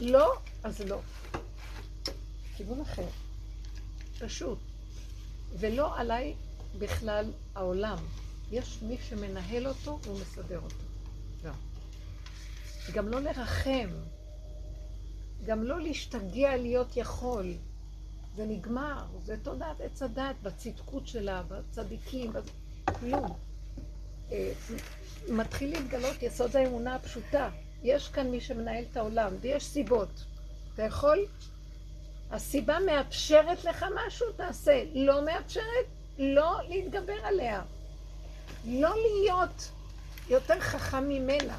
לא, 0.00 0.34
אז 0.62 0.80
לא. 0.80 1.00
כיוון 2.56 2.80
אחר. 2.80 3.06
פשוט. 4.18 4.58
ולא 5.58 5.98
עליי 5.98 6.34
בכלל 6.78 7.32
העולם. 7.54 7.98
יש 8.50 8.78
מי 8.82 8.96
שמנהל 9.08 9.66
אותו 9.66 10.00
ומסדר 10.06 10.60
אותו. 10.60 10.84
לא. 11.44 11.52
גם 12.92 13.08
לא 13.08 13.20
לרחם. 13.20 13.90
גם 15.46 15.62
לא 15.62 15.80
להשתגע 15.80 16.56
להיות 16.56 16.96
יכול. 16.96 17.54
זה 18.36 18.44
נגמר, 18.44 19.04
זה 19.24 19.36
תודעת 19.42 19.80
עץ 19.80 20.02
הדת, 20.02 20.34
בצדקות 20.42 21.06
שלה, 21.06 21.42
בצדיקים, 21.48 22.32
בצ... 22.32 22.44
כלום. 23.00 23.36
אה, 24.32 24.52
מתחיל 25.28 25.70
להתגלות 25.70 26.22
יסוד 26.22 26.56
האמונה 26.56 26.94
הפשוטה. 26.94 27.50
יש 27.82 28.08
כאן 28.08 28.30
מי 28.30 28.40
שמנהל 28.40 28.84
את 28.90 28.96
העולם, 28.96 29.32
ויש 29.40 29.66
סיבות. 29.66 30.24
אתה 30.74 30.82
יכול? 30.82 31.26
הסיבה 32.30 32.78
מאפשרת 32.86 33.64
לך 33.64 33.86
משהו, 34.06 34.26
תעשה. 34.36 34.84
לא 34.94 35.24
מאפשרת, 35.24 35.86
לא 36.18 36.60
להתגבר 36.68 37.24
עליה. 37.24 37.62
לא 38.64 38.94
להיות 38.96 39.70
יותר 40.28 40.60
חכם 40.60 41.08
ממנה. 41.08 41.58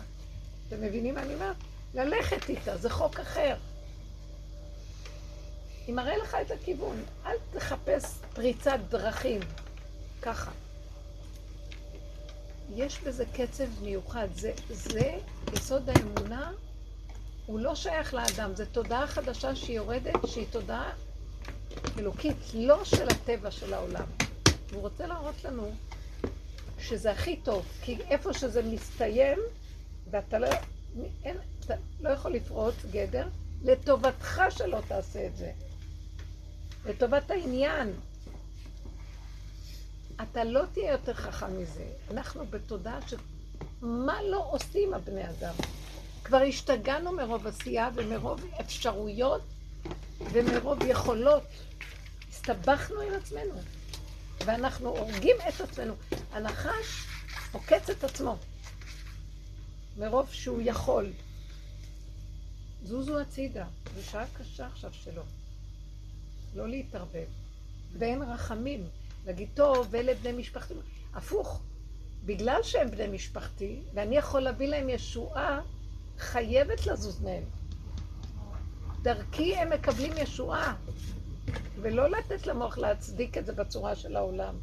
אתם 0.67 0.81
מבינים 0.81 1.15
מה 1.15 1.21
אני 1.21 1.33
אומרת? 1.33 1.55
ללכת 1.93 2.49
איתה, 2.49 2.77
זה 2.77 2.89
חוק 2.89 3.19
אחר. 3.19 3.55
היא 5.87 5.95
מראה 5.95 6.17
לך 6.17 6.37
את 6.41 6.51
הכיוון, 6.51 7.03
אל 7.25 7.35
תחפש 7.51 8.03
פריצת 8.33 8.79
דרכים. 8.89 9.39
ככה. 10.21 10.51
יש 12.75 13.01
בזה 13.01 13.25
קצב 13.33 13.81
מיוחד. 13.81 14.27
זה, 14.35 14.53
זה 14.69 15.17
יסוד 15.53 15.89
האמונה, 15.89 16.51
הוא 17.45 17.59
לא 17.59 17.75
שייך 17.75 18.13
לאדם, 18.13 18.55
זו 18.55 18.63
תודעה 18.71 19.07
חדשה 19.07 19.55
שהיא 19.55 19.75
יורדת, 19.75 20.27
שהיא 20.27 20.45
תודעה 20.51 20.91
אלוקית, 21.99 22.37
לא 22.53 22.85
של 22.85 23.07
הטבע 23.07 23.51
של 23.51 23.73
העולם. 23.73 24.05
הוא 24.73 24.81
רוצה 24.81 25.07
להראות 25.07 25.43
לנו 25.43 25.71
שזה 26.79 27.11
הכי 27.11 27.37
טוב, 27.43 27.65
כי 27.81 27.97
איפה 28.09 28.33
שזה 28.33 28.61
מסתיים, 28.61 29.39
ואתה 30.11 30.39
לא, 30.39 30.47
אין, 31.23 31.37
אתה 31.59 31.73
לא 32.01 32.09
יכול 32.09 32.33
לפרוץ 32.33 32.75
גדר, 32.91 33.27
לטובתך 33.63 34.41
שלא 34.49 34.79
תעשה 34.87 35.27
את 35.27 35.37
זה. 35.37 35.51
לטובת 36.85 37.31
העניין. 37.31 37.93
אתה 40.21 40.43
לא 40.43 40.61
תהיה 40.73 40.91
יותר 40.91 41.13
חכם 41.13 41.61
מזה. 41.61 41.85
אנחנו 42.11 42.45
בתודעה 42.45 42.99
מה 43.81 44.21
לא 44.23 44.47
עושים 44.51 44.93
הבני 44.93 45.29
אדם? 45.29 45.53
כבר 46.23 46.37
השתגענו 46.37 47.11
מרוב 47.11 47.47
עשייה 47.47 47.89
ומרוב 47.95 48.45
אפשרויות 48.59 49.41
ומרוב 50.31 50.79
יכולות. 50.87 51.43
הסתבכנו 52.29 53.01
עם 53.01 53.13
עצמנו, 53.13 53.53
ואנחנו 54.45 54.89
הורגים 54.89 55.35
את 55.49 55.61
עצמנו. 55.61 55.93
הנחש 56.31 57.07
עוקץ 57.51 57.89
את 57.89 58.03
עצמו, 58.03 58.37
מרוב 59.97 60.29
שהוא 60.31 60.61
יכול. 60.63 61.11
זוזו 62.83 63.19
הצידה, 63.19 63.65
זו 63.95 64.03
שעה 64.03 64.25
קשה 64.37 64.65
עכשיו 64.67 64.93
שלו. 64.93 65.23
לא 66.55 66.69
להתערבב. 66.69 67.27
ואין 67.97 68.21
רחמים. 68.21 68.87
להגיד, 69.25 69.49
טוב, 69.53 69.95
אלה 69.95 70.13
בני 70.13 70.31
משפחתי. 70.31 70.73
הפוך, 71.13 71.61
בגלל 72.25 72.59
שהם 72.63 72.91
בני 72.91 73.07
משפחתי, 73.07 73.81
ואני 73.93 74.17
יכול 74.17 74.41
להביא 74.41 74.67
להם 74.67 74.89
ישועה, 74.89 75.61
חייבת 76.17 76.87
לזוז 76.87 77.21
מהם. 77.21 77.43
דרכי 79.01 79.55
הם 79.55 79.69
מקבלים 79.69 80.13
ישועה, 80.17 80.75
ולא 81.81 82.09
לתת 82.09 82.47
למוח 82.47 82.77
להצדיק 82.77 83.37
את 83.37 83.45
זה 83.45 83.53
בצורה 83.53 83.95
של 83.95 84.15
העולם. 84.15 84.55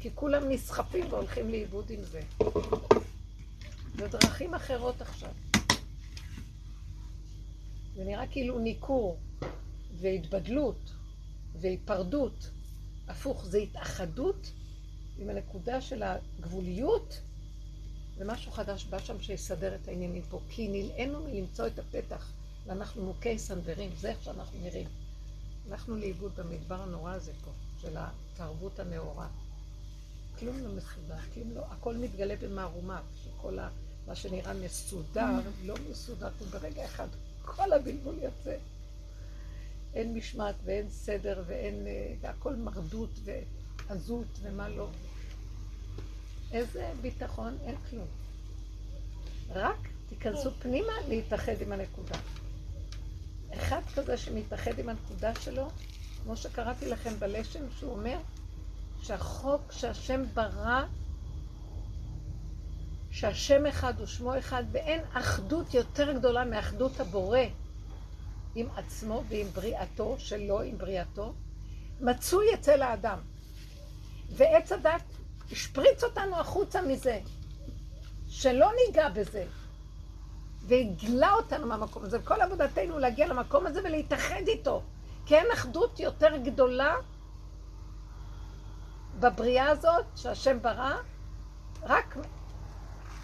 כי 0.00 0.10
כולם 0.14 0.48
נסחפים 0.48 1.06
והולכים 1.10 1.50
לאיבוד 1.50 1.90
עם 1.90 2.04
זה. 2.04 2.20
זה 3.96 4.08
דרכים 4.08 4.54
אחרות 4.54 5.00
עכשיו. 5.00 5.30
זה 7.96 8.04
נראה 8.04 8.26
כאילו 8.26 8.58
ניכור 8.58 9.18
והתבדלות 10.00 10.95
והיפרדות. 11.60 12.50
הפוך, 13.08 13.44
זה 13.44 13.58
התאחדות 13.58 14.52
עם 15.18 15.30
הנקודה 15.30 15.80
של 15.80 16.02
הגבוליות, 16.02 17.20
ומשהו 18.18 18.52
חדש 18.52 18.84
בא 18.84 18.98
שם 18.98 19.20
שיסדר 19.20 19.74
את 19.74 19.88
העניינים 19.88 20.22
פה. 20.30 20.40
כי 20.48 20.68
נלאינו 20.68 21.24
מלמצוא 21.24 21.66
את 21.66 21.78
הפתח, 21.78 22.32
ואנחנו 22.66 23.04
מוכי 23.04 23.38
סנוורים, 23.38 23.90
זה 24.00 24.10
איך 24.10 24.22
שאנחנו 24.22 24.58
נראים. 24.62 24.88
הלכנו 25.68 25.96
לאיבוד 25.96 26.32
במדבר 26.36 26.82
הנורא 26.82 27.12
הזה 27.12 27.32
פה, 27.44 27.50
של 27.80 27.96
התרבות 27.96 28.78
הנאורה. 28.78 29.28
כלום 30.38 30.58
לא 30.58 30.68
מסודר, 30.68 31.16
כלום 31.34 31.50
לא, 31.54 31.62
הכל 31.70 31.96
מתגלה 31.96 32.34
במערומה, 32.36 33.00
שכל 33.24 33.58
ה, 33.58 33.68
מה 34.06 34.14
שנראה 34.14 34.54
מסודר, 34.54 35.30
לא 35.64 35.74
מסודר, 35.90 36.28
וברגע 36.40 36.84
אחד 36.84 37.08
כל 37.44 37.72
הבלבול 37.72 38.14
יוצא. 38.22 38.56
אין 39.96 40.14
משמעת 40.14 40.54
ואין 40.64 40.90
סדר 40.90 41.42
ואין, 41.46 41.86
אה, 41.86 42.14
והכל 42.20 42.54
מרדות 42.54 43.10
ועזות 43.24 44.26
ומה 44.42 44.68
לא. 44.68 44.88
איזה 46.52 46.90
ביטחון, 47.00 47.58
אין 47.66 47.76
כלום. 47.90 48.06
רק 49.50 49.88
תיכנסו 50.08 50.50
פנימה 50.50 50.92
להתאחד 51.08 51.60
עם 51.60 51.72
הנקודה. 51.72 52.16
אחד 53.54 53.80
כזה 53.94 54.16
שמתאחד 54.16 54.78
עם 54.78 54.88
הנקודה 54.88 55.34
שלו, 55.34 55.68
כמו 56.22 56.36
שקראתי 56.36 56.86
לכם 56.88 57.18
בלשם, 57.18 57.70
שהוא 57.78 57.92
אומר 57.92 58.18
שהחוק 59.02 59.72
שהשם 59.72 60.24
ברא, 60.34 60.84
שהשם 63.10 63.66
אחד 63.66 63.94
ושמו 64.00 64.38
אחד, 64.38 64.64
ואין 64.72 65.00
אחדות 65.12 65.74
יותר 65.74 66.12
גדולה 66.12 66.44
מאחדות 66.44 67.00
הבורא 67.00 67.40
עם 68.56 68.66
עצמו 68.76 69.22
ועם 69.28 69.46
בריאתו, 69.46 70.16
שלו 70.18 70.60
עם 70.60 70.78
בריאתו, 70.78 71.34
מצוי 72.00 72.54
אצל 72.54 72.82
האדם. 72.82 73.18
ועץ 74.30 74.72
הדת 74.72 75.02
השפריץ 75.52 76.04
אותנו 76.04 76.40
החוצה 76.40 76.82
מזה, 76.82 77.20
שלא 78.28 78.70
ניגע 78.86 79.08
בזה, 79.08 79.44
והגלה 80.66 81.32
אותנו 81.32 81.66
מהמקום 81.66 82.04
הזה. 82.04 82.18
וכל 82.20 82.40
עבודתנו 82.40 82.98
להגיע 82.98 83.26
למקום 83.26 83.66
הזה 83.66 83.80
ולהתאחד 83.84 84.42
איתו. 84.48 84.82
כי 85.26 85.36
אין 85.36 85.46
אחדות 85.52 86.00
יותר 86.00 86.36
גדולה 86.36 86.94
בבריאה 89.20 89.68
הזאת 89.68 90.04
שהשם 90.16 90.62
ברא, 90.62 90.96
רק 91.82 92.16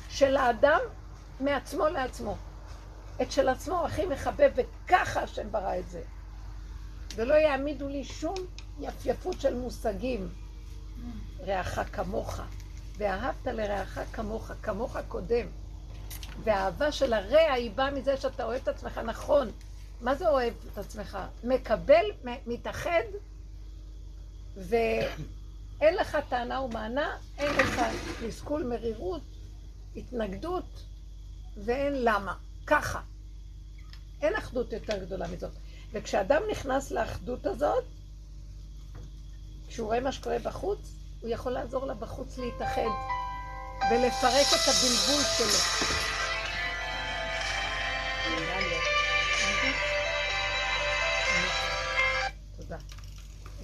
של 0.08 0.36
האדם 0.36 0.80
מעצמו 1.40 1.88
לעצמו. 1.88 2.36
את 3.22 3.32
של 3.32 3.48
עצמו 3.48 3.84
הכי 3.84 4.06
מחבב, 4.06 4.50
וככה 4.54 5.22
השם 5.22 5.52
ברא 5.52 5.78
את 5.78 5.88
זה. 5.88 6.02
ולא 7.16 7.34
יעמידו 7.34 7.88
לי 7.88 8.04
שום 8.04 8.34
יפייפות 8.80 9.40
של 9.40 9.54
מושגים. 9.54 10.28
רעך 11.46 11.78
כמוך, 11.92 12.40
ואהבת 12.98 13.46
לרעך 13.46 13.98
כמוך, 14.12 14.50
כמוך 14.62 14.96
קודם. 15.08 15.46
והאהבה 16.44 16.92
של 16.92 17.12
הרע 17.12 17.52
היא 17.52 17.70
באה 17.70 17.90
מזה 17.90 18.16
שאתה 18.16 18.44
אוהב 18.44 18.62
את 18.62 18.68
עצמך 18.68 18.98
נכון. 18.98 19.50
מה 20.00 20.14
זה 20.14 20.28
אוהב 20.28 20.54
את 20.72 20.78
עצמך? 20.78 21.18
מקבל, 21.44 22.04
מתאחד, 22.46 23.02
ואין 24.56 25.94
לך 26.00 26.18
טענה 26.28 26.60
ומענה, 26.60 27.16
אין 27.38 27.50
לך 27.50 27.82
תסכול, 28.20 28.62
מרירות, 28.62 29.22
התנגדות, 29.96 30.84
ואין 31.56 31.92
למה. 32.04 32.34
ככה. 32.66 33.00
אין 34.22 34.36
אחדות 34.36 34.72
יותר 34.72 35.04
גדולה 35.04 35.28
מזאת. 35.28 35.52
וכשאדם 35.92 36.42
נכנס 36.50 36.90
לאחדות 36.90 37.46
הזאת, 37.46 37.84
כשהוא 39.68 39.86
רואה 39.86 40.00
מה 40.00 40.12
שקורה 40.12 40.38
בחוץ, 40.38 40.78
הוא 41.20 41.30
יכול 41.30 41.52
לעזור 41.52 41.86
לה 41.86 41.94
בחוץ 41.94 42.38
להתאחד 42.38 42.90
ולפרק 43.90 44.46
את 44.46 44.68
הבלבול 44.68 45.22
שלו. 45.36 45.58
תודה. 52.56 52.78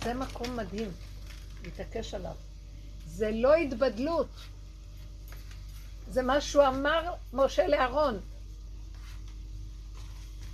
זה 0.04 0.14
מקום 0.14 0.56
מדהים, 0.56 0.90
להתעקש 1.64 2.14
עליו. 2.14 2.34
זה 3.06 3.30
לא 3.30 3.54
התבדלות. 3.54 4.28
זה 6.10 6.22
מה 6.22 6.40
שהוא 6.40 6.66
אמר 6.66 7.14
משה 7.32 7.66
לאהרון. 7.66 8.20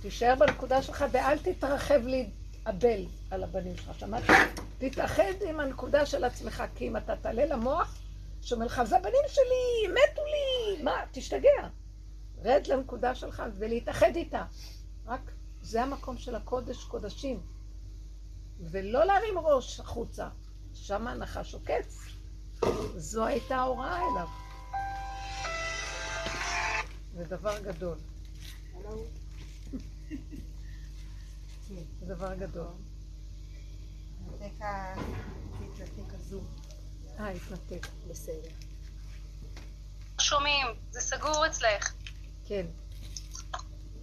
תישאר 0.05 0.35
בנקודה 0.39 0.81
שלך 0.81 1.05
ואל 1.11 1.37
תתרחב 1.37 2.01
להתאבל 2.05 3.05
על 3.31 3.43
הבנים 3.43 3.77
שלך. 3.77 3.99
שמעת? 3.99 4.23
תתאחד 4.77 5.33
עם 5.49 5.59
הנקודה 5.59 6.05
של 6.05 6.23
עצמך, 6.23 6.63
כי 6.75 6.87
אם 6.87 6.97
אתה 6.97 7.15
תעלה 7.15 7.45
למוח, 7.45 7.97
שאומר 8.41 8.65
לך, 8.65 8.83
זה 8.83 8.97
הבנים 8.97 9.23
שלי, 9.27 9.93
מתו 9.93 10.21
לי, 10.25 10.83
מה, 10.83 10.91
תשתגע. 11.11 11.67
רד 12.43 12.67
לנקודה 12.67 13.15
שלך 13.15 13.43
ולהתאחד 13.57 14.15
איתה. 14.15 14.45
רק 15.05 15.31
זה 15.61 15.83
המקום 15.83 16.17
של 16.17 16.35
הקודש 16.35 16.83
קודשים. 16.83 17.41
ולא 18.59 19.05
להרים 19.05 19.37
ראש 19.37 19.79
החוצה. 19.79 20.27
שם 20.73 21.07
הנחש 21.07 21.53
עוקץ. 21.53 21.97
זו 22.95 23.25
הייתה 23.25 23.55
ההוראה 23.55 23.97
אליו. 23.97 24.27
זה 27.13 27.23
דבר 27.23 27.59
גדול. 27.59 27.97
זה 31.99 32.05
דבר 32.05 32.33
גדול. 32.33 32.67
התנתק 34.41 36.13
הזום. 36.13 36.45
אה, 37.19 37.29
התנתק. 37.29 37.87
בסדר. 38.09 38.49
שומעים, 40.19 40.67
זה 40.91 41.01
סגור 41.01 41.47
אצלך. 41.47 41.93
כן. 42.47 42.65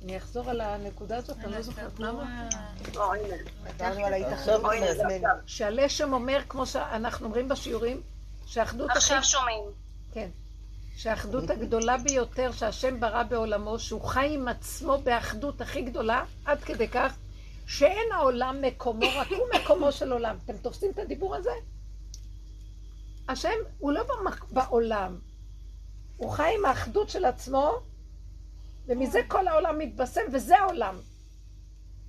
אני 0.05 0.17
אחזור 0.17 0.51
על 0.51 0.61
הנקודה 0.61 1.17
הזאת, 1.17 1.39
אני 1.39 1.53
לא 1.53 1.63
זוכרת 1.63 1.99
מה 1.99 2.11
אמרת. 2.11 2.55
דיברנו 2.83 4.07
על 4.07 4.13
ההתאחדות 4.13 4.63
עם 4.65 4.83
עצמנו. 4.83 5.29
שהלשם 5.47 6.13
אומר, 6.13 6.41
כמו 6.49 6.67
שאנחנו 6.67 7.27
אומרים 7.27 7.49
בשיעורים, 7.49 8.03
שהאחדות 8.47 8.91
הכי... 8.91 8.99
עכשיו 8.99 9.25
שומעים. 9.25 9.65
כן. 10.13 10.29
שהאחדות 10.97 11.51
הגדולה 11.51 11.99
ביותר 11.99 12.53
שהשם 12.53 13.01
ברא 13.01 13.23
בעולמו, 13.23 13.79
שהוא 13.79 14.01
חי 14.01 14.35
עם 14.35 14.49
עצמו 14.49 14.99
באחדות 14.99 15.61
הכי 15.61 15.83
גדולה, 15.83 16.25
עד 16.45 16.61
כדי 16.65 16.89
כך, 16.89 17.17
שאין 17.67 18.13
העולם 18.15 18.63
מקומו, 18.63 19.07
רק 19.17 19.29
הוא 19.29 19.47
מקומו 19.55 19.93
של 19.93 20.13
עולם. 20.13 20.37
אתם 20.45 20.57
תופסים 20.57 20.91
את 20.91 20.99
הדיבור 20.99 21.37
הזה? 21.37 21.51
השם 23.29 23.59
הוא 23.79 23.93
לא 23.93 24.03
במק... 24.03 24.45
בעולם, 24.51 25.19
הוא 26.17 26.31
חי 26.31 26.55
עם 26.59 26.65
האחדות 26.65 27.09
של 27.09 27.25
עצמו, 27.25 27.81
ומזה 28.87 29.21
כל 29.29 29.49
העולם 29.49 29.79
מתבשם, 29.79 30.21
וזה 30.33 30.59
העולם. 30.59 30.97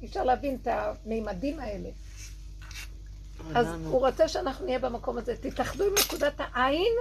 אי 0.02 0.08
אפשר 0.08 0.24
להבין 0.24 0.58
את 0.62 0.68
המימדים 0.68 1.60
האלה. 1.60 1.90
אז 3.56 3.68
הוא 3.86 4.00
רוצה 4.00 4.28
שאנחנו 4.28 4.66
נהיה 4.66 4.80
במקום 4.80 5.18
הזה. 5.18 5.36
תתאחדו 5.42 5.84
עם 5.84 5.94
נקודת 6.06 6.34
העין, 6.38 6.94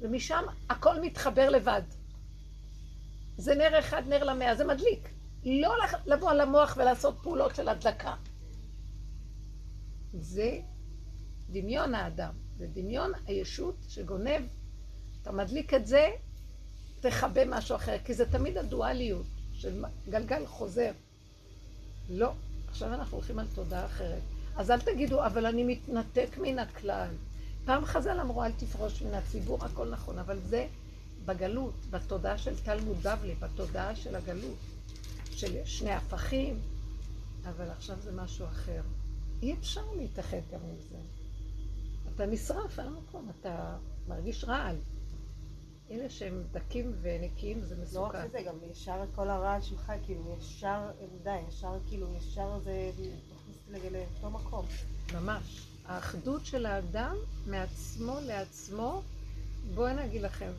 ומשם 0.00 0.44
הכל 0.70 1.00
מתחבר 1.00 1.50
לבד. 1.50 1.82
זה 3.36 3.54
נר 3.54 3.78
אחד, 3.78 4.02
נר 4.08 4.24
למאה, 4.24 4.54
זה 4.54 4.64
מדליק. 4.64 5.08
לא 5.44 5.74
לבוא 6.06 6.30
על 6.30 6.40
המוח 6.40 6.76
ולעשות 6.76 7.18
פעולות 7.22 7.54
של 7.54 7.68
הדלקה. 7.68 8.14
זה 10.12 10.58
דמיון 11.50 11.94
האדם, 11.94 12.32
זה 12.58 12.66
דמיון 12.66 13.12
הישות 13.26 13.76
שגונב. 13.88 14.42
אתה 15.22 15.32
מדליק 15.32 15.74
את 15.74 15.86
זה, 15.86 16.08
תכבה 17.00 17.44
משהו 17.44 17.76
אחר, 17.76 17.96
כי 18.04 18.14
זה 18.14 18.30
תמיד 18.30 18.58
הדואליות 18.58 19.26
של 19.52 19.84
גלגל 20.08 20.46
חוזר. 20.46 20.92
לא, 22.10 22.32
עכשיו 22.68 22.94
אנחנו 22.94 23.16
הולכים 23.16 23.38
על 23.38 23.46
תודעה 23.54 23.86
אחרת. 23.86 24.22
אז 24.56 24.70
אל 24.70 24.80
תגידו, 24.80 25.26
אבל 25.26 25.46
אני 25.46 25.64
מתנתק 25.64 26.38
מן 26.38 26.58
הכלל. 26.58 27.08
פעם 27.70 27.84
חז"ל 27.84 28.20
אמרו, 28.20 28.44
אל 28.44 28.52
תפרוש 28.52 29.02
מן 29.02 29.14
הציבור, 29.14 29.64
הכל 29.64 29.90
נכון, 29.90 30.18
אבל 30.18 30.38
זה 30.38 30.66
בגלות, 31.24 31.74
בתודעה 31.90 32.38
של 32.38 32.56
תלמוד 32.56 32.96
בבלי, 32.96 33.34
בתודעה 33.34 33.96
של 33.96 34.16
הגלות, 34.16 34.58
של 35.30 35.64
שני 35.64 35.92
הפכים, 35.92 36.60
אבל 37.44 37.70
עכשיו 37.70 37.96
זה 38.00 38.12
משהו 38.12 38.46
אחר. 38.46 38.82
אי 39.42 39.54
אפשר 39.54 39.80
להתאחד 39.96 40.40
גם 40.52 40.60
עם 40.62 40.76
זה. 40.90 40.96
אתה 42.14 42.26
נשרף 42.26 42.78
על 42.78 42.86
המקום, 42.86 43.30
אתה 43.40 43.76
מרגיש 44.08 44.44
רעל. 44.44 44.76
אלה 45.90 46.10
שהם 46.10 46.42
דקים 46.52 46.92
ונקיים 47.02 47.64
זה 47.64 47.76
מסוכן. 47.82 48.18
לא 48.18 48.24
רק 48.24 48.30
זה, 48.32 48.42
גם 48.46 48.54
ישר 48.70 49.04
כל 49.14 49.30
הרעל 49.30 49.62
שלך, 49.62 49.92
כאילו, 50.04 50.36
ישר, 50.38 50.90
די, 51.22 51.38
ישר, 51.48 51.78
כאילו, 51.88 52.06
ישר 52.16 52.58
זה 52.64 52.90
מכניס 53.70 53.92
לאותו 53.92 54.30
מקום. 54.30 54.66
ממש. 55.14 55.69
האחדות 55.86 56.46
של 56.46 56.66
האדם 56.66 57.16
מעצמו 57.46 58.18
לעצמו, 58.26 59.02
בואי 59.74 59.90
אני 59.90 60.04
אגיד 60.04 60.22
לכם, 60.22 60.50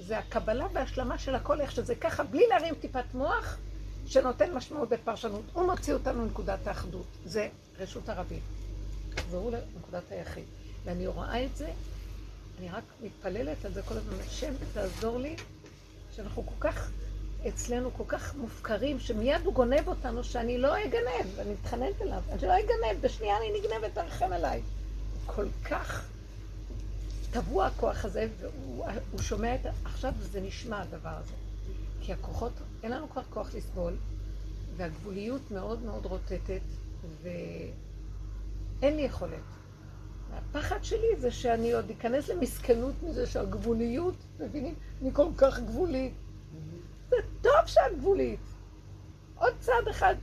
זה 0.00 0.18
הקבלה 0.18 0.66
והשלמה 0.72 1.18
של 1.18 1.34
הכל, 1.34 1.60
איך 1.60 1.72
שזה 1.72 1.94
ככה, 1.94 2.22
בלי 2.24 2.46
להרים 2.48 2.74
טיפת 2.74 3.14
מוח, 3.14 3.56
שנותן 4.06 4.54
משמעות 4.54 4.88
בפרשנות. 4.88 5.44
הוא 5.52 5.66
מוציא 5.66 5.94
אותנו 5.94 6.22
מנקודת 6.22 6.66
האחדות. 6.66 7.06
זה 7.24 7.48
רשות 7.78 8.08
הרבים. 8.08 8.40
תחזרו 9.14 9.50
לנקודת 9.50 10.02
היחיד. 10.10 10.44
ואני 10.84 11.06
רואה 11.06 11.44
את 11.44 11.56
זה, 11.56 11.70
אני 12.58 12.68
רק 12.68 12.84
מתפללת 13.02 13.64
על 13.64 13.72
זה 13.72 13.82
כל 13.82 13.94
הזמן. 13.94 14.14
השם, 14.26 14.52
תעזור 14.74 15.18
לי, 15.18 15.36
שאנחנו 16.16 16.46
כל 16.46 16.68
כך, 16.68 16.90
אצלנו 17.48 17.90
כל 17.96 18.04
כך 18.06 18.34
מופקרים, 18.34 19.00
שמיד 19.00 19.40
הוא 19.44 19.54
גונב 19.54 19.88
אותנו, 19.88 20.24
שאני 20.24 20.58
לא 20.58 20.84
אגנב, 20.84 21.38
אני 21.38 21.52
מתחננת 21.52 22.02
אליו, 22.02 22.22
אני 22.32 22.42
לא 22.42 22.52
אגנב, 22.58 23.00
בשנייה 23.00 23.36
אני 23.36 23.60
נגנבת, 23.60 23.94
תרחם 23.94 24.32
עליי. 24.32 24.62
כל 25.26 25.46
כך 25.64 26.04
טבוע 27.30 27.66
הכוח 27.66 28.04
הזה, 28.04 28.28
והוא 28.40 29.20
שומע 29.20 29.54
את... 29.54 29.60
עכשיו 29.84 30.12
זה 30.18 30.40
נשמע 30.40 30.82
הדבר 30.82 31.08
הזה. 31.08 31.32
כי 32.00 32.12
הכוחות, 32.12 32.52
אין 32.82 32.92
לנו 32.92 33.10
כבר 33.10 33.22
כוח 33.30 33.54
לסבול, 33.54 33.92
והגבוליות 34.76 35.50
מאוד 35.50 35.82
מאוד 35.82 36.06
רוטטת, 36.06 36.60
ואין 37.22 38.96
לי 38.96 39.02
יכולת. 39.02 39.38
הפחד 40.34 40.84
שלי 40.84 41.06
זה 41.18 41.30
שאני 41.30 41.72
עוד 41.72 41.90
אכנס 41.90 42.28
למסכנות 42.28 42.94
מזה 43.02 43.26
שהגבוליות, 43.26 44.14
מבינים? 44.40 44.74
אני 45.02 45.10
כל 45.12 45.26
כך 45.36 45.58
גבולית. 45.58 46.12
טוב 47.42 47.66
שאת 47.66 47.98
גבולית. 47.98 48.40
עוד 49.38 49.54
צעד 49.60 49.88
אחד 49.90 50.14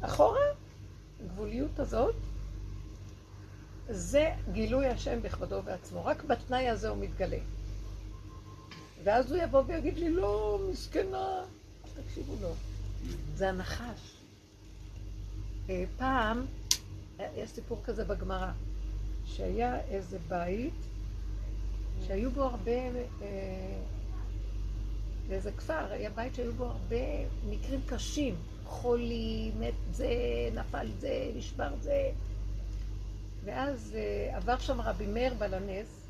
אחורה, 0.00 0.46
הגבוליות 1.20 1.78
הזאת, 1.78 2.14
זה 3.88 4.30
גילוי 4.52 4.86
השם 4.86 5.22
בכבודו 5.22 5.60
ועצמו. 5.64 6.04
רק 6.04 6.24
בתנאי 6.24 6.68
הזה 6.68 6.88
הוא 6.88 6.98
מתגלה. 6.98 7.38
ואז 9.04 9.32
הוא 9.32 9.42
יבוא 9.42 9.62
ויגיד 9.66 9.98
לי, 9.98 10.10
לא, 10.10 10.60
מסכנה. 10.70 11.44
תקשיבו 12.04 12.34
לו, 12.42 12.54
זה 13.34 13.48
הנחש. 13.48 14.16
אה, 15.70 15.84
פעם, 15.96 16.46
אה, 17.20 17.28
יש 17.36 17.50
סיפור 17.50 17.80
כזה 17.84 18.04
בגמרא, 18.04 18.50
שהיה 19.24 19.80
איזה 19.80 20.18
בית 20.28 20.74
שהיו 22.06 22.30
בו 22.30 22.42
הרבה, 22.42 22.70
אה, 23.22 23.78
באיזה 25.28 25.52
כפר, 25.52 25.92
היה 25.92 26.10
בית 26.10 26.34
שהיו 26.34 26.52
בו 26.52 26.64
הרבה 26.64 26.96
מקרים 27.48 27.80
קשים. 27.86 28.34
חולי, 28.64 29.50
מת 29.60 29.74
זה, 29.92 30.08
נפל 30.54 30.86
זה, 30.98 31.30
נשבר 31.36 31.70
זה. 31.80 32.10
ואז 33.44 33.96
עבר 34.32 34.58
שם 34.58 34.80
רבי 34.80 35.06
מאיר 35.06 35.34
בלנס, 35.34 36.06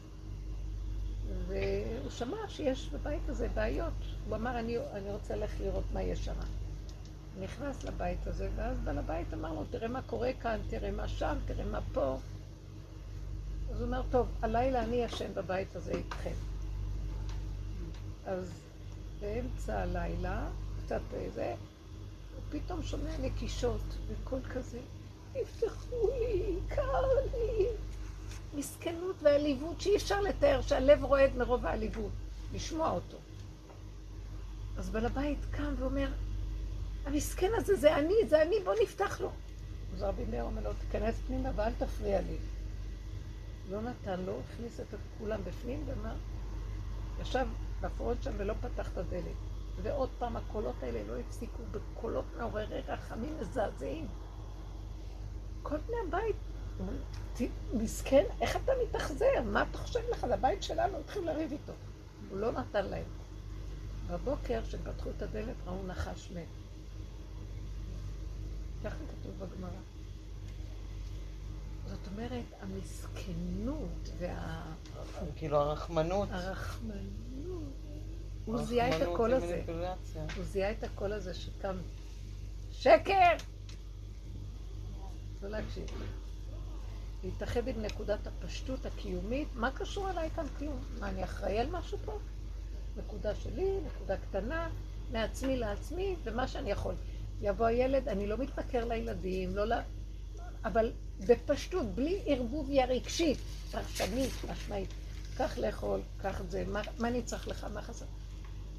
והוא 1.47 2.10
שמע 2.10 2.36
שיש 2.48 2.88
בבית 2.88 3.28
הזה 3.28 3.48
בעיות. 3.55 3.93
הוא 4.28 4.36
אמר, 4.36 4.59
אני, 4.59 4.78
אני 4.93 5.12
רוצה 5.12 5.36
ללכת 5.36 5.60
לראות 5.60 5.84
מה 5.93 6.02
יש 6.02 6.24
שם. 6.24 6.32
נכנס 7.40 7.84
לבית 7.84 8.26
הזה, 8.26 8.48
ואז 8.56 8.78
בעל 8.84 8.98
הבית 8.98 9.34
אמר 9.34 9.52
לו, 9.52 9.64
תראה 9.70 9.88
מה 9.88 10.02
קורה 10.02 10.30
כאן, 10.43 10.60
תראה 10.70 10.90
מה 10.90 11.09
שם, 11.09 11.36
תראה 11.47 11.64
מה 11.64 11.80
פה. 11.93 12.16
אז 13.70 13.80
הוא 13.80 13.86
אומר, 13.86 14.02
טוב, 14.10 14.28
הלילה 14.43 14.84
אני 14.84 14.97
ישן 14.97 15.34
בבית 15.34 15.76
הזה 15.76 15.93
איתכם. 15.93 16.34
אז 18.26 18.65
באמצע 19.20 19.82
הלילה, 19.82 20.48
קצת 20.84 21.01
זה, 21.34 21.55
הוא 22.34 22.60
פתאום 22.60 22.82
שומע 22.82 23.18
נקישות 23.20 23.80
וקול 24.09 24.40
כזה, 24.43 24.80
יפתחו 25.34 26.09
לי, 26.18 26.56
קר 26.68 27.02
לי. 27.32 27.66
מסכנות 28.55 29.16
ועליבות 29.22 29.80
שאי 29.80 29.97
אפשר 29.97 30.20
לתאר, 30.20 30.60
שהלב 30.62 31.05
רועד 31.05 31.36
מרוב 31.36 31.66
העליבות, 31.66 32.10
לשמוע 32.55 32.90
אותו. 32.90 33.16
אז 34.78 34.90
בעל 34.90 35.06
הבית 35.06 35.38
קם 35.51 35.74
ואומר, 35.78 36.09
המסכן 37.05 37.51
הזה 37.56 37.76
זה 37.76 37.97
אני, 37.97 38.14
זה 38.28 38.43
אני, 38.43 38.56
בוא 38.64 38.74
נפתח 38.82 39.20
לו. 39.20 39.30
אז 39.94 40.02
רבי 40.02 40.24
מאיר 40.30 40.43
אומר 40.43 40.62
לו, 40.62 40.70
תיכנס 40.80 41.14
פנימה 41.26 41.51
ואל 41.56 41.72
תפריע 41.78 42.20
לי. 42.20 42.36
לא 43.70 43.80
נתן 43.82 44.20
לו, 44.20 44.40
הכניס 44.40 44.80
את 44.80 44.86
כולם 45.18 45.40
בפנים 45.44 45.84
ואמר, 45.86 46.14
ישב 47.22 47.47
בפרוד 47.81 48.23
שם 48.23 48.31
ולא 48.36 48.55
פתח 48.61 48.93
את 48.93 48.98
הדלת. 48.98 49.36
ועוד 49.82 50.09
פעם 50.19 50.36
הקולות 50.36 50.82
האלה 50.82 51.03
לא 51.09 51.20
הפסיקו 51.20 51.62
בקולות 51.70 52.24
מעוררי 52.39 52.81
רחמים 52.81 53.36
מזעזעים. 53.40 54.07
כל 55.62 55.77
בני 55.77 55.97
הבית 56.09 56.36
מסכן, 57.74 58.24
איך 58.40 58.57
אתה 58.57 58.73
מתאכזר? 58.85 59.43
מה 59.44 59.62
אתה 59.70 59.78
חושב 59.78 60.01
לך? 60.11 60.27
זה 60.27 60.35
הבית 60.35 60.62
שלנו, 60.62 60.98
התחילו 60.98 61.24
לריב 61.24 61.53
איתו. 61.53 61.73
הוא 62.31 62.39
לא 62.39 62.53
נתן 62.53 62.86
להם. 62.86 63.05
בבוקר, 64.11 64.62
כשהם 64.62 64.81
פתחו 64.85 65.11
את 65.16 65.23
הדלת, 65.23 65.55
ראו 65.66 65.86
נחש 65.86 66.31
מת. 66.31 66.47
ככה 68.85 68.97
כתוב 68.97 69.32
בגמרא. 69.39 69.95
זאת 71.87 72.07
אומרת, 72.07 72.45
המסכנות 72.61 74.09
וה... 74.19 74.63
כאילו 75.37 75.57
הרחמנות. 75.57 76.29
הרחמנות. 76.33 77.73
הוא 78.45 78.63
זיהה 78.63 78.97
את 78.97 79.03
הקול 79.03 79.35
הזה. 79.35 79.63
הוא 80.37 80.45
זיהה 80.45 80.71
את 80.71 80.85
הקול 80.85 81.13
הזה 81.13 81.35
שקם. 81.35 81.77
שקר! 82.73 83.37
לא 85.43 85.49
להקשיב. 85.49 85.85
להתאחד 87.25 87.69
עם 87.69 87.83
נקודת 87.83 88.27
הפשטות 88.27 88.87
הקיומית, 88.87 89.49
מה 89.55 89.71
קשור 89.71 90.11
אליי 90.11 90.31
כאן 90.31 90.45
כלום? 90.59 90.79
מה, 90.99 91.09
אני 91.09 91.25
אחראי 91.25 91.59
על 91.59 91.71
משהו 91.71 91.99
פה? 92.05 92.19
נקודה 92.97 93.35
שלי, 93.35 93.79
נקודה 93.87 94.17
קטנה, 94.17 94.69
מעצמי 95.13 95.57
לעצמי, 95.57 96.17
ומה 96.25 96.49
שאני 96.49 96.71
יכול. 96.71 96.95
יבוא 97.41 97.67
הילד, 97.67 98.09
אני 98.09 98.27
לא 98.27 98.37
מתנכר 98.39 98.85
לילדים, 98.85 99.57
לא 99.57 99.65
ל... 99.65 99.73
אבל 100.65 100.93
בפשטות, 101.20 101.86
בלי 101.94 102.22
ערבוביה 102.26 102.84
רגשית, 102.86 103.38
פרשנית, 103.70 104.32
משמעית. 104.51 104.90
קח 105.36 105.59
לאכול, 105.59 106.01
קח 106.22 106.40
את 106.40 106.51
זה, 106.51 106.64
מה, 106.66 106.82
מה 106.98 107.09
אני 107.09 107.22
צריך 107.22 107.48
לך, 107.48 107.66
מה 107.74 107.82
חסר? 107.82 108.05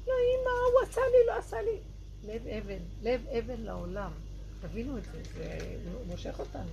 לא, 0.06 0.12
אמא, 0.12 0.50
הוא 0.72 0.88
עשה 0.90 1.00
לי, 1.00 1.26
לא 1.26 1.38
עשה 1.38 1.56
לי. 1.62 1.78
לב 2.24 2.46
אבן, 2.46 2.82
לב 3.02 3.26
אבן 3.28 3.60
לעולם. 3.60 4.12
תבינו 4.60 4.98
את 4.98 5.04
זה, 5.04 5.22
זה 5.84 5.90
מושך 6.06 6.38
אותנו. 6.38 6.70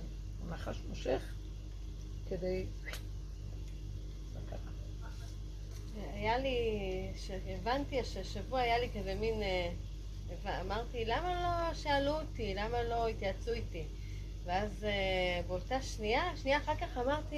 הנחש 0.48 0.82
מושך 0.88 1.20
כדי... 2.28 2.66
היה 6.14 6.38
לי, 6.38 6.56
שהבנתי 7.16 8.04
שהשבוע 8.04 8.60
היה 8.60 8.78
לי 8.78 8.88
כזה 9.00 9.14
מין, 9.14 9.42
אה, 9.42 10.60
אמרתי, 10.60 11.04
למה 11.04 11.34
לא 11.68 11.74
שאלו 11.74 12.20
אותי? 12.20 12.54
למה 12.54 12.82
לא 12.82 13.08
התייעצו 13.08 13.52
איתי? 13.52 13.84
ואז 14.46 14.84
אה, 14.84 15.40
באותה 15.48 15.82
שנייה, 15.82 16.22
שנייה 16.36 16.58
אחר 16.58 16.74
כך 16.74 16.98
אמרתי, 16.98 17.36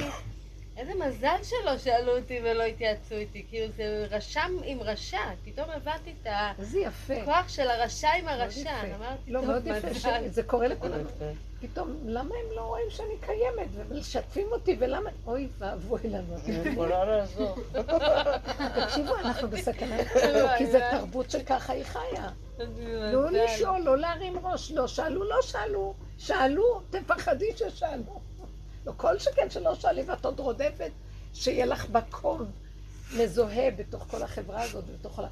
איזה 0.76 0.92
מזל 0.94 1.36
שלא 1.42 1.78
שאלו 1.78 2.18
אותי 2.18 2.40
ולא 2.44 2.62
התייעצו 2.62 3.14
איתי. 3.14 3.44
כאילו 3.48 3.72
זה 3.76 4.06
רשם 4.10 4.52
עם 4.64 4.80
רשע. 4.80 5.20
פתאום 5.44 5.70
הבנתי 5.70 6.14
את 6.22 6.26
הכוח 7.10 7.48
של 7.48 7.70
הרשע 7.70 8.08
עם 8.18 8.28
הרשע. 8.28 8.70
אמרתי, 8.96 9.30
לא, 9.30 9.42
מאוד 9.42 9.66
יפה, 9.66 10.10
זה 10.28 10.42
קורה 10.42 10.68
לכולם. 10.68 11.00
פתאום, 11.62 11.98
למה 12.04 12.34
הם 12.34 12.56
לא 12.56 12.62
רואים 12.62 12.90
שאני 12.90 13.14
קיימת, 13.20 13.68
ומשתפים 13.74 14.46
אותי, 14.52 14.76
ולמה... 14.78 15.10
אוי 15.26 15.48
ואבוי 15.58 16.00
לנו. 16.04 16.36
אני 16.46 16.68
יכולה 16.72 17.04
לעזור. 17.04 17.56
תקשיבו, 18.84 19.16
אנחנו 19.16 19.48
בסכנה, 19.48 19.96
כי 20.58 20.66
זו 20.66 20.78
תרבות 20.90 21.30
שככה 21.30 21.72
היא 21.72 21.84
חיה. 21.84 22.28
לא 23.12 23.30
לשאול, 23.30 23.80
לא 23.80 23.98
להרים 23.98 24.46
ראש, 24.46 24.70
לא 24.70 24.88
שאלו, 24.88 25.24
לא 25.24 25.36
שאלו. 25.42 25.94
שאלו, 26.18 26.80
תפחדי 26.90 27.46
ששאלו. 27.56 28.20
לא 28.86 28.92
כל 28.96 29.18
שכן 29.18 29.50
שלא 29.50 29.74
שואלים 29.74 30.08
ואת 30.08 30.24
עוד 30.24 30.40
רודפת, 30.40 30.90
שיהיה 31.34 31.66
לך 31.66 31.90
מקום 31.90 32.44
מזוהה 33.16 33.70
בתוך 33.70 34.04
כל 34.10 34.22
החברה 34.22 34.62
הזאת, 34.62 34.84
בתוך 35.00 35.16
כל 35.16 35.24
ה... 35.24 35.28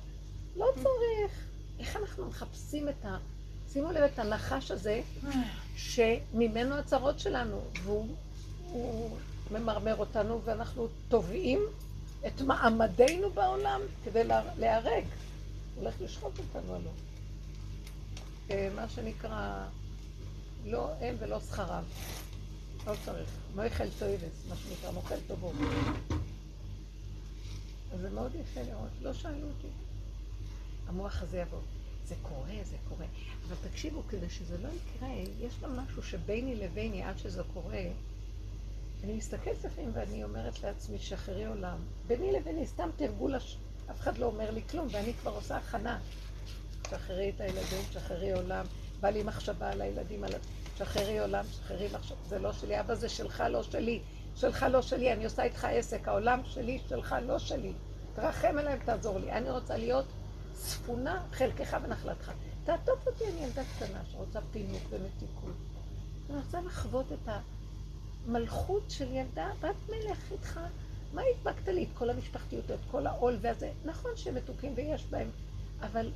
לא 0.56 0.66
צריך. 0.74 1.32
איך 1.78 1.96
אנחנו 1.96 2.26
מחפשים 2.26 2.88
את 2.88 3.04
ה... 3.04 3.16
שימו 3.72 3.92
לב 3.92 4.02
את 4.02 4.18
הנחש 4.18 4.70
הזה, 4.70 5.00
שממנו 5.76 6.74
הצרות 6.74 7.18
שלנו, 7.20 7.60
והוא 7.82 8.06
הוא 8.70 9.10
ממרמר 9.50 9.96
אותנו, 9.96 10.40
ואנחנו 10.44 10.88
תובעים 11.08 11.60
את 12.26 12.40
מעמדנו 12.40 13.30
בעולם 13.30 13.80
כדי 14.04 14.24
לה- 14.24 14.42
להיהרג. 14.58 15.04
הולך 15.76 15.94
לשחוט 16.00 16.38
אותנו 16.38 16.74
הלוא. 16.74 16.90
אה, 18.50 18.68
מה 18.76 18.88
שנקרא, 18.88 19.64
לא 20.66 20.90
הם 21.00 21.16
ולא 21.18 21.40
שכרם. 21.40 21.84
לא 22.86 22.92
צריך. 23.04 23.30
מויכל 23.54 23.90
טויבס, 23.98 24.46
מה 24.48 24.56
שנקרא, 24.56 24.90
מוכל 24.90 25.20
טובו. 25.26 25.52
אז 27.94 28.00
זה 28.00 28.10
מאוד 28.10 28.34
יפה 28.34 28.62
לראות. 28.62 28.90
לא 29.02 29.12
שאלו 29.12 29.46
אותי. 29.46 29.68
המוח 30.88 31.22
הזה 31.22 31.38
יבוא. 31.38 31.60
זה 32.06 32.14
קורה, 32.22 32.54
זה 32.64 32.76
קורה. 32.88 33.06
אבל 33.48 33.56
תקשיבו, 33.70 34.02
כדי 34.08 34.30
שזה 34.30 34.58
לא 34.58 34.68
יקרה, 34.68 35.08
יש 35.40 35.54
גם 35.62 35.76
משהו 35.76 36.02
שביני 36.02 36.56
לביני, 36.56 37.02
עד 37.02 37.18
שזה 37.18 37.42
קורה, 37.54 37.82
אני 39.04 39.12
מסתכלת 39.12 39.64
לפעמים 39.64 39.90
ואני 39.94 40.24
אומרת 40.24 40.62
לעצמי, 40.62 40.98
שחררי 40.98 41.46
עולם. 41.46 41.78
ביני 42.06 42.32
לביני, 42.32 42.66
סתם 42.66 42.88
תרגול, 42.96 43.34
הש... 43.34 43.56
אף 43.90 44.00
אחד 44.00 44.18
לא 44.18 44.26
אומר 44.26 44.50
לי 44.50 44.62
כלום, 44.70 44.88
ואני 44.90 45.14
כבר 45.14 45.30
עושה 45.30 45.56
הכנה. 45.56 45.98
שחררי 46.90 47.32
את 47.36 47.40
הילדים, 47.40 47.82
שחררי 47.92 48.32
עולם. 48.32 48.66
בא 49.00 49.08
לי 49.08 49.22
מחשבה 49.22 49.70
על 49.70 49.80
הילדים, 49.80 50.24
על... 50.24 50.32
שחררי 50.78 51.18
עולם, 51.18 51.44
שחררי 51.52 51.88
מחשבה. 51.94 52.16
זה 52.28 52.38
לא 52.38 52.52
שלי, 52.52 52.80
אבא 52.80 52.94
זה 52.94 53.08
שלך, 53.08 53.44
לא 53.50 53.62
שלי. 53.62 54.00
שלך, 54.36 54.66
לא 54.70 54.82
שלי, 54.82 55.12
אני 55.12 55.24
עושה 55.24 55.42
איתך 55.42 55.64
עסק. 55.64 56.08
העולם 56.08 56.40
שלי, 56.44 56.80
שלך, 56.88 57.14
לא 57.26 57.38
שלי. 57.38 57.72
תרחם 58.14 58.58
עליי 58.58 58.78
ותעזור 58.82 59.18
לי. 59.18 59.32
אני 59.32 59.50
רוצה 59.50 59.76
להיות 59.76 60.06
צפונה 60.52 61.22
חלקך 61.32 61.76
ונחלתך. 61.82 62.32
תעטוף 62.64 63.06
אותי, 63.06 63.24
אני 63.24 63.44
ילדה 63.44 63.62
קטנה 63.76 63.98
שרוצה 64.12 64.40
פינוק 64.52 64.82
ומתיקות. 64.90 65.54
אני 66.30 66.38
רוצה 66.38 66.60
לחוות 66.60 67.06
את 67.12 67.28
המלכות 68.26 68.82
של 68.88 69.12
ילדה, 69.12 69.50
בת 69.60 69.76
מלך 69.88 70.32
איתך. 70.32 70.60
מה 71.12 71.22
הדבקת 71.22 71.68
לי 71.68 71.84
את 71.84 71.88
כל 71.98 72.10
המשפחתיות, 72.10 72.70
את 72.70 72.78
כל 72.90 73.06
העול 73.06 73.36
והזה? 73.40 73.72
נכון 73.84 74.10
שהם 74.16 74.34
מתוקים 74.34 74.72
ויש 74.76 75.04
בהם, 75.10 75.30
אבל 75.80 76.10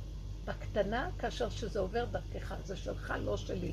בקטנה, 0.45 1.09
כאשר 1.19 1.49
שזה 1.49 1.79
עובר 1.79 2.05
דרכך, 2.05 2.55
זה 2.63 2.75
שלך, 2.77 3.13
לא 3.19 3.37
שלי. 3.37 3.71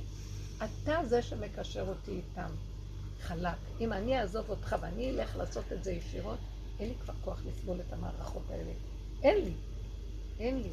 אתה 0.57 1.05
זה 1.05 1.23
שמקשר 1.23 1.89
אותי 1.89 2.11
איתם. 2.11 2.51
חלק. 3.21 3.59
אם 3.81 3.93
אני 3.93 4.21
אעזוב 4.21 4.51
אותך 4.51 4.77
ואני 4.81 5.11
אלך 5.11 5.37
לעשות 5.37 5.73
את 5.73 5.85
זה 5.85 5.93
ישירות, 5.93 6.39
אין 6.81 6.89
לי 6.89 6.95
כבר 7.05 7.15
כוח 7.25 7.41
לסבול 7.47 7.81
את 7.81 7.93
המערכות 7.93 8.51
האלה. 8.51 8.73
אין 9.23 9.45
לי. 9.45 9.53
אין 10.39 10.63
לי. 10.63 10.71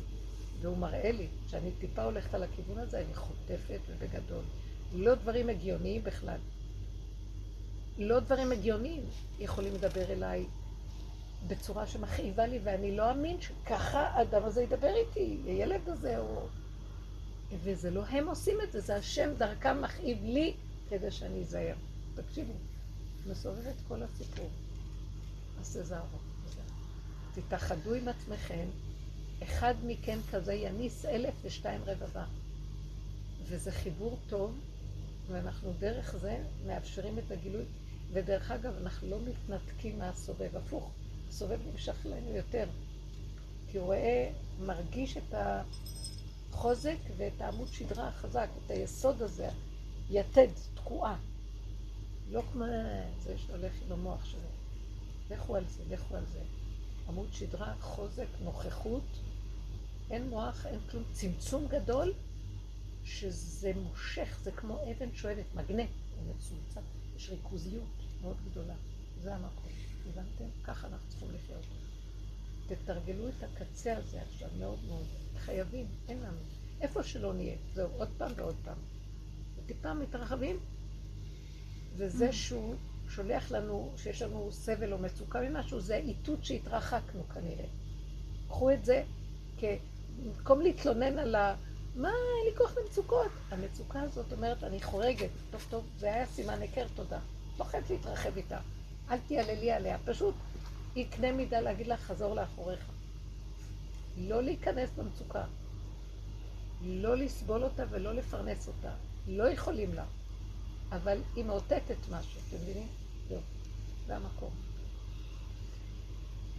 והוא 0.62 0.78
מראה 0.78 1.12
לי 1.12 1.28
שאני 1.48 1.72
טיפה 1.72 2.04
הולכת 2.04 2.34
על 2.34 2.44
הכיוון 2.44 2.78
הזה, 2.78 3.00
אני 3.00 3.16
חוטפת 3.16 3.80
ובגדול. 3.90 4.44
לא 4.94 5.16
דברים 5.16 5.50
הגיוניים 5.50 6.04
בכלל. 6.04 6.38
לא 7.98 8.20
דברים 8.20 8.52
הגיוניים 8.52 9.04
יכולים 9.40 9.74
לדבר 9.74 10.12
אליי 10.12 10.46
בצורה 11.48 11.88
שמכאיבה 11.88 12.46
לי, 12.46 12.60
ואני 12.64 12.98
לא 12.98 13.10
אאמין 13.10 13.42
שככה 13.42 14.00
האדם 14.00 14.44
הזה 14.44 14.62
ידבר 14.62 14.94
איתי, 14.96 15.38
הילד 15.46 15.90
הזה, 15.90 16.20
או... 16.20 16.48
וזה 17.64 17.92
לא 17.92 18.06
הם 18.06 18.28
עושים 18.28 18.58
את 18.64 18.72
זה, 18.72 18.82
זה 18.82 18.96
השם 18.96 19.30
דרכם 19.38 19.82
מכאיב 19.82 20.24
לי 20.24 20.54
כדי 20.90 21.12
שאני 21.12 21.42
אזהר. 21.42 21.76
תקשיבו, 22.16 22.54
מסובב 23.28 23.68
את 23.68 23.76
כל 23.88 24.04
הסיפור. 24.04 24.50
אז 25.60 25.78
תזהרו. 25.78 26.18
תתאחדו 27.34 27.94
עם 27.94 28.08
עצמכם, 28.08 28.66
אחד 29.44 29.76
מכם 29.86 30.20
כזה 30.32 30.54
יניס 30.54 31.06
אלף 31.06 31.34
ושתיים 31.44 31.82
רבבה. 31.86 32.26
וזה 33.44 33.72
חיבור 33.72 34.18
טוב, 34.30 34.56
ואנחנו 35.28 35.74
דרך 35.80 36.16
זה 36.18 36.38
מאפשרים 36.68 37.20
את 37.20 37.32
הגילוי. 37.32 37.64
ודרך 38.14 38.52
אגב, 38.52 38.74
אנחנו 38.82 39.10
לא 39.10 39.18
מתנתקים 39.22 40.00
מהסובב, 40.00 40.58
הפוך, 40.58 40.92
הסובב 41.36 41.60
נמשך 41.72 42.06
לנו 42.06 42.36
יותר. 42.36 42.68
כי 43.68 43.78
הוא 43.78 43.86
רואה, 43.86 44.32
מרגיש 44.60 45.18
את 45.18 45.34
החוזק 45.34 46.98
ואת 47.18 47.42
העמוד 47.42 47.68
שדרה 47.68 48.08
החזק, 48.08 48.50
את 48.66 48.72
היסוד 48.72 49.22
הזה, 49.22 49.50
יתד, 50.10 50.48
תקועה. 50.74 51.18
לא 52.32 52.42
כמו 52.52 52.66
זה 53.24 53.38
שהולך 53.38 53.72
עם 53.86 53.92
המוח 53.92 54.26
שלו. 54.26 54.40
לכו 55.30 55.56
על 55.56 55.66
זה, 55.68 55.84
לכו 55.90 56.16
על 56.16 56.26
זה. 56.26 56.40
עמוד 57.08 57.28
שדרה, 57.32 57.74
חוזק, 57.82 58.28
נוכחות, 58.44 59.04
אין 60.12 60.30
מוח, 60.30 60.66
אין 60.66 60.80
כלום, 60.92 61.04
צמצום 61.12 61.68
גדול, 61.68 62.14
שזה 63.04 63.72
מושך, 63.76 64.40
זה 64.44 64.52
כמו 64.52 64.80
אבן 64.92 65.10
שואבת, 65.14 65.46
מגנט, 65.56 65.90
הוא 66.16 66.36
מצומצם, 66.36 66.82
יש 67.16 67.30
ריכוזיות 67.30 67.84
מאוד 68.22 68.38
גדולה, 68.52 68.76
זה 69.22 69.36
המקום, 69.36 69.66
הבנתם? 70.10 70.46
ככה 70.64 70.88
אנחנו 70.88 71.10
צריכים 71.10 71.28
לחיות. 71.36 71.66
תתרגלו 72.68 73.28
את 73.30 73.44
הקצה 73.44 73.98
הזה 73.98 74.22
עכשיו, 74.22 74.50
מאוד 74.60 74.80
מאוד, 74.88 75.06
חייבים, 75.38 75.86
אין 76.10 76.18
לנו. 76.20 76.38
איפה 76.82 77.04
שלא 77.04 77.34
נהיה, 77.34 77.56
זהו, 77.74 77.90
עוד 77.98 78.10
פעם 78.18 78.32
ועוד 78.36 78.56
פעם. 78.64 78.78
וטיפה 79.56 79.94
מתרחבים, 79.94 80.60
וזה 81.96 82.34
שהוא 82.34 82.76
שולח 83.10 83.52
לנו, 83.52 83.94
שיש 83.98 84.22
לנו 84.22 84.52
סבל 84.52 84.94
או 84.94 84.98
מצוקה 84.98 85.42
ממשהו, 85.42 85.80
זה 85.80 85.96
האיתות 85.96 86.46
שהתרחקנו 86.46 87.30
כנראה. 87.30 87.66
קחו 88.48 88.72
את 88.72 88.86
זה 88.86 89.04
כ... 89.58 89.64
במקום 90.24 90.62
להתלונן 90.62 91.20
על 91.20 91.36
ה... 91.36 91.56
מה, 91.96 92.08
אין 92.10 92.52
לי 92.54 92.58
כוח 92.58 92.78
למצוקות. 92.78 93.32
המצוקה 93.52 94.02
הזאת 94.02 94.34
אומרת, 94.34 94.64
אני 94.64 94.82
חורגת. 94.82 95.30
טוב, 95.52 95.68
טוב, 95.70 95.86
זה 95.98 96.14
היה 96.14 96.26
סימן 96.26 96.62
היכר, 96.62 96.88
תודה. 96.96 97.20
לא 97.60 97.64
חייבת 97.64 97.90
להתרחב 97.90 98.38
איתה. 98.38 98.60
אל 99.10 99.18
תיעללי 99.28 99.72
עליה. 99.72 99.98
פשוט 100.06 100.36
היא 100.96 101.06
קנה 101.12 101.32
מידה 101.32 101.62
להגיד 101.62 101.88
לך, 101.88 102.00
חזור 102.00 102.36
לאחוריך. 102.36 102.80
לא 104.18 104.44
להיכנס 104.44 104.90
במצוקה. 104.98 105.44
לא 106.82 107.18
לסבול 107.18 107.64
אותה 107.64 107.84
ולא 107.90 108.14
לפרנס 108.14 108.68
אותה. 108.68 108.92
לא 109.28 109.50
יכולים 109.50 109.94
לה. 109.94 110.06
אבל 110.92 111.18
היא 111.36 111.46
מאותתת 111.46 111.98
משהו, 112.12 112.42
אתם 112.50 112.58
מבינים? 112.64 112.88
זהו, 113.30 113.40
זה 114.08 114.16
המקום. 114.16 114.52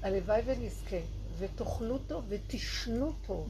הלוואי 0.02 0.42
ונזכה, 0.46 0.96
ותאכלו 1.38 1.98
טוב 1.98 2.24
ותשנו 2.28 3.12
טוב. 3.26 3.48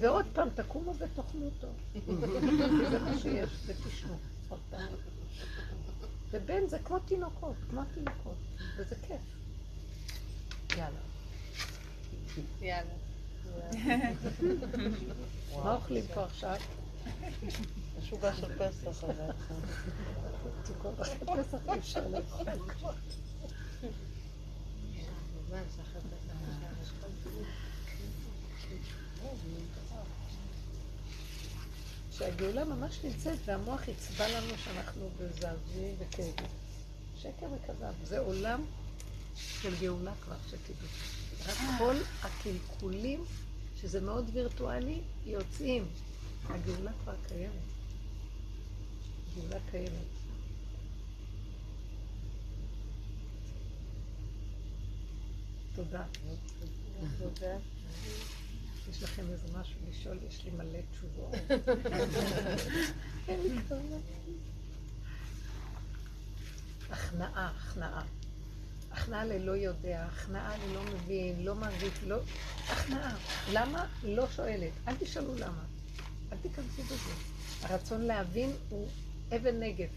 ועוד 0.00 0.26
פעם, 0.32 0.48
תקומו 0.50 0.92
ותאכלו 0.94 1.50
טוב. 1.60 1.70
זה 2.90 2.98
מה 2.98 3.18
שיש, 3.18 3.50
ותשנו. 3.66 4.16
עוד 4.48 4.60
פעם. 4.70 4.88
ובן 6.30 6.66
זה 6.66 6.78
כמו 6.84 6.98
תינוקות, 6.98 7.56
כמו 7.70 7.82
תינוקות, 7.94 8.36
וזה 8.76 8.94
כיף. 9.08 9.20
יאללה. 10.76 11.00
יאללה. 12.60 12.92
מה 15.64 15.74
אוכלים 15.74 16.04
פה 16.14 16.24
עכשיו? 16.24 16.56
משוגע 17.98 18.34
של 18.34 18.58
פסח 18.58 19.04
הזה. 19.04 19.32
פסח 21.26 21.58
אי 21.68 21.78
אפשר 21.78 22.08
לאכול. 22.08 22.92
מזמן 25.44 25.62
שאחרי 25.76 26.00
פסח 26.00 26.34
אפשר 26.48 26.68
לאכול. 26.80 27.44
שהגאולה 32.18 32.64
ממש 32.64 32.98
נמצאת, 33.04 33.38
והמוח 33.44 33.88
יצבע 33.88 34.28
לנו 34.28 34.54
שאנחנו 34.64 35.10
בזעזועים 35.18 35.94
וכאבים. 35.98 36.50
שקר 37.22 37.46
וכזב. 37.56 37.92
זה 38.04 38.18
עולם 38.18 38.64
של 39.36 39.74
גאולה 39.80 40.12
כבר, 40.24 40.36
שתדעו. 40.50 40.88
רק 41.46 41.58
כל 41.78 41.94
הקלקולים, 42.22 43.24
שזה 43.80 44.00
מאוד 44.00 44.30
וירטואלי, 44.32 45.00
יוצאים. 45.26 45.86
הגאולה 46.48 46.90
כבר 47.04 47.14
קיימת. 47.28 47.52
גאולה 49.36 49.58
קיימת. 49.70 50.08
תודה. 55.74 56.02
תודה. 57.18 57.56
יש 58.90 59.02
לכם 59.02 59.22
איזה 59.30 59.48
משהו 59.60 59.80
לשאול? 59.90 60.18
יש 60.28 60.44
לי 60.44 60.50
מלא 60.50 60.78
תשובות. 60.92 61.34
הכנעה, 66.90 67.52
הכנעה. 67.56 68.02
הכנעה 68.92 69.24
ללא 69.24 69.52
יודע, 69.52 70.04
הכנעה 70.04 70.56
ללא 70.58 70.82
מבין, 70.84 71.44
לא 71.44 71.54
מרגיש, 71.54 71.92
לא... 72.06 72.18
הכנעה. 72.68 73.16
למה? 73.52 73.86
לא 74.02 74.26
שואלת. 74.30 74.72
אל 74.88 74.94
תשאלו 74.98 75.34
למה. 75.34 75.64
אל 76.32 76.36
תיכנסו 76.42 76.82
בזה. 76.82 77.12
הרצון 77.62 78.00
להבין 78.00 78.50
הוא 78.68 78.88
אבן 79.36 79.60
נגף. 79.60 79.90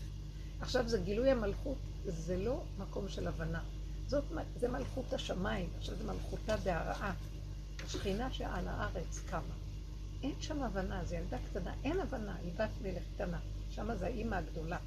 עכשיו 0.62 0.90
זה 0.90 1.00
גילוי 1.00 1.32
המלכות, 1.32 1.78
זה 2.06 2.38
לא 2.38 2.64
מקום 2.78 3.10
של 3.10 3.28
הבנה. 3.28 3.62
זאת, 4.08 4.24
זה 4.60 4.68
מלכות 4.68 5.14
השמיים, 5.14 5.70
עכשיו 5.78 5.96
זה 5.96 6.04
מלכותה 6.04 6.58
בהרעה. 6.58 7.14
השכינה 7.96 8.32
שעל 8.32 8.68
הארץ 8.68 9.20
קמה. 9.30 9.56
אין 10.24 10.34
שם 10.40 10.64
הבנה, 10.64 11.06
זו 11.06 11.16
ילדה 11.16 11.38
קטנה, 11.50 11.74
אין 11.84 12.00
הבנה, 12.00 12.36
היא 12.44 12.52
בת 12.58 12.70
מלך 12.82 13.04
קטנה. 13.16 13.40
שם 13.70 13.96
זה 13.96 14.06
האימא 14.06 14.36
הגדולה. 14.36 14.78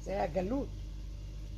זה 0.00 0.10
היה 0.10 0.24
הגלות, 0.24 0.68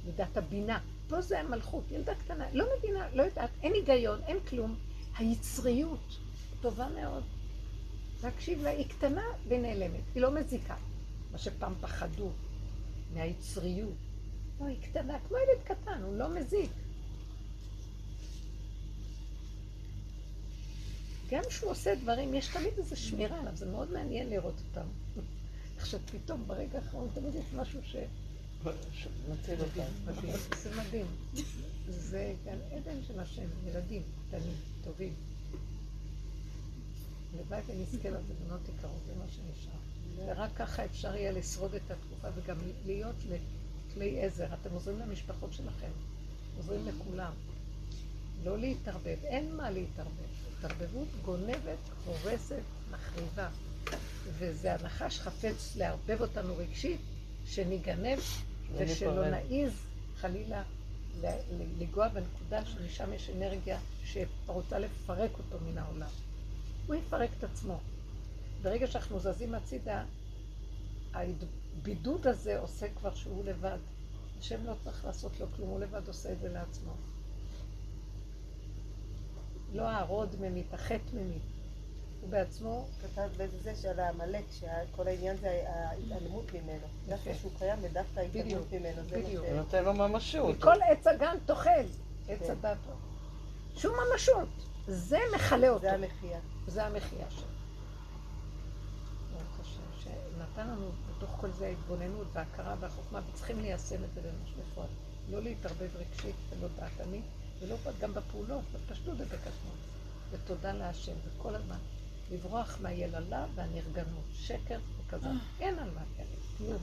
מידת 0.06 0.36
הבינה. 0.36 0.80
פה 1.08 1.20
זה 1.20 1.40
המלכות, 1.40 1.84
ילדה 1.90 2.14
קטנה, 2.14 2.46
לא 2.52 2.66
מבינה, 2.78 3.08
לא 3.14 3.22
יודעת, 3.22 3.50
אין 3.62 3.72
היגיון, 3.72 4.20
אין 4.26 4.40
כלום. 4.40 4.76
היצריות 5.18 6.18
טובה 6.60 6.88
מאוד. 6.88 7.22
להקשיב 8.22 8.62
לה, 8.62 8.70
היא 8.70 8.88
קטנה 8.88 9.24
ונעלמת, 9.48 10.02
היא 10.14 10.22
לא 10.22 10.34
מזיקה. 10.34 10.76
מה 11.32 11.38
שפעם 11.38 11.74
פחדו 11.80 12.30
מהיצריות. 13.14 13.94
לא, 14.60 14.66
היא 14.66 14.76
קטנה, 14.82 15.18
כמו 15.28 15.36
ילד 15.36 15.62
קטן, 15.64 16.02
הוא 16.02 16.16
לא 16.16 16.28
מזיק. 16.28 16.70
גם 21.30 21.42
כשהוא 21.48 21.70
עושה 21.70 21.94
דברים, 21.94 22.34
יש 22.34 22.48
תמיד 22.48 22.72
איזו 22.78 22.96
שמירה 22.96 23.40
עליו, 23.40 23.56
זה 23.56 23.66
מאוד 23.66 23.92
מעניין 23.92 24.30
לראות 24.30 24.54
אותם. 24.68 24.86
עכשיו 25.78 26.00
פתאום, 26.12 26.44
ברגע 26.46 26.78
האחרון, 26.78 27.08
תמיד 27.14 27.34
יש 27.34 27.44
משהו 27.54 27.80
ש... 27.84 27.96
מציל 29.30 29.60
אותם. 29.60 30.12
זה 30.62 30.70
מדהים. 30.76 31.06
זה 31.88 32.34
גן 32.44 32.58
עדן 32.72 33.02
של 33.06 33.20
השם, 33.20 33.46
ילדים 33.66 34.02
קטנים, 34.28 34.54
טובים. 34.84 35.14
הלוואי 37.34 37.60
ונזכה 37.66 38.10
לזה 38.10 38.34
בנות 38.46 38.60
יקרות, 38.68 39.00
זה 39.06 39.12
מה 39.18 39.24
שנשאר. 39.28 39.78
ורק 40.16 40.50
ככה 40.56 40.84
אפשר 40.84 41.16
יהיה 41.16 41.32
לשרוד 41.32 41.74
את 41.74 41.90
התקופה 41.90 42.28
וגם 42.34 42.56
להיות 42.86 43.16
לכלי 43.26 44.24
עזר. 44.24 44.46
אתם 44.54 44.70
עוזרים 44.74 44.98
למשפחות 44.98 45.52
שלכם, 45.52 45.90
עוזרים 46.56 46.86
לכולם. 46.86 47.32
לא 48.44 48.58
להתערבב, 48.58 49.16
אין 49.24 49.56
מה 49.56 49.70
להתערבב. 49.70 50.10
התערבבות 50.58 51.08
גונבת, 51.24 51.78
הורסת, 52.06 52.60
מחריבה. 52.90 53.48
וזה 54.38 54.74
הנחש 54.74 55.20
חפץ 55.20 55.76
לערבב 55.76 56.20
אותנו 56.20 56.56
רגשית, 56.56 57.00
שניגנב 57.46 58.18
ושלא 58.76 59.28
נעיז 59.30 59.72
חלילה 60.20 60.62
ל- 61.20 61.26
ל- 61.26 61.82
לגוע 61.82 62.08
בנקודה 62.08 62.64
שמשם 62.64 63.12
יש 63.12 63.30
אנרגיה 63.30 63.78
שרוצה 64.04 64.78
לפרק 64.78 65.30
אותו 65.38 65.64
מן 65.64 65.78
העולם. 65.78 66.08
הוא 66.86 66.94
יפרק 66.94 67.30
את 67.38 67.44
עצמו. 67.44 67.80
ברגע 68.62 68.86
שאנחנו 68.86 69.20
זזים 69.20 69.54
הצידה, 69.54 70.04
הבידוד 71.14 72.26
הזה 72.26 72.58
עושה 72.58 72.86
כבר 72.98 73.14
שהוא 73.14 73.44
לבד. 73.44 73.78
השם 74.38 74.64
לא 74.66 74.74
צריך 74.84 75.04
לעשות 75.04 75.40
לו 75.40 75.46
כלום, 75.56 75.68
הוא 75.68 75.80
לבד 75.80 76.08
עושה 76.08 76.32
את 76.32 76.40
זה 76.40 76.48
לעצמו. 76.48 76.92
לא 79.72 79.88
הרוד 79.88 80.36
ממית, 80.40 80.74
החטא 80.74 81.12
ממית. 81.12 81.42
הוא 82.20 82.30
בעצמו, 82.30 82.86
כתב 83.02 83.28
באיזה 83.36 83.56
זה 83.62 83.74
שעל 83.82 84.00
העמלק, 84.00 84.44
שכל 84.52 85.08
העניין 85.08 85.36
זה 85.36 85.64
ההתעלמות 85.68 86.54
ממנו. 86.54 86.86
דווקא 87.08 87.34
שהוא 87.34 87.52
קיים 87.58 87.78
ודווקא 87.82 88.20
ההתעלמות 88.20 88.72
ממנו. 88.72 89.02
בדיוק. 89.10 89.46
זה 89.46 89.56
נותן 89.56 89.84
לו 89.84 89.94
ממשות. 89.94 90.56
מכל 90.56 90.82
עץ 90.82 91.06
הגן 91.06 91.36
תאכל, 91.46 91.70
עץ 92.28 92.38
כן. 92.38 92.52
הדת. 92.52 92.76
שום 93.76 93.94
ממשות. 93.94 94.48
זה 94.88 95.18
מכלה 95.34 95.68
אותו. 95.68 95.80
זה 95.80 95.92
המחיה. 95.92 96.38
זה 96.66 96.84
המחיה 96.84 97.30
שלו. 97.30 97.46
ברוך 99.32 99.60
השם, 99.60 99.80
שנתן 100.02 100.66
לנו 100.66 100.90
בתוך 101.10 101.30
כל 101.40 101.50
זה 101.50 101.66
ההתבוננות 101.66 102.26
וההכרה 102.32 102.74
והחוכמה, 102.80 103.20
וצריכים 103.30 103.60
ליישם 103.60 104.04
את 104.04 104.14
זה 104.14 104.20
ממש 104.20 104.50
בפועל. 104.52 104.88
לא 105.30 105.42
להתערבב 105.42 105.96
רגשית 105.96 106.34
ולא 106.50 106.68
דעתנית, 106.76 107.24
ולא 107.60 107.76
גם 108.00 108.14
בפעולות, 108.14 108.62
בפשטות 108.72 109.14
ובקטנות. 109.18 109.76
ותודה 110.30 110.72
להשם, 110.72 111.12
וכל 111.24 111.54
הזמן. 111.54 111.78
לברוח 112.32 112.78
מהיללה 112.82 113.46
והנרגנות, 113.54 114.24
שקר 114.34 114.78
וכזב. 114.98 115.28
אין 115.60 115.78
על 115.78 115.90
מה 115.90 116.02
כאלה, 116.16 116.28
כלום. 116.58 116.82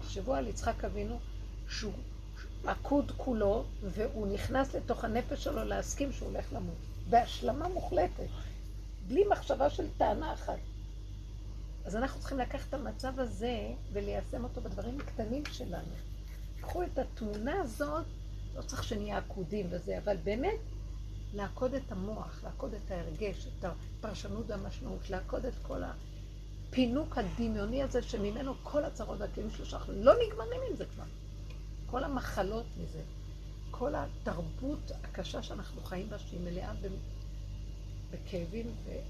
תחשבו 0.00 0.34
על 0.34 0.48
יצחק 0.48 0.84
אבינו, 0.84 1.18
שהוא 1.68 1.92
עקוד 2.64 3.12
כולו, 3.16 3.64
והוא 3.82 4.26
נכנס 4.34 4.74
לתוך 4.74 5.04
הנפש 5.04 5.44
שלו 5.44 5.64
להסכים 5.64 6.12
שהוא 6.12 6.28
הולך 6.28 6.52
למות. 6.52 6.76
בהשלמה 7.10 7.68
מוחלטת, 7.68 8.28
בלי 9.08 9.24
מחשבה 9.30 9.70
של 9.70 9.86
טענה 9.98 10.34
אחת. 10.34 10.58
אז 11.84 11.96
אנחנו 11.96 12.20
צריכים 12.20 12.38
לקחת 12.38 12.68
את 12.68 12.74
המצב 12.74 13.20
הזה 13.20 13.58
וליישם 13.92 14.44
אותו 14.44 14.60
בדברים 14.60 15.00
הקטנים 15.00 15.42
שלנו. 15.52 15.94
קחו 16.60 16.82
את 16.82 16.98
התמונה 16.98 17.60
הזאת, 17.60 18.04
לא 18.58 18.62
צריך 18.62 18.84
שנהיה 18.84 19.18
עקודים 19.18 19.66
וזה, 19.70 19.98
אבל 19.98 20.16
באמת 20.16 20.58
לעקוד 21.34 21.74
את 21.74 21.92
המוח, 21.92 22.40
לעקוד 22.44 22.74
את 22.74 22.90
ההרגש, 22.90 23.46
את 23.46 23.64
הפרשנות 23.64 24.44
והמשמעות, 24.48 25.10
לעקוד 25.10 25.46
את 25.46 25.54
כל 25.62 25.82
הפינוק 25.82 27.18
הדמיוני 27.18 27.82
הזה 27.82 28.02
שממנו 28.02 28.54
כל 28.62 28.84
הצרות 28.84 29.20
והכלים 29.20 29.50
שלו 29.50 29.66
שאנחנו 29.66 29.92
לא 29.92 30.12
נגמרים 30.12 30.60
עם 30.70 30.76
זה 30.76 30.84
כבר. 30.94 31.04
כל 31.86 32.04
המחלות 32.04 32.66
מזה. 32.82 33.02
כל 33.70 33.94
התרבות 33.94 34.90
הקשה 35.04 35.42
שאנחנו 35.42 35.82
חיים 35.82 36.10
בה, 36.10 36.18
שהיא 36.18 36.40
מלאה 36.40 36.72
בכאבים, 38.10 38.66
והיא 38.84 39.00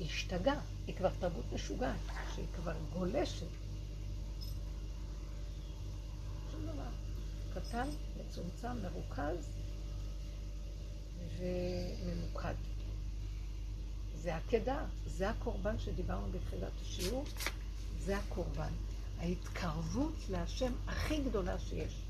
השתגעה, 0.00 0.60
היא 0.86 0.96
כבר 0.96 1.10
תרבות 1.18 1.44
משוגעת, 1.52 2.00
שהיא 2.34 2.46
כבר 2.56 2.74
גולשת. 2.92 3.46
שום 6.52 6.62
דבר. 6.62 7.05
קטן, 7.56 7.88
מצומצם, 8.16 8.82
מרוכז 8.82 9.50
וממוקד. 11.38 12.54
זה 14.14 14.36
עקדה, 14.36 14.84
זה 15.06 15.30
הקורבן 15.30 15.78
שדיברנו 15.78 16.26
בתחילת 16.32 16.72
השיעור, 16.82 17.24
זה 17.98 18.18
הקורבן. 18.18 18.72
ההתקרבות 19.18 20.14
להשם 20.30 20.72
הכי 20.86 21.22
גדולה 21.22 21.58
שיש. 21.58 22.02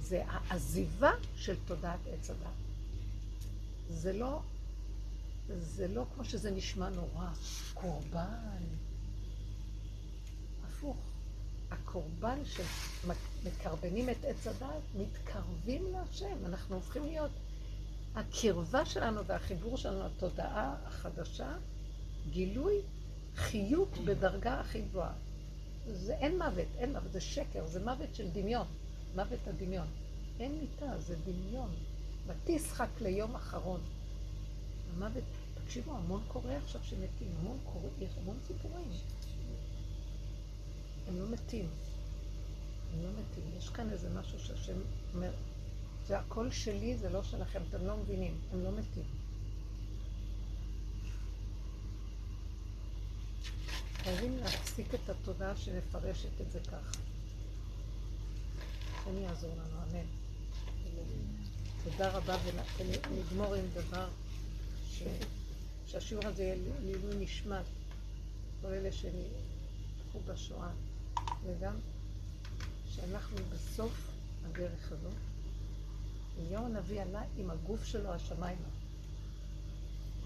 זה 0.00 0.22
העזיבה 0.26 1.10
של 1.36 1.56
תודעת 1.64 2.00
עץ 2.06 2.30
הדת. 2.30 2.46
זה 3.90 4.12
לא, 4.12 4.40
זה 5.48 5.88
לא 5.88 6.06
כמו 6.14 6.24
שזה 6.24 6.50
נשמע 6.50 6.88
נורא, 6.88 7.28
קורבן. 7.74 8.62
הפוך. 10.66 11.09
הקורבן 11.70 12.38
שמקרבנים 12.44 14.10
את 14.10 14.24
עץ 14.24 14.46
הדת, 14.46 14.82
מתקרבים 14.96 15.92
להשם. 15.92 16.46
אנחנו 16.46 16.76
הופכים 16.76 17.04
להיות, 17.04 17.30
הקרבה 18.14 18.86
שלנו 18.86 19.24
והחיבור 19.24 19.76
שלנו 19.76 20.06
לתודעה 20.06 20.76
החדשה, 20.86 21.52
גילוי 22.30 22.74
חיות 23.36 23.98
בדרגה 24.04 24.60
הכי 24.60 24.80
גבוהה. 24.80 25.12
זה 25.86 26.14
אין 26.14 26.38
מוות, 26.38 26.66
אין 26.78 26.92
מוות, 26.92 27.12
זה 27.12 27.20
שקר, 27.20 27.66
זה 27.66 27.84
מוות 27.84 28.14
של 28.14 28.30
דמיון, 28.30 28.66
מוות 29.14 29.38
הדמיון. 29.46 29.86
אין 30.40 30.58
מיטה, 30.60 30.98
זה 30.98 31.16
דמיון. 31.24 31.70
ותשחק 32.26 32.88
ליום 33.00 33.34
אחרון. 33.34 33.80
המוות, 34.96 35.24
תקשיבו, 35.64 35.96
המון 35.96 36.22
קורה 36.28 36.56
עכשיו 36.56 36.80
שמתים, 36.84 37.28
המון 37.40 37.58
קורה, 37.64 37.88
יש 38.00 38.10
המון 38.22 38.36
סיפורים. 38.46 38.88
הם 41.10 41.18
לא 41.18 41.28
מתים. 41.28 41.68
הם 42.92 43.02
לא 43.02 43.08
מתים. 43.10 43.44
יש 43.58 43.68
כאן 43.68 43.90
איזה 43.90 44.08
משהו 44.10 44.38
שהשם 44.40 44.76
אומר, 45.14 45.30
זה 46.06 46.18
הכל 46.18 46.50
שלי, 46.50 46.96
זה 46.96 47.10
לא 47.10 47.22
שלכם, 47.22 47.62
אתם 47.68 47.86
לא 47.86 47.96
מבינים, 47.96 48.34
הם 48.52 48.64
לא 48.64 48.70
מתים. 48.72 49.04
חייבים 54.02 54.38
להפסיק 54.38 54.94
את 54.94 55.08
התודעה 55.08 55.56
שמפרשת 55.56 56.40
את 56.40 56.52
זה 56.52 56.60
ככה. 56.60 56.98
השם 58.94 59.18
יעזור 59.18 59.50
לנו, 59.50 59.82
אמן. 59.82 60.06
תודה 61.84 62.10
רבה, 62.10 62.36
ונגמור 62.76 63.54
עם 63.54 63.64
דבר 63.74 64.08
ש... 64.90 65.02
שהשיעור 65.86 66.26
הזה 66.26 66.42
יהיה 66.42 66.56
לעילוי 66.84 67.24
נשמת 67.24 67.64
כל 68.62 68.68
אלה 68.68 68.92
שנלכו 68.92 70.20
בשואה, 70.26 70.70
וגם 71.46 71.74
שאנחנו 72.88 73.36
בסוף 73.54 74.10
הדרך 74.44 74.92
הזאת. 74.92 75.12
אליהו 76.38 76.64
הנביא 76.64 77.02
עלה 77.02 77.22
עם 77.36 77.50
הגוף 77.50 77.84
שלו 77.84 78.10
השמיימה. 78.12 78.68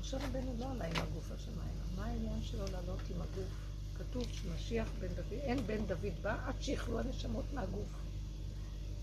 משה 0.00 0.16
רבנו 0.16 0.54
לא 0.58 0.70
עלה 0.70 0.84
עם 0.84 0.96
הגוף 0.96 1.32
השמיימה. 1.32 1.84
מה 1.96 2.04
העניין 2.04 2.42
שלו 2.42 2.64
לעלות 2.72 3.00
עם 3.14 3.22
הגוף? 3.22 3.52
כתוב 3.98 4.24
שמשיח 4.32 4.88
בן 5.00 5.08
דוד, 5.08 5.32
אין 5.32 5.66
בן 5.66 5.86
דוד 5.86 6.22
בא 6.22 6.48
עד 6.48 6.54
שיכלו 6.60 7.00
הנשמות 7.00 7.44
מהגוף. 7.54 7.88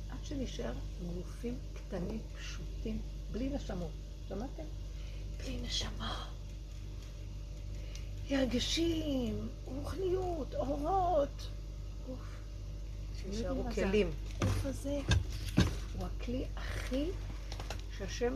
עד 0.09 0.25
שנשאר 0.25 0.73
גופים 1.15 1.57
קטנים, 1.73 2.19
פשוטים, 2.37 3.01
בלי 3.31 3.49
נשמות. 3.49 3.91
שמעתם? 4.27 4.63
בלי 5.37 5.61
נשמה. 5.61 6.27
הרגשים, 8.29 9.49
רוחניות, 9.65 10.55
אורות. 10.55 11.47
אוף. 12.11 12.41
שישארו. 13.21 13.63
כלים. 13.75 14.11
הגוף 14.41 14.65
הזה 14.65 14.99
הוא 15.97 16.07
הכלי 16.07 16.45
הכי 16.55 17.05
שהשם 17.97 18.33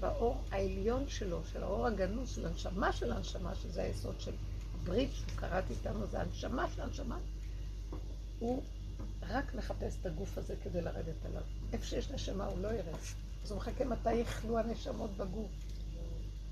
באור 0.00 0.40
העליון 0.50 1.08
שלו, 1.08 1.40
של 1.52 1.62
האור 1.62 1.86
הגנוז, 1.86 2.34
של 2.34 2.46
הנשמה 2.46 2.92
של 2.92 3.12
הנשמה, 3.12 3.54
שזה 3.54 3.82
היסוד 3.82 4.20
של 4.20 4.32
הברית 4.74 5.10
שהוא 5.12 5.30
קראת 5.36 5.64
איתנו, 5.70 6.06
זה 6.06 6.20
הנשמה 6.20 6.66
של 6.74 6.82
הנשמה, 6.82 7.18
הוא 8.38 8.62
רק 9.22 9.54
מחפש 9.54 9.96
את 10.00 10.06
הגוף 10.06 10.38
הזה 10.38 10.54
כדי 10.62 10.80
לרדת 10.80 11.24
עליו. 11.24 11.42
איפה 11.72 11.86
שיש 11.86 12.10
נשמה 12.10 12.46
הוא 12.46 12.58
לא 12.60 12.68
ירד. 12.68 12.94
אז 13.44 13.50
הוא 13.50 13.58
מחכה 13.58 13.84
מתי 13.84 14.14
יכלו 14.14 14.58
הנשמות 14.58 15.10
בגוף. 15.16 15.50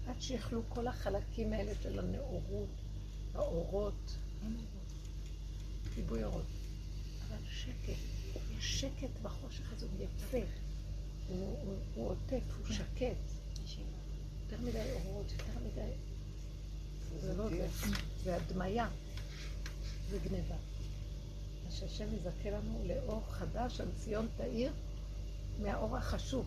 עד 0.09 0.21
שיכלו 0.21 0.63
כל 0.69 0.87
החלקים 0.87 1.53
האלה 1.53 1.73
של 1.83 1.99
הנאורות, 1.99 2.69
האורות, 3.35 4.17
כיבוי 5.95 6.25
אורות. 6.25 6.45
אבל 7.29 7.37
שקט, 7.51 7.99
יש 8.59 8.81
שקט 8.81 9.21
בחושך 9.23 9.73
הזה, 9.73 9.87
הוא 9.87 10.05
יפה. 10.05 10.39
הוא, 11.29 11.59
הוא, 11.65 11.77
הוא 11.95 12.11
עוטף, 12.11 12.43
הוא 12.59 12.75
שקט. 12.75 13.35
יותר 14.45 14.65
מדי 14.65 14.93
אורות, 14.93 15.27
יותר 15.33 15.59
מדי... 15.67 15.91
זה 17.21 17.35
לא 17.35 17.49
זה, 17.49 17.69
זה 18.25 18.37
הדמיה, 18.37 18.89
זה 20.11 20.19
גניבה. 20.19 20.55
אז 21.67 21.75
שהשם 21.75 22.07
יזכה 22.15 22.51
לנו 22.51 22.83
לאור 22.87 23.23
חדש 23.31 23.81
על 23.81 23.89
ציון 24.05 24.29
תאיר 24.37 24.73
מהאור 25.63 25.97
החשוך. 25.97 26.47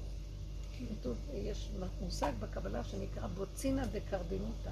כתוב, 0.99 1.17
יש 1.33 1.69
מושג 2.01 2.31
בקבלה 2.39 2.83
שנקרא 2.83 3.27
בוצינה 3.27 3.85
דקרדינותא. 3.85 4.71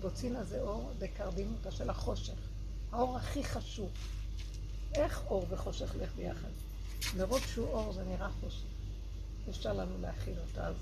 בוצינה 0.00 0.44
זה 0.44 0.60
אור 0.60 0.92
דקרדינותא 0.98 1.70
של 1.70 1.90
החושך. 1.90 2.51
האור 2.92 3.16
הכי 3.16 3.44
חשוב. 3.44 3.90
איך 4.94 5.22
אור 5.26 5.46
וחושך 5.48 5.94
לך 6.00 6.10
ביחד? 6.16 6.48
מרוב 7.16 7.40
שהוא 7.46 7.68
אור 7.68 7.92
זה 7.92 8.04
נראה 8.04 8.28
חושך. 8.40 8.64
אפשר 9.48 9.72
לנו 9.72 10.00
להכיל 10.00 10.34
אותה 10.48 10.66
אז. 10.66 10.76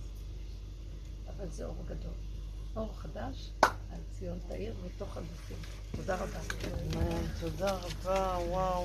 אבל 1.28 1.51
זה 1.51 1.65
אור 1.65 1.85
גדול. 1.87 2.12
אור 2.77 2.93
חדש 2.99 3.51
על 3.62 4.01
ציון 4.19 4.39
תאיר 4.49 4.74
מתוך 4.87 5.16
הגופים. 5.16 5.57
תודה 5.97 6.15
רבה. 6.16 6.41
תודה 7.41 7.73
רבה, 7.73 8.39
וואו. 8.49 8.85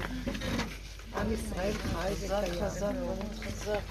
עם 1.15 1.33
ישראל 1.33 1.73
חי 1.73 2.13
וקיים. 2.13 2.65
חזק, 2.65 2.93
חזק. 3.41 3.81